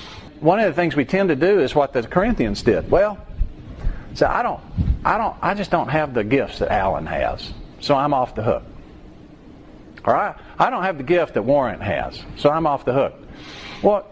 one 0.43 0.59
of 0.59 0.65
the 0.65 0.73
things 0.73 0.95
we 0.95 1.05
tend 1.05 1.29
to 1.29 1.35
do 1.37 1.61
is 1.61 1.73
what 1.73 1.93
the 1.93 2.03
Corinthians 2.03 2.61
did. 2.63 2.91
Well, 2.91 3.17
so 4.13 4.27
I 4.27 4.43
don't, 4.43 4.59
I 5.05 5.17
don't, 5.17 5.35
I 5.41 5.53
just 5.53 5.71
don't 5.71 5.87
have 5.87 6.13
the 6.13 6.23
gifts 6.23 6.59
that 6.59 6.69
Alan 6.69 7.05
has, 7.05 7.53
so 7.79 7.95
I'm 7.95 8.13
off 8.13 8.35
the 8.35 8.43
hook. 8.43 8.63
All 10.05 10.13
right, 10.13 10.35
I 10.59 10.69
don't 10.69 10.83
have 10.83 10.97
the 10.97 11.03
gift 11.03 11.35
that 11.35 11.43
Warren 11.43 11.79
has, 11.79 12.21
so 12.35 12.49
I'm 12.49 12.67
off 12.67 12.83
the 12.83 12.91
hook. 12.91 13.13
Well, 13.81 14.05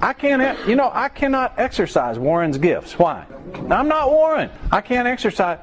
I 0.00 0.12
can't, 0.12 0.68
you 0.68 0.74
know, 0.74 0.90
I 0.92 1.08
cannot 1.08 1.58
exercise 1.58 2.18
Warren's 2.18 2.58
gifts. 2.58 2.98
Why? 2.98 3.24
I'm 3.70 3.86
not 3.86 4.10
Warren. 4.10 4.50
I 4.72 4.80
can't 4.80 5.06
exercise. 5.06 5.60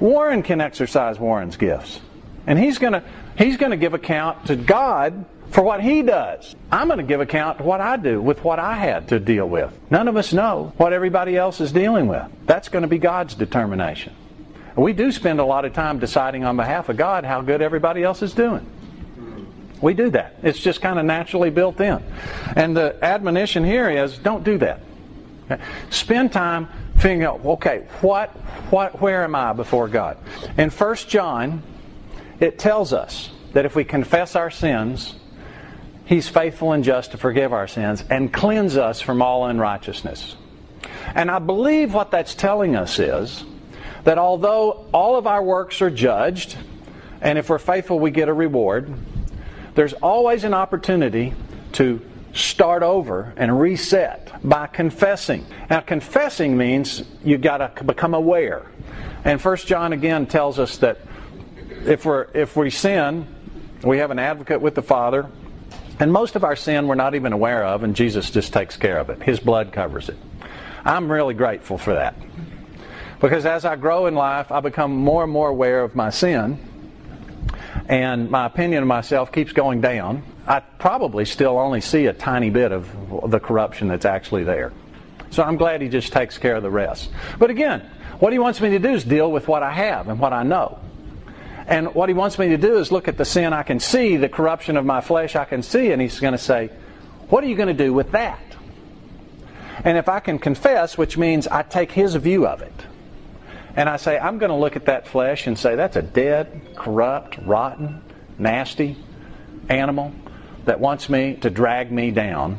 Warren 0.00 0.42
can 0.42 0.62
exercise 0.62 1.18
Warren's 1.18 1.58
gifts, 1.58 2.00
and 2.46 2.58
he's 2.58 2.78
gonna, 2.78 3.04
he's 3.36 3.58
gonna 3.58 3.76
give 3.76 3.92
account 3.92 4.46
to 4.46 4.56
God 4.56 5.26
for 5.50 5.62
what 5.62 5.80
he 5.80 6.02
does. 6.02 6.54
I'm 6.70 6.88
going 6.88 6.98
to 6.98 7.04
give 7.04 7.20
account 7.20 7.58
to 7.58 7.64
what 7.64 7.80
I 7.80 7.96
do 7.96 8.20
with 8.20 8.42
what 8.44 8.58
I 8.58 8.74
had 8.74 9.08
to 9.08 9.20
deal 9.20 9.48
with. 9.48 9.76
None 9.90 10.08
of 10.08 10.16
us 10.16 10.32
know 10.32 10.72
what 10.76 10.92
everybody 10.92 11.36
else 11.36 11.60
is 11.60 11.72
dealing 11.72 12.08
with. 12.08 12.26
That's 12.46 12.68
going 12.68 12.82
to 12.82 12.88
be 12.88 12.98
God's 12.98 13.34
determination. 13.34 14.14
We 14.76 14.92
do 14.92 15.10
spend 15.10 15.40
a 15.40 15.44
lot 15.44 15.64
of 15.64 15.72
time 15.72 15.98
deciding 15.98 16.44
on 16.44 16.56
behalf 16.56 16.88
of 16.88 16.96
God 16.96 17.24
how 17.24 17.40
good 17.40 17.62
everybody 17.62 18.02
else 18.02 18.22
is 18.22 18.34
doing. 18.34 18.66
We 19.80 19.94
do 19.94 20.10
that. 20.10 20.36
It's 20.42 20.58
just 20.58 20.80
kind 20.80 20.98
of 20.98 21.04
naturally 21.04 21.50
built 21.50 21.80
in. 21.80 22.02
And 22.54 22.76
the 22.76 22.96
admonition 23.02 23.64
here 23.64 23.88
is 23.90 24.18
don't 24.18 24.44
do 24.44 24.58
that. 24.58 24.80
Spend 25.90 26.32
time 26.32 26.68
figuring 26.96 27.24
out, 27.24 27.44
okay, 27.44 27.86
what, 28.00 28.30
what, 28.70 29.00
where 29.00 29.22
am 29.22 29.34
I 29.34 29.52
before 29.52 29.88
God? 29.88 30.18
In 30.56 30.70
1 30.70 30.96
John, 31.08 31.62
it 32.40 32.58
tells 32.58 32.92
us 32.92 33.30
that 33.52 33.64
if 33.64 33.76
we 33.76 33.84
confess 33.84 34.34
our 34.34 34.50
sins, 34.50 35.14
He's 36.06 36.28
faithful 36.28 36.72
and 36.72 36.84
just 36.84 37.10
to 37.10 37.18
forgive 37.18 37.52
our 37.52 37.66
sins 37.66 38.04
and 38.08 38.32
cleanse 38.32 38.76
us 38.76 39.00
from 39.00 39.20
all 39.20 39.44
unrighteousness. 39.46 40.36
And 41.14 41.30
I 41.30 41.40
believe 41.40 41.92
what 41.92 42.12
that's 42.12 42.34
telling 42.34 42.76
us 42.76 42.98
is 42.98 43.44
that 44.04 44.16
although 44.16 44.86
all 44.94 45.16
of 45.16 45.26
our 45.26 45.42
works 45.42 45.82
are 45.82 45.90
judged, 45.90 46.56
and 47.20 47.38
if 47.38 47.50
we're 47.50 47.58
faithful, 47.58 47.98
we 47.98 48.12
get 48.12 48.28
a 48.28 48.32
reward, 48.32 48.92
there's 49.74 49.94
always 49.94 50.44
an 50.44 50.54
opportunity 50.54 51.34
to 51.72 52.00
start 52.32 52.84
over 52.84 53.32
and 53.36 53.60
reset 53.60 54.30
by 54.44 54.68
confessing. 54.68 55.44
Now, 55.68 55.80
confessing 55.80 56.56
means 56.56 57.02
you've 57.24 57.40
got 57.40 57.76
to 57.76 57.84
become 57.84 58.14
aware. 58.14 58.66
And 59.24 59.40
First 59.40 59.66
John 59.66 59.92
again 59.92 60.26
tells 60.26 60.60
us 60.60 60.76
that 60.78 61.00
if, 61.84 62.04
we're, 62.04 62.28
if 62.32 62.56
we 62.56 62.70
sin, 62.70 63.26
we 63.82 63.98
have 63.98 64.12
an 64.12 64.18
advocate 64.20 64.60
with 64.60 64.76
the 64.76 64.82
Father, 64.82 65.26
and 65.98 66.12
most 66.12 66.36
of 66.36 66.44
our 66.44 66.56
sin 66.56 66.86
we're 66.86 66.94
not 66.94 67.14
even 67.14 67.32
aware 67.32 67.64
of, 67.64 67.82
and 67.82 67.96
Jesus 67.96 68.30
just 68.30 68.52
takes 68.52 68.76
care 68.76 68.98
of 68.98 69.10
it. 69.10 69.22
His 69.22 69.40
blood 69.40 69.72
covers 69.72 70.08
it. 70.08 70.16
I'm 70.84 71.10
really 71.10 71.34
grateful 71.34 71.78
for 71.78 71.94
that. 71.94 72.14
Because 73.20 73.46
as 73.46 73.64
I 73.64 73.76
grow 73.76 74.06
in 74.06 74.14
life, 74.14 74.52
I 74.52 74.60
become 74.60 74.94
more 74.94 75.24
and 75.24 75.32
more 75.32 75.48
aware 75.48 75.82
of 75.82 75.94
my 75.94 76.10
sin, 76.10 76.58
and 77.88 78.30
my 78.30 78.46
opinion 78.46 78.82
of 78.82 78.88
myself 78.88 79.32
keeps 79.32 79.52
going 79.52 79.80
down. 79.80 80.22
I 80.46 80.60
probably 80.60 81.24
still 81.24 81.58
only 81.58 81.80
see 81.80 82.06
a 82.06 82.12
tiny 82.12 82.50
bit 82.50 82.72
of 82.72 83.30
the 83.30 83.40
corruption 83.40 83.88
that's 83.88 84.04
actually 84.04 84.44
there. 84.44 84.72
So 85.30 85.42
I'm 85.42 85.56
glad 85.56 85.82
he 85.82 85.88
just 85.88 86.12
takes 86.12 86.38
care 86.38 86.56
of 86.56 86.62
the 86.62 86.70
rest. 86.70 87.10
But 87.38 87.50
again, 87.50 87.80
what 88.18 88.32
he 88.32 88.38
wants 88.38 88.60
me 88.60 88.70
to 88.70 88.78
do 88.78 88.90
is 88.90 89.04
deal 89.04 89.30
with 89.30 89.48
what 89.48 89.62
I 89.62 89.72
have 89.72 90.08
and 90.08 90.20
what 90.20 90.32
I 90.32 90.42
know. 90.42 90.78
And 91.66 91.94
what 91.94 92.08
he 92.08 92.14
wants 92.14 92.38
me 92.38 92.48
to 92.48 92.56
do 92.56 92.78
is 92.78 92.92
look 92.92 93.08
at 93.08 93.18
the 93.18 93.24
sin. 93.24 93.52
I 93.52 93.62
can 93.62 93.80
see, 93.80 94.16
the 94.16 94.28
corruption 94.28 94.76
of 94.76 94.84
my 94.84 95.00
flesh. 95.00 95.34
I 95.34 95.44
can 95.44 95.62
see, 95.62 95.90
and 95.90 96.00
he's 96.00 96.20
going 96.20 96.32
to 96.32 96.38
say, 96.38 96.70
What 97.28 97.42
are 97.42 97.48
you 97.48 97.56
going 97.56 97.74
to 97.76 97.84
do 97.84 97.92
with 97.92 98.12
that? 98.12 98.40
And 99.84 99.98
if 99.98 100.08
I 100.08 100.20
can 100.20 100.38
confess, 100.38 100.96
which 100.96 101.18
means 101.18 101.46
I 101.48 101.62
take 101.62 101.92
his 101.92 102.14
view 102.14 102.46
of 102.46 102.62
it, 102.62 102.72
and 103.74 103.88
I 103.88 103.96
say, 103.96 104.18
I'm 104.18 104.38
going 104.38 104.50
to 104.50 104.56
look 104.56 104.76
at 104.76 104.86
that 104.86 105.08
flesh 105.08 105.46
and 105.46 105.58
say, 105.58 105.74
That's 105.74 105.96
a 105.96 106.02
dead, 106.02 106.74
corrupt, 106.76 107.38
rotten, 107.38 108.02
nasty, 108.38 108.96
animal 109.68 110.12
that 110.66 110.78
wants 110.78 111.08
me 111.08 111.34
to 111.34 111.50
drag 111.50 111.90
me 111.90 112.12
down 112.12 112.58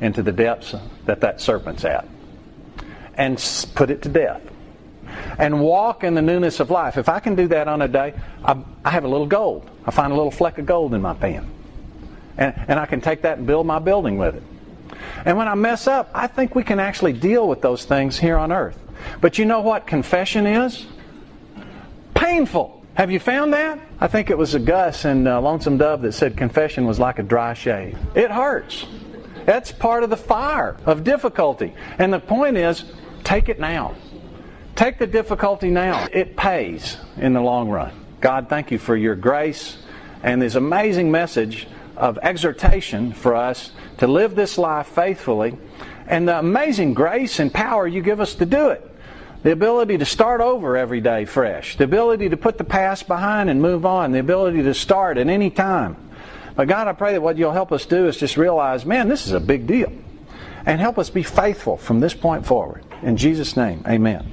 into 0.00 0.22
the 0.22 0.32
depths 0.32 0.74
that 1.06 1.20
that 1.22 1.40
serpent's 1.40 1.84
at 1.84 2.06
and 3.14 3.38
put 3.74 3.90
it 3.90 4.02
to 4.02 4.08
death 4.08 4.42
and 5.38 5.60
walk 5.60 6.04
in 6.04 6.14
the 6.14 6.22
newness 6.22 6.60
of 6.60 6.70
life. 6.70 6.96
If 6.96 7.08
I 7.08 7.20
can 7.20 7.34
do 7.34 7.48
that 7.48 7.68
on 7.68 7.82
a 7.82 7.88
day, 7.88 8.14
I, 8.44 8.56
I 8.84 8.90
have 8.90 9.04
a 9.04 9.08
little 9.08 9.26
gold. 9.26 9.68
I 9.86 9.90
find 9.90 10.12
a 10.12 10.16
little 10.16 10.30
fleck 10.30 10.58
of 10.58 10.66
gold 10.66 10.94
in 10.94 11.02
my 11.02 11.14
pan. 11.14 11.50
And, 12.36 12.54
and 12.68 12.80
I 12.80 12.86
can 12.86 13.00
take 13.00 13.22
that 13.22 13.38
and 13.38 13.46
build 13.46 13.66
my 13.66 13.78
building 13.78 14.18
with 14.18 14.36
it. 14.36 14.42
And 15.24 15.36
when 15.36 15.48
I 15.48 15.54
mess 15.54 15.86
up, 15.86 16.10
I 16.14 16.26
think 16.26 16.54
we 16.54 16.62
can 16.62 16.80
actually 16.80 17.12
deal 17.12 17.48
with 17.48 17.60
those 17.60 17.84
things 17.84 18.18
here 18.18 18.36
on 18.36 18.52
earth. 18.52 18.78
But 19.20 19.38
you 19.38 19.44
know 19.44 19.60
what 19.60 19.86
confession 19.86 20.46
is? 20.46 20.86
Painful. 22.14 22.82
Have 22.94 23.10
you 23.10 23.18
found 23.18 23.52
that? 23.54 23.80
I 24.00 24.06
think 24.06 24.30
it 24.30 24.38
was 24.38 24.54
a 24.54 24.60
Gus 24.60 25.04
in 25.04 25.26
uh, 25.26 25.40
Lonesome 25.40 25.78
Dove 25.78 26.02
that 26.02 26.12
said 26.12 26.36
confession 26.36 26.86
was 26.86 26.98
like 26.98 27.18
a 27.18 27.22
dry 27.22 27.54
shave. 27.54 27.98
It 28.14 28.30
hurts. 28.30 28.86
That's 29.46 29.72
part 29.72 30.04
of 30.04 30.10
the 30.10 30.16
fire 30.16 30.76
of 30.86 31.04
difficulty. 31.04 31.74
And 31.98 32.12
the 32.12 32.20
point 32.20 32.56
is, 32.56 32.84
take 33.24 33.48
it 33.48 33.58
now. 33.58 33.94
Take 34.76 34.98
the 34.98 35.06
difficulty 35.06 35.70
now. 35.70 36.08
It 36.12 36.36
pays 36.36 36.96
in 37.16 37.32
the 37.32 37.40
long 37.40 37.70
run. 37.70 37.92
God, 38.20 38.48
thank 38.48 38.70
you 38.70 38.78
for 38.78 38.96
your 38.96 39.14
grace 39.14 39.78
and 40.22 40.42
this 40.42 40.56
amazing 40.56 41.10
message 41.10 41.68
of 41.96 42.18
exhortation 42.22 43.12
for 43.12 43.36
us 43.36 43.70
to 43.98 44.08
live 44.08 44.34
this 44.34 44.58
life 44.58 44.88
faithfully 44.88 45.56
and 46.08 46.26
the 46.26 46.38
amazing 46.38 46.92
grace 46.94 47.38
and 47.38 47.52
power 47.52 47.86
you 47.86 48.02
give 48.02 48.20
us 48.20 48.34
to 48.34 48.46
do 48.46 48.70
it. 48.70 48.90
The 49.44 49.52
ability 49.52 49.98
to 49.98 50.04
start 50.04 50.40
over 50.40 50.76
every 50.76 51.00
day 51.00 51.24
fresh. 51.24 51.76
The 51.76 51.84
ability 51.84 52.30
to 52.30 52.36
put 52.36 52.58
the 52.58 52.64
past 52.64 53.06
behind 53.06 53.50
and 53.50 53.60
move 53.60 53.86
on. 53.86 54.10
The 54.10 54.18
ability 54.18 54.62
to 54.62 54.74
start 54.74 55.18
at 55.18 55.28
any 55.28 55.50
time. 55.50 55.96
But 56.56 56.66
God, 56.66 56.88
I 56.88 56.94
pray 56.94 57.12
that 57.12 57.20
what 57.20 57.36
you'll 57.36 57.52
help 57.52 57.70
us 57.70 57.84
do 57.84 58.08
is 58.08 58.16
just 58.16 58.36
realize, 58.36 58.86
man, 58.86 59.08
this 59.08 59.26
is 59.26 59.32
a 59.32 59.40
big 59.40 59.66
deal. 59.66 59.92
And 60.66 60.80
help 60.80 60.98
us 60.98 61.10
be 61.10 61.22
faithful 61.22 61.76
from 61.76 62.00
this 62.00 62.14
point 62.14 62.46
forward. 62.46 62.84
In 63.02 63.18
Jesus' 63.18 63.56
name, 63.56 63.84
amen. 63.86 64.26